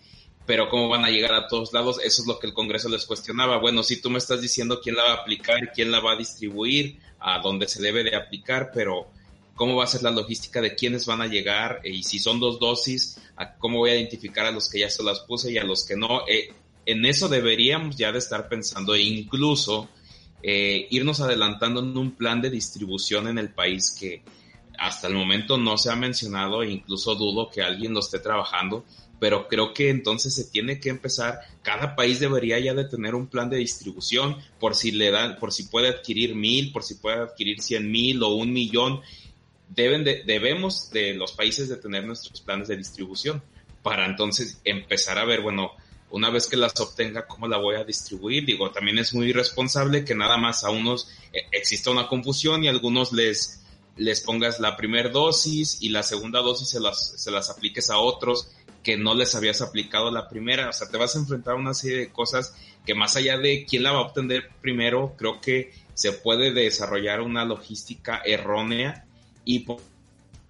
Pero 0.47 0.68
cómo 0.68 0.88
van 0.88 1.05
a 1.05 1.11
llegar 1.11 1.32
a 1.34 1.49
todos 1.49 1.72
lados, 1.72 1.99
eso 2.05 2.22
es 2.22 2.28
lo 2.28 2.38
que 2.38 2.47
el 2.47 2.53
Congreso 2.53 2.88
les 2.88 3.07
cuestionaba. 3.07 3.59
Bueno, 3.59 3.82
si 3.82 4.01
tú 4.01 4.11
me 4.11 4.18
estás 4.18 4.42
diciendo 4.42 4.80
quién 4.82 4.97
la 4.97 5.05
va 5.05 5.11
a 5.12 5.22
aplicar, 5.22 5.72
quién 5.72 5.90
la 5.90 6.01
va 6.01 6.12
a 6.12 6.16
distribuir, 6.16 6.99
a 7.18 7.38
dónde 7.38 7.66
se 7.66 7.82
debe 7.82 8.05
de 8.05 8.14
aplicar, 8.14 8.70
pero 8.74 9.09
cómo 9.55 9.76
va 9.76 9.84
a 9.84 9.88
ser 9.88 10.03
la 10.03 10.11
logística 10.11 10.61
de 10.61 10.74
quiénes 10.74 11.07
van 11.07 11.22
a 11.22 11.26
llegar 11.26 11.80
eh, 11.84 11.90
y 11.90 12.03
si 12.03 12.18
son 12.18 12.40
dos 12.40 12.59
dosis, 12.59 13.18
a 13.36 13.55
cómo 13.55 13.78
voy 13.78 13.90
a 13.90 13.97
identificar 13.97 14.47
a 14.47 14.51
los 14.51 14.68
que 14.68 14.80
ya 14.80 14.90
se 14.90 15.03
las 15.03 15.20
puse 15.20 15.53
y 15.53 15.59
a 15.59 15.64
los 15.64 15.84
que 15.84 15.97
no. 15.97 16.26
Eh, 16.28 16.53
en 16.86 17.05
eso 17.07 17.28
deberíamos 17.28 17.97
ya 17.97 18.12
de 18.12 18.18
estar 18.18 18.49
pensando 18.49 18.95
e 18.95 19.03
incluso 19.03 19.88
eh, 20.42 20.86
irnos 20.90 21.20
adelantando 21.20 21.80
en 21.80 21.97
un 21.97 22.11
plan 22.12 22.42
de 22.42 22.51
distribución 22.51 23.28
en 23.28 23.38
el 23.38 23.51
país 23.51 23.97
que 23.99 24.22
hasta 24.78 25.07
el 25.07 25.14
momento 25.14 25.57
no 25.57 25.78
se 25.78 25.90
ha 25.90 25.97
mencionado 25.97 26.62
e 26.62 26.70
incluso 26.70 27.14
dudo 27.14 27.49
que 27.49 27.62
alguien 27.62 27.95
lo 27.95 28.01
esté 28.01 28.18
trabajando, 28.18 28.84
pero 29.25 29.49
creo 29.49 29.72
que 29.72 29.89
entonces 29.89 30.35
se 30.35 30.45
tiene 30.45 30.79
que 30.79 30.91
empezar, 30.91 31.41
cada 31.62 31.97
país 31.97 32.20
debería 32.20 32.59
ya 32.59 32.75
de 32.75 32.85
tener 32.85 33.14
un 33.14 33.27
plan 33.27 33.49
de 33.49 33.57
distribución 33.57 34.37
por 34.61 34.75
si 34.75 34.93
le 34.93 35.11
dan, 35.11 35.39
por 35.39 35.51
si 35.51 35.62
puede 35.62 35.89
adquirir 35.89 36.35
mil, 36.35 36.72
por 36.72 36.83
si 36.83 36.97
puede 36.97 37.22
adquirir 37.22 37.62
cien 37.62 37.91
mil 37.91 38.22
o 38.22 38.35
un 38.35 38.53
millón 38.53 39.01
deben 39.70 40.05
de, 40.05 40.25
debemos 40.25 40.91
de 40.91 41.14
los 41.14 41.33
países 41.33 41.70
tener 41.81 42.05
nuestros 42.05 42.43
planes 42.43 42.68
de 42.68 42.77
distribución 42.77 43.43
para 43.83 44.05
entonces 44.05 44.61
empezar 44.62 45.16
a 45.16 45.25
ver, 45.25 45.41
bueno, 45.41 45.70
una 46.11 46.29
vez 46.29 46.47
que 46.47 46.59
las 46.59 46.79
obtenga, 46.79 47.27
¿cómo 47.27 47.49
la 47.49 47.57
voy 47.57 47.77
a 47.77 47.85
distribuir? 47.85 48.45
Digo, 48.45 48.72
también 48.72 48.99
es 48.99 49.14
muy 49.14 49.31
irresponsable 49.31 50.05
que 50.05 50.14
nada 50.14 50.37
más 50.37 50.64
a 50.64 50.70
unos 50.70 51.09
eh, 51.33 51.47
exista 51.51 51.91
una 51.91 52.09
confusión 52.09 52.62
y 52.62 52.68
a 52.68 52.72
algunos 52.72 53.14
les, 53.14 53.62
les 53.97 54.20
pongas 54.20 54.61
la 54.61 54.77
primera 54.77 55.09
dosis 55.09 55.79
y 55.81 55.89
la 55.89 56.03
segunda 56.03 56.41
dosis 56.41 56.68
se 56.68 56.79
las, 56.79 57.14
se 57.16 57.31
las 57.31 57.49
apliques 57.49 57.89
a 57.89 57.97
otros 57.97 58.51
que 58.85 58.97
no 58.99 59.14
les 59.14 59.35
habías 59.35 59.62
aplicado 59.62 60.11
la 60.11 60.28
primera. 60.28 60.68
O 60.68 60.72
sea, 60.72 60.89
te 60.89 60.99
vas 60.99 61.16
a 61.16 61.18
enfrentar 61.18 61.55
a 61.55 61.59
una 61.59 61.74
serie 61.74 61.97
de 61.97 62.12
cosas 62.12 62.55
que 62.85 62.95
más 62.95 63.16
allá 63.16 63.39
de 63.39 63.64
quién 63.64 63.82
la 63.82 63.93
va 63.93 63.99
a 63.99 64.03
obtener 64.03 64.51
primero, 64.61 65.14
creo 65.16 65.41
que 65.41 65.72
se 65.95 66.12
puede 66.12 66.53
desarrollar 66.53 67.22
una 67.22 67.45
logística 67.45 68.20
errónea 68.24 69.07
y 69.45 69.66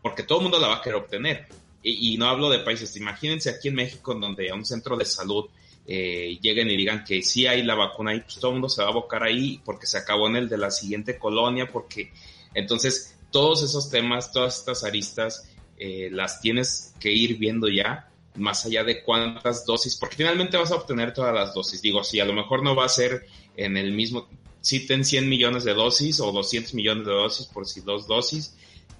porque 0.02 0.24
todo 0.24 0.38
el 0.38 0.42
mundo 0.42 0.58
la 0.58 0.68
va 0.68 0.76
a 0.76 0.82
querer 0.82 0.98
obtener. 0.98 1.46
Y, 1.86 2.16
no 2.16 2.26
hablo 2.26 2.48
de 2.48 2.60
países, 2.60 2.96
imagínense 2.96 3.50
aquí 3.50 3.68
en 3.68 3.74
México, 3.74 4.14
donde 4.14 4.50
a 4.50 4.54
un 4.54 4.64
centro 4.64 4.96
de 4.96 5.04
salud 5.04 5.44
eh, 5.86 6.38
lleguen 6.40 6.70
y 6.70 6.78
digan 6.78 7.04
que 7.04 7.22
sí 7.22 7.46
hay 7.46 7.62
la 7.62 7.74
vacuna 7.74 8.12
ahí, 8.12 8.20
pues 8.20 8.36
todo 8.36 8.52
el 8.52 8.54
mundo 8.54 8.70
se 8.70 8.80
va 8.80 8.88
a 8.88 8.90
abocar 8.90 9.22
ahí 9.22 9.60
porque 9.62 9.86
se 9.86 9.98
acabó 9.98 10.26
en 10.28 10.36
el 10.36 10.48
de 10.48 10.56
la 10.56 10.70
siguiente 10.70 11.18
colonia, 11.18 11.70
porque 11.70 12.10
entonces 12.54 13.18
todos 13.30 13.62
esos 13.62 13.90
temas, 13.90 14.32
todas 14.32 14.60
estas 14.60 14.82
aristas, 14.82 15.46
eh, 15.76 16.08
las 16.10 16.40
tienes 16.40 16.94
que 16.98 17.12
ir 17.12 17.36
viendo 17.36 17.68
ya, 17.68 18.08
más 18.36 18.66
allá 18.66 18.84
de 18.84 19.02
cuántas 19.02 19.64
dosis, 19.64 19.96
porque 19.96 20.16
finalmente 20.16 20.56
vas 20.56 20.72
a 20.72 20.76
obtener 20.76 21.14
todas 21.14 21.34
las 21.34 21.54
dosis. 21.54 21.80
Digo, 21.80 22.02
si 22.02 22.20
a 22.20 22.24
lo 22.24 22.32
mejor 22.32 22.62
no 22.62 22.74
va 22.74 22.84
a 22.84 22.88
ser 22.88 23.26
en 23.56 23.76
el 23.76 23.92
mismo, 23.92 24.28
si 24.60 24.86
ten 24.86 25.04
100 25.04 25.28
millones 25.28 25.64
de 25.64 25.74
dosis 25.74 26.20
o 26.20 26.32
200 26.32 26.74
millones 26.74 27.06
de 27.06 27.12
dosis 27.12 27.46
por 27.46 27.66
si 27.66 27.80
dos 27.80 28.06
dosis, 28.06 28.56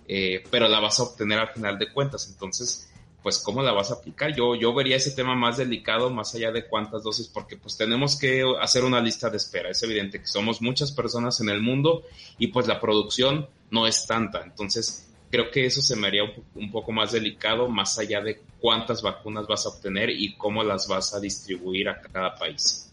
eh, 0.06 0.44
pero 0.50 0.68
la 0.68 0.80
vas 0.80 1.00
a 1.00 1.04
obtener 1.04 1.38
al 1.38 1.48
final 1.48 1.78
de 1.78 1.92
cuentas. 1.92 2.28
Entonces, 2.30 2.88
pues, 3.24 3.38
¿cómo 3.38 3.62
la 3.62 3.72
vas 3.72 3.90
a 3.90 3.94
aplicar? 3.94 4.36
Yo, 4.36 4.54
yo 4.54 4.74
vería 4.74 4.96
ese 4.96 5.12
tema 5.12 5.34
más 5.34 5.56
delicado, 5.56 6.10
más 6.10 6.34
allá 6.34 6.52
de 6.52 6.66
cuántas 6.66 7.02
dosis, 7.02 7.26
porque 7.26 7.56
pues 7.56 7.76
tenemos 7.76 8.18
que 8.18 8.44
hacer 8.60 8.84
una 8.84 9.00
lista 9.00 9.30
de 9.30 9.38
espera. 9.38 9.70
Es 9.70 9.82
evidente 9.82 10.20
que 10.20 10.26
somos 10.26 10.60
muchas 10.60 10.92
personas 10.92 11.40
en 11.40 11.48
el 11.48 11.62
mundo 11.62 12.04
y 12.38 12.48
pues 12.48 12.66
la 12.66 12.78
producción 12.80 13.48
no 13.70 13.86
es 13.86 14.06
tanta. 14.06 14.42
Entonces, 14.42 15.08
creo 15.30 15.50
que 15.50 15.64
eso 15.64 15.80
se 15.80 15.96
me 15.96 16.06
haría 16.06 16.22
un, 16.54 16.70
poco 16.70 16.92
más 16.92 17.12
delicado, 17.12 17.66
más 17.66 17.98
allá 17.98 18.20
de 18.20 18.42
cuántas 18.64 19.02
vacunas 19.02 19.46
vas 19.46 19.66
a 19.66 19.68
obtener 19.68 20.08
y 20.08 20.36
cómo 20.36 20.64
las 20.64 20.88
vas 20.88 21.12
a 21.12 21.20
distribuir 21.20 21.86
a 21.90 22.00
cada 22.00 22.34
país. 22.34 22.90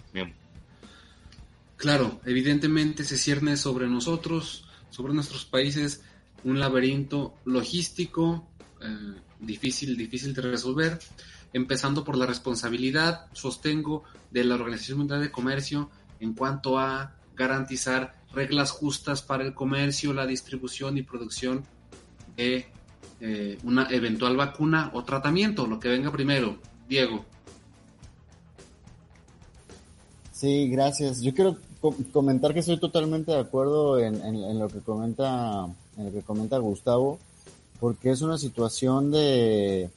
Claro, 1.78 2.20
evidentemente 2.26 3.06
se 3.06 3.18
cierne 3.18 3.56
sobre 3.56 3.88
nosotros, 3.88 4.66
sobre 4.90 5.14
nuestros 5.14 5.46
países, 5.46 6.04
un 6.44 6.60
laberinto 6.60 7.36
logístico 7.46 8.46
eh, 8.82 9.14
difícil, 9.40 9.96
difícil 9.96 10.34
de 10.34 10.42
resolver, 10.42 11.00
empezando 11.54 12.04
por 12.04 12.18
la 12.18 12.26
responsabilidad, 12.26 13.28
sostengo, 13.32 14.04
de 14.30 14.44
la 14.44 14.56
Organización 14.56 14.98
Mundial 14.98 15.22
de 15.22 15.32
Comercio 15.32 15.90
en 16.20 16.34
cuanto 16.34 16.80
a 16.80 17.16
garantizar 17.34 18.14
reglas 18.34 18.72
justas 18.72 19.22
para 19.22 19.46
el 19.46 19.54
comercio, 19.54 20.12
la 20.12 20.26
distribución 20.26 20.98
y 20.98 21.04
producción 21.04 21.64
de 22.36 22.70
eh, 23.22 23.58
una 23.64 23.88
eventual 23.90 24.36
vacuna 24.36 24.92
o 24.94 25.04
tratamiento, 25.04 25.68
lo 25.68 25.80
que 25.80 25.90
venga 25.90 26.12
primero. 26.12 26.58
Diego. 26.90 27.24
Sí, 30.32 30.68
gracias. 30.70 31.22
Yo 31.22 31.34
quiero 31.34 31.58
comentar 32.12 32.54
que 32.54 32.60
estoy 32.60 32.80
totalmente 32.80 33.32
de 33.32 33.40
acuerdo 33.40 34.00
en 34.00 34.60
lo 34.60 34.68
que 34.68 34.80
comenta 34.80 35.68
en 35.98 36.08
el 36.08 36.14
que 36.14 36.22
comenta 36.22 36.58
Gustavo, 36.58 37.20
porque 37.80 38.12
es 38.12 38.22
una 38.22 38.38
situación 38.38 39.12
de, 39.12 39.90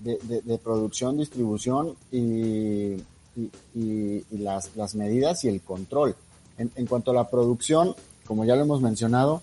de, 0.00 0.58
producción, 0.58 1.16
distribución 1.16 1.94
y, 2.10 2.96
y, 3.74 4.24
las, 4.30 4.74
las, 4.76 4.94
medidas 4.94 5.44
y 5.44 5.48
el 5.48 5.60
control. 5.60 6.16
En, 6.58 6.70
en, 6.74 6.86
cuanto 6.86 7.12
a 7.12 7.14
la 7.14 7.30
producción, 7.30 7.94
como 8.26 8.44
ya 8.44 8.56
lo 8.56 8.62
hemos 8.62 8.80
mencionado, 8.80 9.42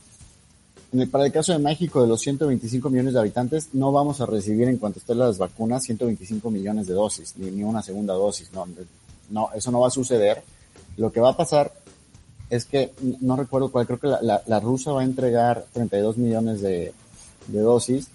En 0.91 1.01
el, 1.01 1.09
para 1.09 1.25
el 1.25 1.31
caso 1.31 1.53
de 1.53 1.59
México, 1.59 2.01
de 2.01 2.07
los 2.07 2.21
125 2.21 2.89
millones 2.89 3.13
de 3.13 3.19
habitantes, 3.19 3.69
no 3.73 3.91
vamos 3.91 4.21
a 4.21 4.25
recibir 4.25 4.67
en 4.67 4.77
cuanto 4.77 4.99
estén 4.99 5.19
las 5.19 5.37
vacunas 5.37 5.83
125 5.83 6.49
millones 6.49 6.87
de 6.87 6.95
dosis, 6.95 7.35
ni, 7.37 7.51
ni 7.51 7.63
una 7.63 7.83
segunda 7.83 8.13
dosis. 8.15 8.51
No, 8.53 8.67
no, 9.29 9.49
eso 9.53 9.71
no 9.71 9.81
va 9.81 9.87
a 9.87 9.91
suceder. 9.91 10.41
Lo 10.97 11.11
que 11.11 11.19
va 11.19 11.29
a 11.29 11.37
pasar 11.37 11.71
es 12.49 12.65
que, 12.65 12.91
no 13.21 13.35
recuerdo 13.35 13.71
cuál, 13.71 13.85
creo 13.85 13.99
que 13.99 14.07
la, 14.07 14.21
la, 14.21 14.41
la 14.47 14.59
rusa 14.59 14.91
va 14.91 15.01
a 15.01 15.05
entregar 15.05 15.65
32 15.73 16.17
millones 16.17 16.61
de, 16.61 16.93
dosis 17.47 18.09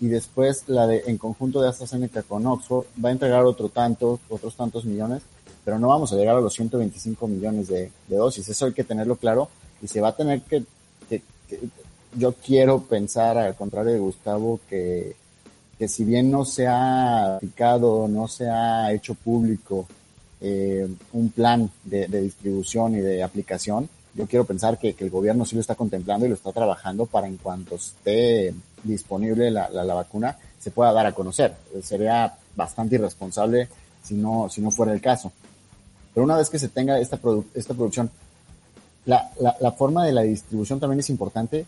y 0.00 0.06
después 0.06 0.64
la 0.66 0.86
de, 0.86 1.02
en 1.06 1.18
conjunto 1.18 1.60
de 1.60 1.68
AstraZeneca 1.68 2.22
con 2.22 2.46
Oxford, 2.46 2.86
va 3.02 3.10
a 3.10 3.12
entregar 3.12 3.44
otro 3.44 3.68
tanto, 3.68 4.20
otros 4.28 4.54
tantos 4.54 4.84
millones, 4.84 5.22
pero 5.64 5.78
no 5.78 5.88
vamos 5.88 6.12
a 6.12 6.16
llegar 6.16 6.36
a 6.36 6.40
los 6.40 6.54
125 6.54 7.26
millones 7.28 7.68
de, 7.68 7.90
de 8.06 8.16
dosis. 8.16 8.48
Eso 8.48 8.66
hay 8.66 8.72
que 8.72 8.84
tenerlo 8.84 9.16
claro 9.16 9.48
y 9.82 9.88
se 9.88 10.00
va 10.00 10.08
a 10.08 10.16
tener 10.16 10.42
que, 10.42 10.64
que, 11.08 11.22
que 11.48 11.60
yo 12.14 12.32
quiero 12.32 12.82
pensar, 12.82 13.38
al 13.38 13.54
contrario 13.54 13.92
de 13.92 13.98
Gustavo, 13.98 14.60
que, 14.68 15.16
que 15.78 15.88
si 15.88 16.04
bien 16.04 16.30
no 16.30 16.44
se 16.44 16.66
ha 16.66 17.36
aplicado, 17.36 18.08
no 18.08 18.28
se 18.28 18.48
ha 18.48 18.92
hecho 18.92 19.14
público 19.14 19.86
eh, 20.40 20.88
un 21.12 21.30
plan 21.30 21.70
de, 21.84 22.06
distribución 22.06 22.94
y 22.94 23.00
de 23.00 23.22
aplicación, 23.22 23.88
yo 24.14 24.26
quiero 24.26 24.44
pensar 24.44 24.78
que, 24.78 24.94
que, 24.94 25.04
el 25.04 25.10
gobierno 25.10 25.44
sí 25.44 25.54
lo 25.54 25.60
está 25.60 25.74
contemplando 25.74 26.26
y 26.26 26.28
lo 26.28 26.34
está 26.34 26.52
trabajando 26.52 27.06
para 27.06 27.28
en 27.28 27.36
cuanto 27.36 27.76
esté 27.76 28.52
disponible 28.82 29.50
la, 29.50 29.68
la, 29.70 29.84
la 29.84 29.94
vacuna, 29.94 30.36
se 30.58 30.70
pueda 30.70 30.92
dar 30.92 31.06
a 31.06 31.12
conocer. 31.12 31.54
Sería 31.82 32.34
bastante 32.56 32.96
irresponsable 32.96 33.68
si 34.02 34.14
no, 34.14 34.48
si 34.48 34.60
no 34.60 34.70
fuera 34.70 34.92
el 34.92 35.00
caso. 35.00 35.32
Pero 36.14 36.24
una 36.24 36.36
vez 36.36 36.50
que 36.50 36.58
se 36.58 36.68
tenga 36.68 36.98
esta, 36.98 37.16
produ 37.16 37.44
esta 37.54 37.74
producción, 37.74 38.10
la, 39.04 39.30
la, 39.40 39.56
la 39.60 39.72
forma 39.72 40.04
de 40.04 40.12
la 40.12 40.22
distribución 40.22 40.80
también 40.80 41.00
es 41.00 41.10
importante 41.10 41.64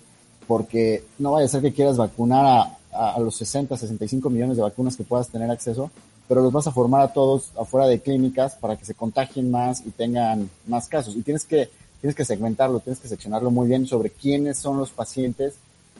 porque 0.50 1.04
no 1.20 1.30
vaya 1.30 1.46
a 1.46 1.48
ser 1.48 1.62
que 1.62 1.72
quieras 1.72 1.96
vacunar 1.96 2.44
a, 2.44 2.78
a, 2.92 3.14
a, 3.14 3.20
los 3.20 3.36
60, 3.36 3.76
65 3.76 4.28
millones 4.30 4.56
de 4.56 4.64
vacunas 4.64 4.96
que 4.96 5.04
puedas 5.04 5.28
tener 5.28 5.48
acceso, 5.48 5.92
pero 6.26 6.42
los 6.42 6.52
vas 6.52 6.66
a 6.66 6.72
formar 6.72 7.02
a 7.02 7.12
todos 7.12 7.52
afuera 7.56 7.86
de 7.86 8.00
clínicas 8.00 8.56
para 8.56 8.74
que 8.74 8.84
se 8.84 8.94
contagien 8.94 9.48
más 9.48 9.86
y 9.86 9.90
tengan 9.90 10.50
más 10.66 10.88
casos. 10.88 11.14
Y 11.14 11.22
tienes 11.22 11.44
que, 11.44 11.70
tienes 12.00 12.16
que 12.16 12.24
segmentarlo, 12.24 12.80
tienes 12.80 12.98
que 12.98 13.06
seccionarlo 13.06 13.52
muy 13.52 13.68
bien 13.68 13.86
sobre 13.86 14.10
quiénes 14.10 14.58
son 14.58 14.76
los 14.76 14.90
pacientes 14.90 15.54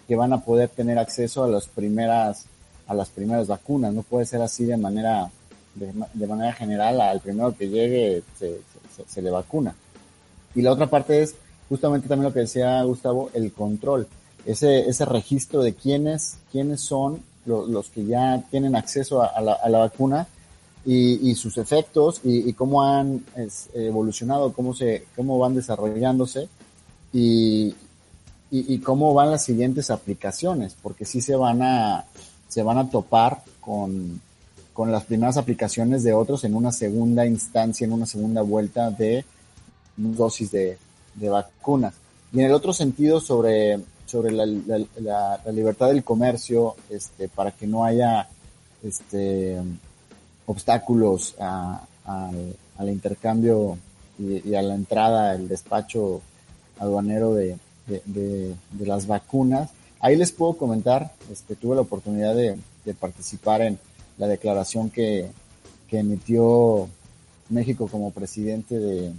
que 0.09 0.17
van 0.17 0.33
a 0.33 0.41
poder 0.41 0.69
tener 0.69 0.99
acceso 0.99 1.45
a 1.45 1.49
las 1.49 1.69
primeras, 1.69 2.47
a 2.89 2.95
las 2.95 3.09
primeras 3.09 3.47
vacunas. 3.47 3.95
No 3.95 4.03
puede 4.03 4.27
ser 4.27 4.43
así 4.43 4.65
de 4.65 4.77
manera, 4.77 5.31
de, 5.77 6.27
manera 6.27 6.53
general, 6.55 7.01
al 7.01 7.21
primero 7.21 7.57
que 7.57 7.69
llegue 7.69 8.25
se 9.07 9.23
le 9.23 9.31
vacuna. 9.31 9.77
Y 10.57 10.63
la 10.63 10.73
otra 10.73 10.89
parte 10.89 11.23
es 11.23 11.37
justamente 11.69 12.09
también 12.09 12.25
lo 12.25 12.35
que 12.35 12.41
decía 12.41 12.83
Gustavo, 12.83 13.31
el 13.33 13.53
control 13.53 14.09
ese, 14.47 15.05
registro 15.05 15.63
de 15.63 15.75
quiénes, 15.75 16.39
quiénes 16.51 16.81
son 16.81 17.23
los, 17.47 17.89
que 17.91 18.05
ya 18.05 18.43
tienen 18.51 18.77
acceso 18.77 19.23
a, 19.23 19.41
la, 19.41 19.79
vacuna 19.79 20.27
y, 20.85 21.35
sus 21.35 21.59
efectos 21.59 22.21
y, 22.25 22.53
cómo 22.53 22.83
han 22.83 23.25
evolucionado, 23.75 24.53
cómo 24.53 24.75
se, 24.75 25.07
cómo 25.17 25.39
van 25.39 25.55
desarrollándose 25.55 26.49
y, 27.13 27.75
cómo 28.85 29.15
van 29.15 29.31
las 29.31 29.45
siguientes 29.45 29.91
aplicaciones, 29.91 30.77
porque 30.83 31.05
sí 31.05 31.21
se 31.21 31.37
van 31.37 31.63
a, 31.63 32.05
se 32.49 32.63
van 32.63 32.79
a 32.79 32.91
topar 32.91 33.43
con, 33.61 34.21
con 34.73 34.91
las 34.91 35.05
primeras 35.05 35.37
aplicaciones 35.37 36.03
de 36.03 36.13
otros 36.13 36.45
en 36.45 36.55
una 36.55 36.73
segunda 36.73 37.27
instancia, 37.27 37.85
en 37.85 37.93
una 37.93 38.07
segunda 38.07 38.43
vuelta 38.43 38.91
de 38.91 39.25
dosis 39.97 40.51
de 40.51 40.79
vacunas. 41.17 41.95
Y 42.33 42.39
en 42.41 42.47
el 42.47 42.53
otro 42.53 42.73
sentido 42.73 43.21
sobre 43.21 43.81
sobre 44.11 44.33
la, 44.33 44.45
la, 44.45 45.41
la, 45.45 45.53
libertad 45.53 45.89
del 45.89 46.03
comercio, 46.03 46.75
este, 46.91 47.29
para 47.29 47.53
que 47.53 47.67
no 47.67 47.85
haya 47.85 48.29
este, 48.83 49.57
obstáculos 50.47 51.37
a, 51.39 51.87
a, 52.05 52.31
al 52.79 52.89
intercambio 52.89 53.79
y, 54.19 54.55
a 54.55 54.63
la 54.63 54.75
entrada, 54.75 55.35
el 55.35 55.49
despacho 55.49 56.21
aduanero 56.79 57.35
de, 57.35 57.57
de, 57.87 58.57
las 58.81 59.07
vacunas. 59.07 59.71
Ahí 60.01 60.17
les 60.17 60.33
puedo 60.33 60.55
comentar, 60.55 61.13
este, 61.31 61.55
tuve 61.55 61.77
la 61.77 61.83
oportunidad 61.83 62.35
de, 62.35 62.57
de 62.85 62.95
participar 62.95 63.63
en 63.63 63.79
la 64.19 64.27
declaración 64.27 64.91
que, 64.91 65.31
que 65.89 65.99
emitió 65.99 66.89
México 67.49 67.87
como 67.89 68.11
presidente 68.11 68.79
de, 68.79 69.13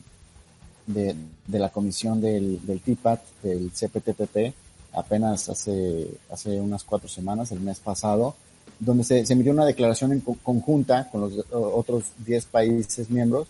de, 0.88 1.16
de, 1.48 1.60
la 1.60 1.70
comisión 1.70 2.20
del, 2.20 2.66
del 2.66 2.82
TIPAT, 2.82 3.22
del 3.44 3.72
CPTPP, 3.72 4.54
apenas 4.94 5.50
hace, 5.50 6.08
hace 6.30 6.60
unas 6.60 6.84
cuatro 6.84 7.08
semanas, 7.08 7.52
el 7.52 7.60
mes 7.60 7.80
pasado, 7.80 8.36
donde 8.80 9.04
se, 9.04 9.26
se 9.26 9.34
emitió 9.34 9.52
una 9.52 9.66
declaración 9.66 10.12
en 10.12 10.22
conjunta 10.22 11.08
con 11.10 11.22
los 11.22 11.46
otros 11.52 12.06
10 12.26 12.46
países 12.46 13.10
miembros 13.10 13.48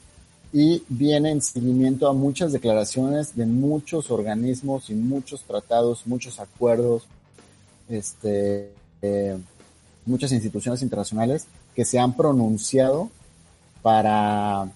y 0.54 0.84
viene 0.90 1.32
en 1.32 1.42
seguimiento 1.42 2.10
a 2.10 2.14
muchas 2.14 2.52
declaraciones 2.52 3.36
de 3.36 3.46
muchos 3.46 4.12
organismos 4.12 4.90
y 4.90 4.94
muchos 4.94 5.44
tratados, 5.44 6.06
muchos 6.06 6.40
acuerdos, 6.40 7.04
este, 7.88 8.72
eh, 9.02 9.38
muchas 10.06 10.32
instituciones 10.34 10.82
internacionales 10.82 11.48
que 11.74 11.86
se 11.86 12.00
han 12.00 12.14
pronunciado 12.14 13.10
para, 13.82 14.70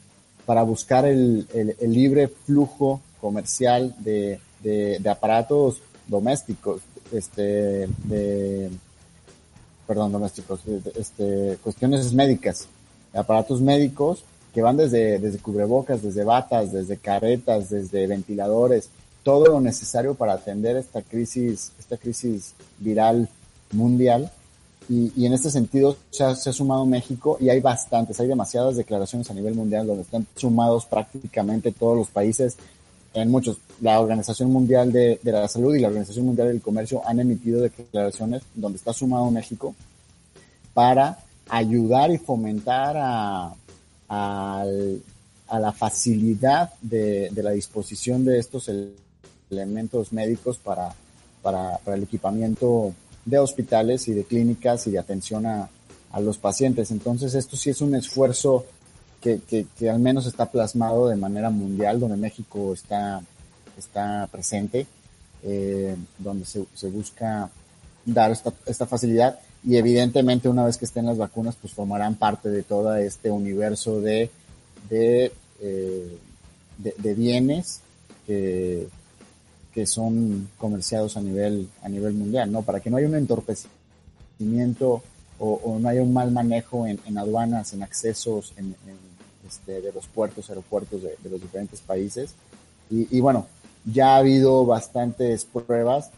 para 0.45 0.63
buscar 0.63 1.05
el, 1.05 1.47
el, 1.53 1.75
el 1.79 1.93
libre 1.93 2.29
flujo 2.29 3.01
comercial 3.19 3.93
de, 3.99 4.39
de, 4.63 4.99
de 4.99 5.09
aparatos 5.09 5.81
domésticos, 6.07 6.81
este, 7.11 7.87
de, 8.03 8.69
perdón, 9.87 10.11
domésticos, 10.11 10.61
este, 10.95 11.57
cuestiones 11.63 12.13
médicas, 12.13 12.67
aparatos 13.13 13.61
médicos 13.61 14.23
que 14.53 14.61
van 14.61 14.77
desde, 14.77 15.19
desde 15.19 15.39
cubrebocas, 15.39 16.01
desde 16.01 16.23
batas, 16.23 16.71
desde 16.71 16.97
caretas, 16.97 17.69
desde 17.69 18.07
ventiladores, 18.07 18.89
todo 19.23 19.47
lo 19.47 19.59
necesario 19.59 20.15
para 20.15 20.33
atender 20.33 20.77
esta 20.77 21.01
crisis, 21.01 21.71
esta 21.79 21.97
crisis 21.97 22.53
viral 22.79 23.27
mundial. 23.71 24.31
Y, 24.87 25.11
y 25.15 25.25
en 25.25 25.33
este 25.33 25.49
sentido 25.49 25.97
se 26.11 26.23
ha, 26.23 26.35
se 26.35 26.51
ha, 26.51 26.53
sumado 26.53 26.85
México 26.85 27.37
y 27.41 27.49
hay 27.49 27.59
bastantes, 27.59 28.19
hay 28.19 28.27
demasiadas 28.27 28.75
declaraciones 28.75 29.29
a 29.31 29.33
nivel 29.33 29.55
mundial 29.55 29.87
donde 29.87 30.03
están 30.03 30.27
sumados 30.35 30.85
prácticamente 30.85 31.71
todos 31.71 31.97
los 31.97 32.07
países 32.09 32.55
en 33.15 33.31
muchos, 33.31 33.57
la 33.81 33.99
Organización 33.99 34.51
Mundial 34.51 34.91
de, 34.91 35.19
de, 35.23 35.31
la 35.31 35.47
Salud 35.47 35.73
y 35.73 35.79
la 35.79 35.87
Organización 35.87 36.25
Mundial 36.25 36.49
del 36.49 36.61
Comercio 36.61 37.01
han 37.05 37.19
emitido 37.19 37.61
declaraciones 37.61 38.43
donde 38.53 38.77
está 38.77 38.91
sumado 38.91 39.31
México 39.31 39.73
para 40.73 41.19
ayudar 41.47 42.11
y 42.11 42.17
fomentar 42.17 42.97
a, 42.97 43.53
a, 44.09 44.65
a 45.47 45.59
la 45.59 45.71
facilidad 45.71 46.73
de, 46.81 47.29
de, 47.31 47.43
la 47.43 47.51
disposición 47.51 48.25
de 48.25 48.39
estos 48.39 48.69
elementos 49.49 50.11
médicos 50.11 50.57
para, 50.57 50.93
para, 51.41 51.77
para, 51.77 51.95
el 51.95 52.03
equipamiento 52.03 52.93
de 53.23 53.39
hospitales 53.39 54.09
y 54.09 54.13
de 54.13 54.25
clínicas 54.25 54.87
y 54.87 54.91
de 54.91 54.99
atención 54.99 55.45
a, 55.45 55.69
a 56.11 56.19
los 56.19 56.37
pacientes. 56.37 56.91
Entonces, 56.91 57.33
esto 57.33 57.55
sí 57.55 57.69
es 57.69 57.79
un 57.79 57.95
esfuerzo 57.95 58.65
que, 59.25 59.89
al 59.89 59.99
menos 59.99 60.25
está 60.25 60.51
plasmado 60.51 61.07
de 61.07 61.15
manera 61.15 61.49
mundial, 61.49 61.99
donde 61.99 62.17
México 62.17 62.73
está, 62.73 63.21
está 63.77 64.27
presente, 64.31 64.85
eh, 65.43 65.95
donde 66.19 66.45
se, 66.45 66.65
se, 66.73 66.89
busca 66.89 67.49
dar 68.05 68.31
esta, 68.31 68.53
esta, 68.65 68.85
facilidad 68.85 69.39
y 69.63 69.77
evidentemente 69.77 70.47
una 70.47 70.65
vez 70.65 70.77
que 70.77 70.85
estén 70.85 71.07
las 71.07 71.17
vacunas, 71.17 71.55
pues 71.59 71.73
formarán 71.73 72.15
parte 72.15 72.49
de 72.49 72.63
todo 72.63 72.95
este 72.95 73.31
universo 73.31 73.99
de, 73.99 74.29
de, 74.89 75.31
eh, 75.59 76.17
de, 76.77 77.13
bienes 77.15 77.81
que, 78.27 78.87
que 79.73 79.87
son 79.87 80.49
comerciados 80.57 81.17
a 81.17 81.21
nivel, 81.21 81.67
a 81.81 81.89
nivel 81.89 82.13
mundial, 82.13 82.51
¿no? 82.51 82.61
Para 82.61 82.79
que 82.79 82.91
no 82.91 82.97
haya 82.97 83.07
un 83.07 83.15
entorpecimiento 83.15 85.01
o, 85.39 85.77
no 85.79 85.89
haya 85.89 86.01
un 86.01 86.13
mal 86.13 86.31
manejo 86.31 86.87
en, 86.87 87.17
aduanas, 87.17 87.73
en 87.73 87.83
accesos, 87.83 88.53
en 88.57 88.75
este, 89.47 89.81
de 89.81 89.91
los 89.91 90.07
puertos, 90.07 90.49
aeropuertos 90.49 91.01
de, 91.01 91.15
de 91.21 91.29
los 91.29 91.41
diferentes 91.41 91.81
países. 91.81 92.33
Y, 92.89 93.17
y, 93.17 93.21
bueno, 93.21 93.47
ya 93.85 94.15
ha 94.15 94.17
habido 94.17 94.65
bastantes 94.65 95.45
pruebas 95.45 96.09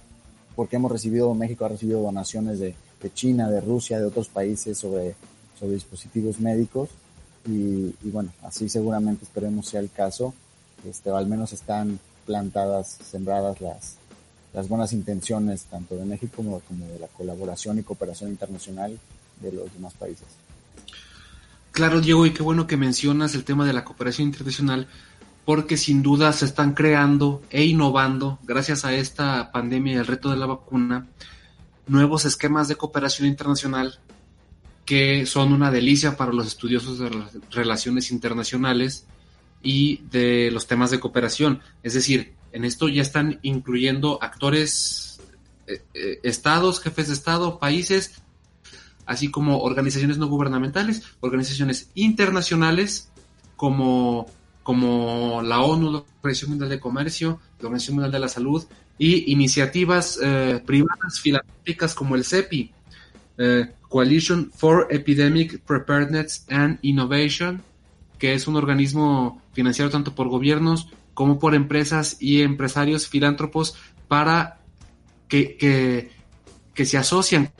porque 0.56 0.78
hemos 0.78 0.92
recibido, 0.92 1.34
México 1.34 1.66
ha 1.66 1.70
recibido 1.70 2.02
donaciones 2.02 2.60
de, 2.60 2.76
de 3.02 3.14
China, 3.14 3.50
de 3.50 3.62
Rusia, 3.62 4.00
de 4.00 4.06
otros 4.06 4.28
países 4.28 4.78
sobre, 4.78 5.16
sobre 5.60 5.76
dispositivos 5.76 6.40
médicos. 6.40 6.90
Y, 7.46 7.96
y, 8.04 8.10
bueno, 8.12 8.32
así 8.42 8.68
seguramente 8.68 9.24
esperemos 9.24 9.68
sea 9.68 9.80
el 9.80 9.92
caso. 9.92 10.34
Este, 10.88 11.10
al 11.10 11.28
menos 11.28 11.54
están 11.54 12.00
plantadas, 12.26 12.98
sembradas 13.10 13.62
las, 13.62 13.96
las 14.54 14.68
buenas 14.68 14.94
intenciones 14.94 15.64
tanto 15.66 15.96
de 15.96 16.06
México 16.06 16.34
como, 16.38 16.60
como 16.62 16.86
de 16.88 17.00
la 17.00 17.08
colaboración 17.08 17.80
y 17.80 17.84
cooperación 17.84 18.32
internacional 18.32 18.98
de 19.42 19.52
los 19.52 19.72
demás 19.74 19.94
países. 19.94 20.28
Claro, 21.78 22.02
Diego, 22.02 22.26
y 22.26 22.32
qué 22.32 22.42
bueno 22.42 22.66
que 22.66 22.76
mencionas 22.76 23.36
el 23.36 23.44
tema 23.44 23.64
de 23.64 23.72
la 23.72 23.86
cooperación 23.86 24.30
internacional, 24.30 24.88
porque 25.46 25.78
sin 25.78 26.02
duda 26.02 26.34
se 26.34 26.46
están 26.46 26.74
creando 26.74 27.44
e 27.52 27.66
innovando, 27.66 28.40
gracias 28.42 28.84
a 28.84 28.96
esta 28.96 29.52
pandemia 29.52 29.94
y 29.94 29.96
el 29.98 30.08
reto 30.08 30.32
de 30.32 30.38
la 30.38 30.48
vacuna, 30.48 31.06
nuevos 31.86 32.26
esquemas 32.26 32.68
de 32.68 32.78
cooperación 32.78 33.28
internacional 33.28 34.00
que 34.86 35.28
son 35.28 35.54
una 35.54 35.70
delicia 35.70 36.18
para 36.18 36.34
los 36.34 36.48
estudiosos 36.48 36.98
de 36.98 37.12
relaciones 37.52 38.10
internacionales 38.10 39.06
y 39.62 39.98
de 40.10 40.50
los 40.50 40.66
temas 40.66 40.90
de 40.90 41.00
cooperación. 41.00 41.62
Es 41.84 41.94
decir, 41.94 42.34
en 42.54 42.66
esto 42.66 42.90
ya 42.90 43.04
están 43.04 43.38
incluyendo 43.44 44.18
actores, 44.24 45.20
eh, 45.68 45.84
eh, 45.94 46.22
estados, 46.24 46.80
jefes 46.80 47.10
de 47.10 47.14
estado, 47.14 47.60
países, 47.60 48.24
así 49.08 49.32
como 49.32 49.62
organizaciones 49.62 50.18
no 50.18 50.28
gubernamentales, 50.28 51.04
organizaciones 51.22 51.90
internacionales 51.96 53.10
como, 53.56 54.28
como 54.62 55.42
la 55.42 55.62
ONU, 55.62 55.92
la 55.92 56.04
Organización 56.22 56.52
Mundial 56.52 56.70
de 56.70 56.80
Comercio, 56.80 57.40
la 57.60 57.68
Organización 57.68 57.96
Mundial 57.96 58.12
de 58.12 58.20
la 58.20 58.28
Salud 58.28 58.64
y 59.00 59.32
iniciativas 59.32 60.20
eh, 60.22 60.62
privadas 60.66 61.20
filantrópicas 61.20 61.96
como 61.96 62.16
el 62.16 62.24
CEPI, 62.24 62.74
Coalition 63.90 64.52
for 64.54 64.88
Epidemic 64.90 65.60
Preparedness 65.62 66.46
and 66.50 66.80
Innovation, 66.82 67.62
que 68.18 68.34
es 68.34 68.48
un 68.48 68.56
organismo 68.56 69.42
financiado 69.54 69.90
tanto 69.90 70.16
por 70.16 70.28
gobiernos 70.28 70.90
como 71.14 71.40
por 71.40 71.56
empresas 71.56 72.18
y 72.20 72.42
empresarios 72.42 73.08
filántropos 73.08 73.76
para 74.08 74.60
que, 75.28 75.58
que, 76.74 76.86
se 76.86 76.98
asocian 76.98 77.52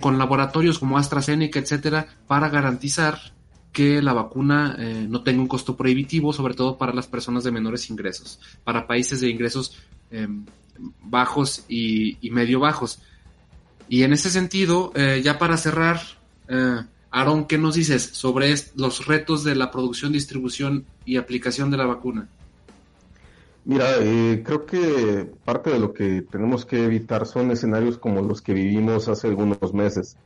con 0.00 0.18
laboratorios 0.18 0.78
como 0.78 0.98
AstraZeneca, 0.98 1.58
etcétera, 1.58 2.06
para 2.26 2.48
garantizar 2.48 3.18
que 3.72 4.00
la 4.00 4.14
vacuna 4.14 4.74
eh, 4.78 5.06
no 5.06 5.22
tenga 5.22 5.42
un 5.42 5.48
costo 5.48 5.76
prohibitivo, 5.76 6.32
sobre 6.32 6.54
todo 6.54 6.78
para 6.78 6.94
las 6.94 7.06
personas 7.06 7.44
de 7.44 7.52
menores 7.52 7.90
ingresos, 7.90 8.40
para 8.64 8.86
países 8.86 9.20
de 9.20 9.28
ingresos 9.28 9.76
em, 10.10 10.46
bajos 11.02 11.64
y, 11.68 12.18
medio 12.30 12.60
bajos. 12.60 13.00
Y 13.88 14.02
en 14.02 14.12
ese 14.14 14.30
sentido, 14.30 14.92
eh, 14.94 15.20
ya 15.22 15.38
para 15.38 15.58
cerrar, 15.58 16.00
eh, 16.48 16.80
Aaron, 17.10 17.46
¿qué 17.46 17.58
nos 17.58 17.74
dices 17.74 18.02
sobre 18.02 18.54
los 18.76 19.06
retos 19.06 19.44
de 19.44 19.54
la 19.54 19.70
producción, 19.70 20.12
distribución 20.12 20.86
y 21.04 21.16
aplicación 21.16 21.70
de 21.70 21.76
la 21.76 21.86
vacuna? 21.86 22.28
Mira, 23.66 23.96
eh, 23.98 24.44
creo 24.46 24.64
que 24.64 25.28
parte 25.44 25.70
de 25.70 25.80
lo 25.80 25.92
que 25.92 26.22
tenemos 26.22 26.64
que 26.64 26.84
evitar 26.84 27.26
son 27.26 27.50
escenarios 27.50 27.98
como 27.98 28.22
los 28.22 28.40
que 28.40 28.54
vivimos 28.54 29.08
hace 29.08 29.26
algunos 29.26 29.74
meses. 29.74 30.16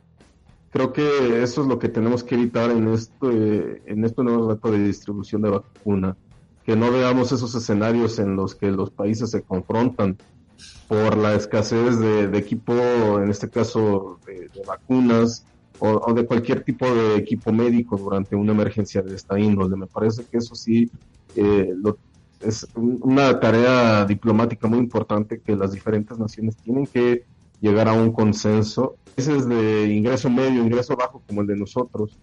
Creo 0.69 0.93
que 0.93 1.41
eso 1.41 1.63
es 1.63 1.67
lo 1.67 1.79
que 1.79 1.89
tenemos 1.89 2.23
que 2.23 2.35
evitar 2.35 2.69
en 2.69 2.87
este, 2.89 3.81
en 3.91 4.05
este 4.05 4.23
nuevo 4.23 4.51
reto 4.51 4.71
de 4.71 4.83
distribución 4.83 5.41
de 5.41 5.49
vacuna. 5.49 6.15
Que 6.63 6.75
no 6.75 6.91
veamos 6.91 7.31
esos 7.31 7.55
escenarios 7.55 8.19
en 8.19 8.35
los 8.35 8.53
que 8.53 8.69
los 8.69 8.91
países 8.91 9.31
se 9.31 9.41
confrontan 9.41 10.17
por 10.87 11.17
la 11.17 11.33
escasez 11.33 11.97
de, 11.97 12.37
equipo, 12.37 12.73
en 13.19 13.31
este 13.31 13.49
caso 13.49 14.19
de 14.27 14.51
vacunas, 14.67 15.47
o, 15.79 16.13
de 16.13 16.27
cualquier 16.27 16.63
tipo 16.63 16.85
de 16.85 17.15
equipo 17.15 17.51
médico 17.51 17.97
durante 17.97 18.35
una 18.35 18.51
emergencia 18.51 19.01
de 19.01 19.15
esta 19.15 19.39
índole. 19.39 19.75
Me 19.77 19.87
parece 19.87 20.25
que 20.25 20.37
eso 20.37 20.53
sí 20.53 20.91
eh, 21.35 21.73
es 22.43 22.67
una 22.75 23.39
tarea 23.39 24.05
diplomática 24.05 24.67
muy 24.67 24.79
importante 24.79 25.39
que 25.39 25.55
las 25.55 25.71
diferentes 25.71 26.17
naciones 26.17 26.55
tienen 26.57 26.87
que 26.87 27.23
llegar 27.59 27.87
a 27.87 27.93
un 27.93 28.11
consenso. 28.11 28.95
Países 29.15 29.47
de 29.47 29.85
ingreso 29.85 30.29
medio, 30.29 30.63
ingreso 30.63 30.95
bajo 30.95 31.21
como 31.27 31.41
el 31.41 31.47
de 31.47 31.55
nosotros, 31.55 32.17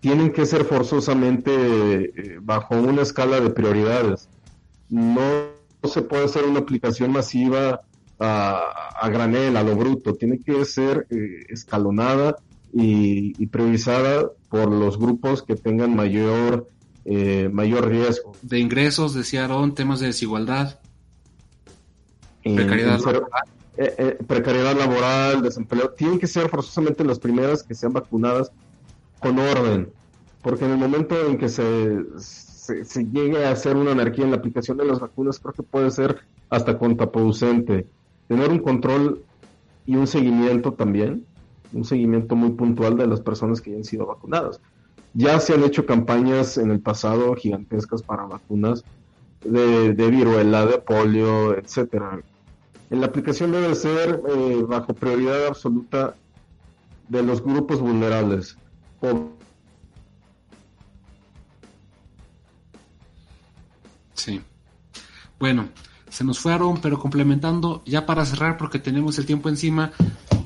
tienen 0.00 0.32
que 0.32 0.46
ser 0.46 0.64
forzosamente 0.64 1.50
eh, 1.52 2.38
bajo 2.40 2.76
una 2.76 3.02
escala 3.02 3.40
de 3.40 3.50
prioridades. 3.50 4.28
No, 4.88 5.20
se 5.84 6.02
puede 6.02 6.24
hacer 6.24 6.44
una 6.44 6.60
aplicación 6.60 7.12
masiva 7.12 7.80
a, 8.20 9.08
granel, 9.10 9.56
a 9.56 9.62
lo 9.62 9.76
bruto, 9.76 10.14
tiene 10.14 10.38
que 10.40 10.64
ser 10.64 11.06
eh, 11.10 11.46
escalonada 11.48 12.36
y, 12.72 13.46
priorizada 13.46 14.30
por 14.48 14.70
los 14.70 14.98
grupos 14.98 15.42
que 15.42 15.56
tengan 15.56 15.94
mayor, 15.94 16.68
eh, 17.10 17.48
mayor 17.50 17.88
riesgo. 17.88 18.32
De 18.42 18.58
ingresos, 18.58 19.14
decía 19.14 19.44
Aaron, 19.44 19.74
temas 19.74 20.00
de 20.00 20.08
desigualdad, 20.08 20.78
precariedad 22.42 22.98
laboral. 23.00 23.42
Eh, 23.78 23.94
eh, 23.96 24.18
precariedad 24.26 24.76
laboral, 24.76 25.40
desempleo, 25.40 25.90
tienen 25.90 26.18
que 26.18 26.26
ser 26.26 26.48
forzosamente 26.48 27.04
las 27.04 27.18
primeras 27.18 27.62
que 27.62 27.74
sean 27.74 27.92
vacunadas 27.92 28.50
con 29.20 29.38
orden, 29.38 29.90
porque 30.42 30.64
en 30.64 30.72
el 30.72 30.78
momento 30.78 31.14
en 31.26 31.38
que 31.38 31.48
se, 31.48 31.98
se, 32.18 32.84
se, 32.84 33.04
llegue 33.04 33.46
a 33.46 33.52
hacer 33.52 33.76
una 33.76 33.92
anarquía 33.92 34.24
en 34.24 34.32
la 34.32 34.36
aplicación 34.36 34.76
de 34.76 34.84
las 34.84 34.98
vacunas, 34.98 35.38
creo 35.38 35.54
que 35.54 35.62
puede 35.62 35.90
ser 35.90 36.20
hasta 36.50 36.76
contraproducente. 36.76 37.86
Tener 38.26 38.50
un 38.50 38.58
control 38.58 39.22
y 39.86 39.94
un 39.94 40.06
seguimiento 40.06 40.72
también 40.74 41.24
un 41.72 41.84
seguimiento 41.84 42.36
muy 42.36 42.50
puntual 42.50 42.96
de 42.96 43.06
las 43.06 43.20
personas 43.20 43.60
que 43.60 43.70
ya 43.70 43.76
han 43.76 43.84
sido 43.84 44.06
vacunadas. 44.06 44.60
Ya 45.14 45.40
se 45.40 45.54
han 45.54 45.64
hecho 45.64 45.86
campañas 45.86 46.58
en 46.58 46.70
el 46.70 46.80
pasado 46.80 47.34
gigantescas 47.34 48.02
para 48.02 48.24
vacunas 48.24 48.84
de, 49.44 49.92
viruela, 49.92 50.66
de 50.66 50.78
polio, 50.78 51.56
etcétera. 51.56 52.20
La 52.90 53.06
aplicación 53.06 53.52
debe 53.52 53.74
ser 53.74 54.20
eh, 54.28 54.64
bajo 54.66 54.94
prioridad 54.94 55.46
absoluta 55.46 56.14
de 57.08 57.22
los 57.22 57.42
grupos 57.42 57.80
vulnerables. 57.80 58.56
Sí. 64.14 64.40
Bueno, 65.38 65.68
se 66.08 66.24
nos 66.24 66.38
fueron, 66.38 66.80
pero 66.80 66.98
complementando, 66.98 67.82
ya 67.84 68.06
para 68.06 68.24
cerrar, 68.24 68.56
porque 68.56 68.78
tenemos 68.78 69.18
el 69.18 69.26
tiempo 69.26 69.48
encima, 69.48 69.92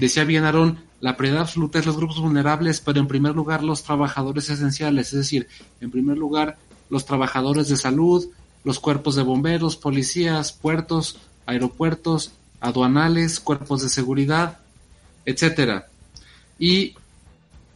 decía 0.02 0.24
bien 0.24 0.44
Aarón, 0.44 0.78
la 1.00 1.16
prioridad 1.16 1.42
absoluta 1.42 1.78
es 1.78 1.86
los 1.86 1.96
grupos 1.96 2.20
vulnerables, 2.20 2.80
pero 2.80 2.98
en 2.98 3.06
primer 3.06 3.34
lugar 3.34 3.62
los 3.62 3.82
trabajadores 3.84 4.50
esenciales, 4.50 5.08
es 5.08 5.18
decir, 5.18 5.48
en 5.80 5.90
primer 5.90 6.18
lugar 6.18 6.58
los 6.90 7.06
trabajadores 7.06 7.68
de 7.68 7.76
salud, 7.76 8.26
los 8.64 8.80
cuerpos 8.80 9.14
de 9.14 9.22
bomberos, 9.22 9.76
policías, 9.76 10.52
puertos, 10.52 11.18
aeropuertos, 11.46 12.32
aduanales, 12.60 13.40
cuerpos 13.40 13.82
de 13.82 13.88
seguridad, 13.88 14.58
etcétera. 15.24 15.86
Y 16.58 16.94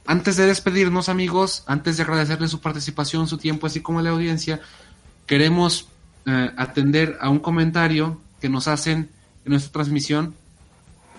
antes 0.05 0.37
de 0.37 0.47
despedirnos, 0.47 1.09
amigos, 1.09 1.63
antes 1.67 1.97
de 1.97 2.03
agradecerles 2.03 2.51
su 2.51 2.61
participación, 2.61 3.29
su 3.29 3.39
tiempo, 3.39 3.67
así 3.67 3.81
como 3.81 4.03
la 4.03 4.11
audiencia, 4.11 4.61
queremos 5.27 5.89
eh, 6.27 6.51
atender 6.57 7.19
a 7.21 7.31
un 7.31 7.39
comentario 7.39 8.21
que 8.41 8.49
nos 8.49 8.67
hacen 8.67 9.11
en 9.45 9.51
nuestra 9.51 9.73
transmisión 9.73 10.35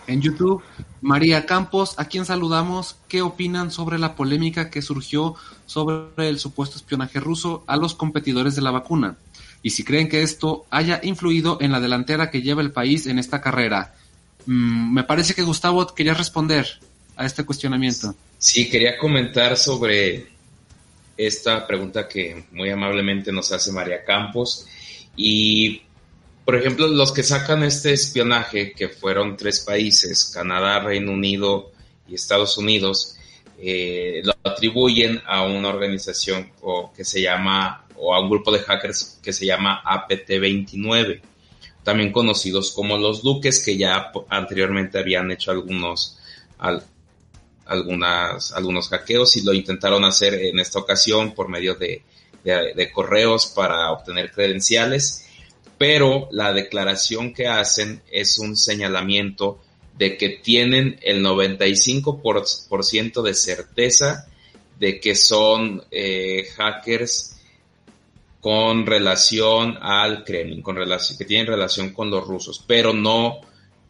en 0.08 0.22
YouTube. 0.22 0.64
María 1.02 1.46
Campos, 1.46 1.94
a 1.98 2.06
quien 2.06 2.26
saludamos, 2.26 2.96
¿qué 3.08 3.22
opinan 3.22 3.72
sobre 3.72 4.00
la 4.00 4.16
polémica 4.16 4.70
que 4.70 4.82
surgió 4.82 5.36
sobre 5.66 6.30
el 6.30 6.40
supuesto 6.40 6.78
espionaje 6.78 7.20
ruso 7.20 7.64
a 7.68 7.78
los 7.78 7.94
competidores 7.94 8.56
de 8.56 8.62
la 8.62 8.72
vacuna? 8.72 9.18
Y 9.62 9.72
si 9.72 9.84
creen 9.84 10.10
que 10.10 10.24
esto 10.24 10.66
haya 10.70 11.00
influido 11.04 11.58
en 11.62 11.72
la 11.72 11.80
delantera 11.80 12.32
que 12.32 12.42
lleva 12.42 12.62
el 12.62 12.72
país 12.72 13.06
en 13.08 13.20
esta 13.20 13.42
carrera. 13.42 13.94
Mm, 14.46 14.94
me 14.94 15.04
parece 15.04 15.34
que 15.34 15.44
Gustavo 15.44 15.86
quería 15.94 16.14
responder 16.14 16.68
a 17.16 17.26
este 17.26 17.44
cuestionamiento. 17.44 18.16
Sí, 18.38 18.70
quería 18.70 18.98
comentar 18.98 19.58
sobre 19.58 20.28
esta 21.18 21.66
pregunta 21.66 22.08
que 22.08 22.46
muy 22.52 22.70
amablemente 22.70 23.32
nos 23.32 23.52
hace 23.52 23.72
María 23.72 24.06
Campos. 24.06 24.66
Y, 25.16 25.82
por 26.48 26.56
ejemplo, 26.56 26.88
los 26.88 27.12
que 27.12 27.24
sacan 27.24 27.62
este 27.64 27.92
espionaje, 27.92 28.72
que 28.72 28.88
fueron 28.88 29.36
tres 29.36 29.60
países, 29.60 30.32
Canadá, 30.34 30.80
Reino 30.80 31.12
Unido 31.12 31.74
y 32.08 32.16
Estados 32.16 32.58
Unidos, 32.58 33.18
eh, 33.60 34.22
lo 34.24 34.34
atribuyen 34.46 35.22
a 35.26 35.44
una 35.44 35.68
organización 35.68 36.50
o, 36.62 36.94
que 36.96 37.04
se 37.04 37.22
llama, 37.22 37.86
o 37.98 38.16
a 38.16 38.22
un 38.22 38.30
grupo 38.30 38.54
de 38.54 38.60
hackers 38.60 39.20
que 39.22 39.34
se 39.34 39.46
llama 39.46 39.84
APT-29, 39.84 41.20
también 41.84 42.14
conocidos 42.14 42.72
como 42.72 42.98
los 42.98 43.24
Duques, 43.24 43.62
que 43.62 43.76
ya 43.76 44.10
anteriormente 44.30 45.00
habían 45.00 45.30
hecho 45.30 45.52
algunos, 45.52 46.18
algunas, 47.66 48.54
algunos 48.54 48.88
hackeos 48.88 49.36
y 49.36 49.42
lo 49.42 49.52
intentaron 49.52 50.06
hacer 50.06 50.36
en 50.36 50.60
esta 50.60 50.80
ocasión 50.80 51.36
por 51.36 51.50
medio 51.50 51.76
de 51.76 52.04
de, 52.44 52.92
correos 52.92 53.48
para 53.48 53.92
obtener 53.92 54.32
credenciales, 54.32 55.27
pero 55.78 56.28
la 56.32 56.54
declaración 56.54 57.34
que 57.34 57.48
hacen 57.48 58.02
es 58.12 58.40
un 58.40 58.56
señalamiento 58.58 59.60
de 59.98 60.18
que 60.18 60.30
tienen 60.30 61.00
el 61.02 61.24
95% 61.24 63.22
de 63.22 63.34
certeza 63.34 64.28
de 64.80 65.00
que 65.00 65.16
son 65.16 65.84
eh, 65.90 66.48
hackers 66.56 67.38
con 68.40 68.86
relación 68.86 69.78
al 69.82 70.24
Kremlin, 70.24 70.62
con 70.62 70.76
relación, 70.76 71.18
que 71.18 71.26
tienen 71.26 71.48
relación 71.48 71.92
con 71.92 72.10
los 72.10 72.26
rusos, 72.26 72.64
pero 72.66 72.94
no 72.94 73.42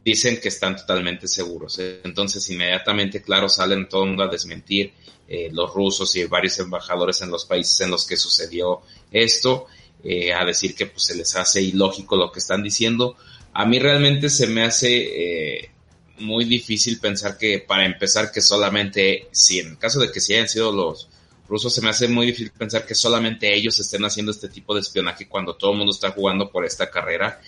dicen 0.04 0.40
que 0.40 0.48
están 0.48 0.78
totalmente 0.78 1.28
seguros. 1.28 1.78
Entonces, 1.80 2.50
inmediatamente, 2.50 3.22
claro, 3.22 3.50
salen 3.50 3.90
todo 3.90 4.04
el 4.04 4.10
mundo 4.10 4.24
a 4.24 4.28
desmentir 4.28 4.94
eh, 5.28 5.50
los 5.52 5.74
rusos 5.74 6.16
y 6.16 6.24
varios 6.24 6.58
embajadores 6.60 7.22
en 7.22 7.30
los 7.30 7.46
países 7.46 7.82
en 7.82 7.92
los 7.92 8.08
que 8.08 8.16
sucedió 8.16 8.82
esto. 9.12 9.68
Eh, 10.04 10.34
a 10.34 10.46
decir 10.46 10.76
que 10.76 10.86
pues 10.86 11.06
se 11.06 11.16
les 11.16 11.36
hace 11.36 11.62
ilógico 11.62 12.16
lo 12.16 12.32
que 12.32 12.40
están 12.40 12.64
diciendo. 12.64 13.16
A 13.54 13.66
mí 13.66 13.80
realmente 13.80 14.30
se 14.30 14.48
me 14.48 14.64
hace 14.64 15.60
eh, 15.60 15.72
muy 16.20 16.46
difícil 16.46 17.00
pensar 17.00 17.38
que 17.38 17.60
para 17.60 17.86
empezar 17.86 18.32
que 18.32 18.42
solamente, 18.42 19.28
si 19.32 19.60
en 19.60 19.70
el 19.72 19.78
caso 19.78 20.00
de 20.00 20.12
que 20.12 20.20
si 20.20 20.34
hayan 20.34 20.50
sido 20.50 20.72
los 20.72 21.10
rusos, 21.48 21.74
se 21.74 21.82
me 21.82 21.90
hace 21.90 22.08
muy 22.08 22.28
difícil 22.28 22.52
pensar 22.52 22.86
que 22.86 22.96
solamente 22.96 23.54
ellos 23.54 23.80
estén 23.80 24.04
haciendo 24.06 24.32
este 24.32 24.50
tipo 24.50 24.74
de 24.76 24.82
espionaje 24.82 25.28
cuando 25.28 25.56
todo 25.56 25.72
el 25.72 25.78
mundo 25.78 25.92
está 25.92 26.12
jugando 26.12 26.52
por 26.52 26.66
esta 26.66 26.90
carrera. 26.90 27.42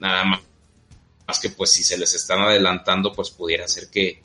Nada 0.00 0.24
más, 0.24 0.40
más 1.26 1.38
que 1.38 1.50
pues 1.50 1.70
si 1.70 1.82
se 1.84 1.98
les 1.98 2.14
están 2.14 2.40
adelantando, 2.40 3.12
pues 3.12 3.30
pudiera 3.30 3.68
ser 3.68 3.88
que 3.88 4.22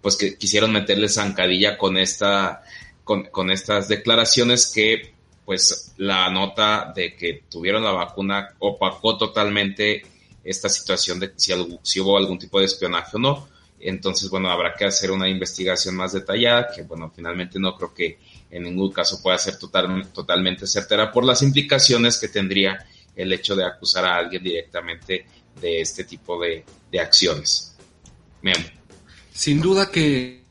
pues 0.00 0.16
que 0.16 0.36
quisieron 0.38 0.72
meterle 0.72 1.08
zancadilla 1.08 1.76
con 1.76 1.96
esta 1.96 2.62
con, 3.04 3.24
con 3.24 3.50
estas 3.50 3.88
declaraciones 3.88 4.66
que 4.66 5.17
pues 5.48 5.94
la 5.96 6.28
nota 6.28 6.92
de 6.94 7.16
que 7.16 7.44
tuvieron 7.48 7.82
la 7.82 7.92
vacuna 7.92 8.54
opacó 8.58 9.16
totalmente 9.16 10.02
esta 10.44 10.68
situación 10.68 11.18
de 11.18 11.32
si, 11.36 12.00
hubo 12.00 12.18
algún 12.18 12.38
tipo 12.38 12.58
de 12.58 12.66
espionaje 12.66 13.16
o 13.16 13.18
no. 13.18 13.48
Entonces, 13.80 14.28
bueno, 14.28 14.50
habrá 14.50 14.74
que 14.74 14.84
hacer 14.84 15.10
una 15.10 15.26
investigación 15.26 15.96
más 15.96 16.12
detallada, 16.12 16.68
que 16.76 16.82
bueno, 16.82 17.10
finalmente 17.16 17.58
no 17.58 17.74
creo 17.76 17.94
que 17.94 18.18
en 18.50 18.64
ningún 18.64 18.92
caso 18.92 19.22
pueda 19.22 19.38
ser 19.38 19.58
total, 19.58 20.08
totalmente 20.12 20.66
certera 20.66 21.10
por 21.10 21.24
las 21.24 21.40
implicaciones 21.40 22.18
que 22.18 22.28
tendría 22.28 22.86
el 23.16 23.32
hecho 23.32 23.56
de 23.56 23.64
acusar 23.64 24.04
a 24.04 24.18
alguien 24.18 24.42
directamente 24.42 25.24
de 25.58 25.80
este 25.80 26.04
tipo 26.04 26.38
de, 26.38 26.62
de 26.92 27.00
acciones. 27.00 27.74
Memo. 28.42 28.66
Sin 29.32 29.62
duda 29.62 29.90
que 29.90 30.44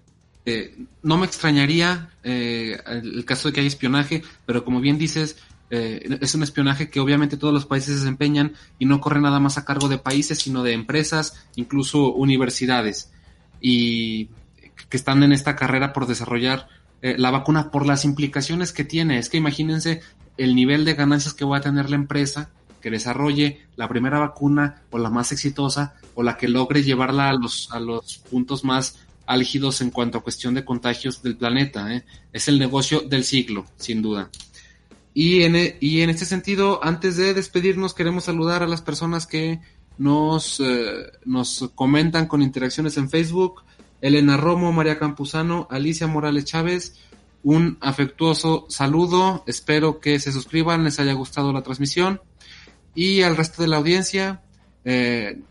eh, 0.50 0.78
no 1.04 1.18
me 1.18 1.26
extrañaría 1.26 2.10
eh, 2.24 2.80
el 2.88 3.26
caso 3.26 3.50
de 3.50 3.54
que 3.54 3.60
haya 3.60 3.68
espionaje, 3.68 4.24
pero 4.45 4.64
como 4.64 4.80
bien 4.80 4.98
dices, 4.98 5.36
eh, 5.70 6.18
es 6.22 6.36
un 6.36 6.43
espionaje 6.43 6.89
que 6.89 7.02
obviamente 7.02 7.36
todos 7.36 7.54
los 7.54 7.66
países 7.66 8.00
desempeñan 8.00 8.54
y 8.80 8.86
no 8.86 9.02
corre 9.02 9.20
nada 9.20 9.41
más 9.41 9.58
a 9.58 9.66
cargo 9.66 9.89
de 9.89 9.98
países, 9.98 10.38
sino 10.39 10.64
de 10.64 10.72
empresas, 10.72 11.45
incluso 11.58 12.14
universidades, 12.14 13.12
y 13.60 14.30
que 14.88 14.95
están 14.95 15.22
en 15.24 15.34
esta 15.34 15.58
carrera 15.58 15.91
por 15.91 16.08
desarrollar 16.08 16.70
la 17.02 17.30
vacuna 17.30 17.70
por 17.70 17.86
las 17.86 18.06
implicaciones 18.06 18.72
que 18.72 18.86
tiene. 18.86 19.20
Es 19.20 19.28
que 19.28 19.36
imagínense 19.36 20.00
el 20.38 20.56
nivel 20.56 20.86
de 20.86 20.93
ganancias 20.93 21.34
que 21.34 21.43
va 21.43 21.58
a 21.58 21.62
tener 21.62 21.89
la 21.89 21.98
empresa 21.98 22.52
que 22.82 22.89
desarrolle 22.89 23.68
la 23.76 23.89
primera 23.89 24.20
vacuna 24.20 24.84
o 24.91 24.98
la 24.98 25.10
más 25.10 25.34
exitosa 25.34 25.95
o 26.16 26.24
la 26.24 26.38
que 26.38 26.48
logre 26.48 26.84
llevarla 26.84 27.28
a 27.28 27.34
los, 27.34 27.70
a 27.72 27.82
los 27.82 28.20
puntos 28.20 28.64
más 28.64 29.07
álgidos 29.28 29.82
en 29.82 29.92
cuanto 29.92 30.18
a 30.18 30.24
cuestión 30.24 30.56
de 30.56 30.66
contagios 30.66 31.22
del 31.22 31.38
planeta. 31.38 31.94
¿eh? 31.94 32.06
Es 32.34 32.48
el 32.48 32.58
negocio 32.58 33.02
del 33.02 33.24
siglo, 33.24 33.66
sin 33.76 34.02
duda. 34.02 34.32
Y 35.14 35.44
en, 35.44 35.56
e, 35.56 35.78
y 35.80 36.02
en 36.02 36.10
este 36.10 36.26
sentido, 36.26 36.80
antes 36.84 37.18
de 37.18 37.34
despedirnos, 37.34 37.94
queremos 37.94 38.24
saludar 38.24 38.64
a 38.64 38.68
las 38.68 38.82
personas 38.82 39.28
que 39.28 39.60
nos, 39.98 40.60
eh, 40.60 41.12
nos 41.26 41.72
comentan 41.76 42.28
con 42.28 42.42
interacciones 42.42 42.98
en 42.98 43.10
Facebook. 43.10 43.64
Elena 44.00 44.38
Romo, 44.38 44.72
María 44.72 45.00
Campuzano, 45.00 45.68
Alicia 45.72 46.06
Morales 46.06 46.46
Chávez, 46.46 47.00
un 47.44 47.78
afectuoso 47.82 48.66
saludo. 48.70 49.44
Espero 49.48 50.00
que 50.00 50.20
se 50.20 50.32
suscriban, 50.32 50.84
les 50.84 51.00
haya 51.00 51.14
gustado 51.14 51.52
la 51.52 51.64
transmisión. 51.64 52.22
Y 52.94 53.22
al 53.22 53.36
resto 53.38 53.62
de 53.62 53.68
la 53.68 53.78
audiencia, 53.78 54.42
eh, 54.86 55.42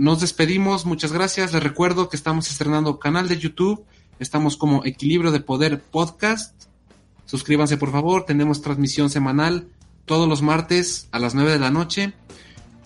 nos 0.00 0.20
despedimos, 0.20 0.86
muchas 0.86 1.12
gracias. 1.12 1.52
Les 1.52 1.62
recuerdo 1.62 2.08
que 2.08 2.16
estamos 2.16 2.50
estrenando 2.50 2.98
canal 2.98 3.28
de 3.28 3.38
YouTube, 3.38 3.84
estamos 4.18 4.56
como 4.56 4.84
Equilibrio 4.84 5.30
de 5.30 5.40
Poder 5.40 5.80
Podcast 5.80 6.70
Suscríbanse 7.30 7.76
por 7.76 7.92
favor, 7.92 8.24
tenemos 8.24 8.60
transmisión 8.60 9.08
semanal 9.08 9.68
todos 10.04 10.28
los 10.28 10.42
martes 10.42 11.08
a 11.12 11.20
las 11.20 11.36
9 11.36 11.52
de 11.52 11.58
la 11.60 11.70
noche. 11.70 12.12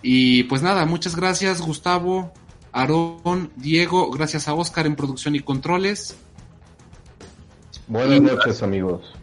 Y 0.03 0.43
pues 0.43 0.61
nada, 0.61 0.85
muchas 0.85 1.17
gracias 1.17 1.63
Gustavo, 1.63 2.31
Aarón, 2.71 3.51
Diego, 3.57 4.11
gracias 4.11 4.47
a 4.47 4.53
Oscar 4.53 4.85
en 4.85 4.97
producción 4.97 5.35
y 5.35 5.41
controles. 5.41 6.15
Buenas 7.89 8.21
noches 8.21 8.63
amigos. 8.63 9.15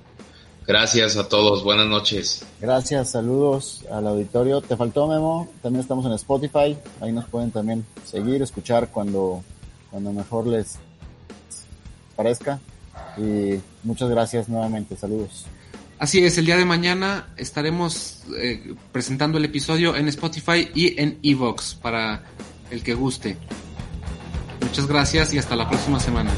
Gracias 0.68 1.18
a 1.18 1.28
todos, 1.28 1.64
buenas 1.64 1.88
noches. 1.88 2.46
Gracias, 2.60 3.12
saludos 3.12 3.84
al 3.92 4.08
auditorio. 4.08 4.62
Te 4.62 4.78
faltó 4.78 5.08
Memo, 5.08 5.50
también 5.62 5.82
estamos 5.82 6.06
en 6.06 6.14
Spotify, 6.14 6.78
ahí 7.00 7.12
nos 7.12 7.26
pueden 7.26 7.52
también 7.52 7.86
seguir, 8.06 8.42
escuchar 8.42 8.90
cuando, 8.90 9.44
cuando 9.90 10.14
mejor 10.14 10.48
les 10.48 10.78
parezca. 12.16 12.60
Y 13.18 13.60
muchas 13.84 14.10
gracias 14.10 14.48
nuevamente, 14.48 14.96
saludos. 14.96 15.46
Así 15.98 16.24
es, 16.24 16.38
el 16.38 16.46
día 16.46 16.58
de 16.58 16.66
mañana 16.66 17.28
estaremos 17.38 18.24
eh, 18.36 18.76
presentando 18.92 19.38
el 19.38 19.46
episodio 19.46 19.96
en 19.96 20.08
Spotify 20.08 20.70
y 20.74 21.00
en 21.00 21.20
Evox 21.22 21.76
para 21.76 22.24
el 22.72 22.84
que 22.84 22.94
guste. 22.94 23.38
Muchas 24.62 24.88
gracias 24.88 25.34
y 25.34 25.38
hasta 25.38 25.56
la 25.56 25.70
próxima 25.70 26.00
semana. 26.00 26.32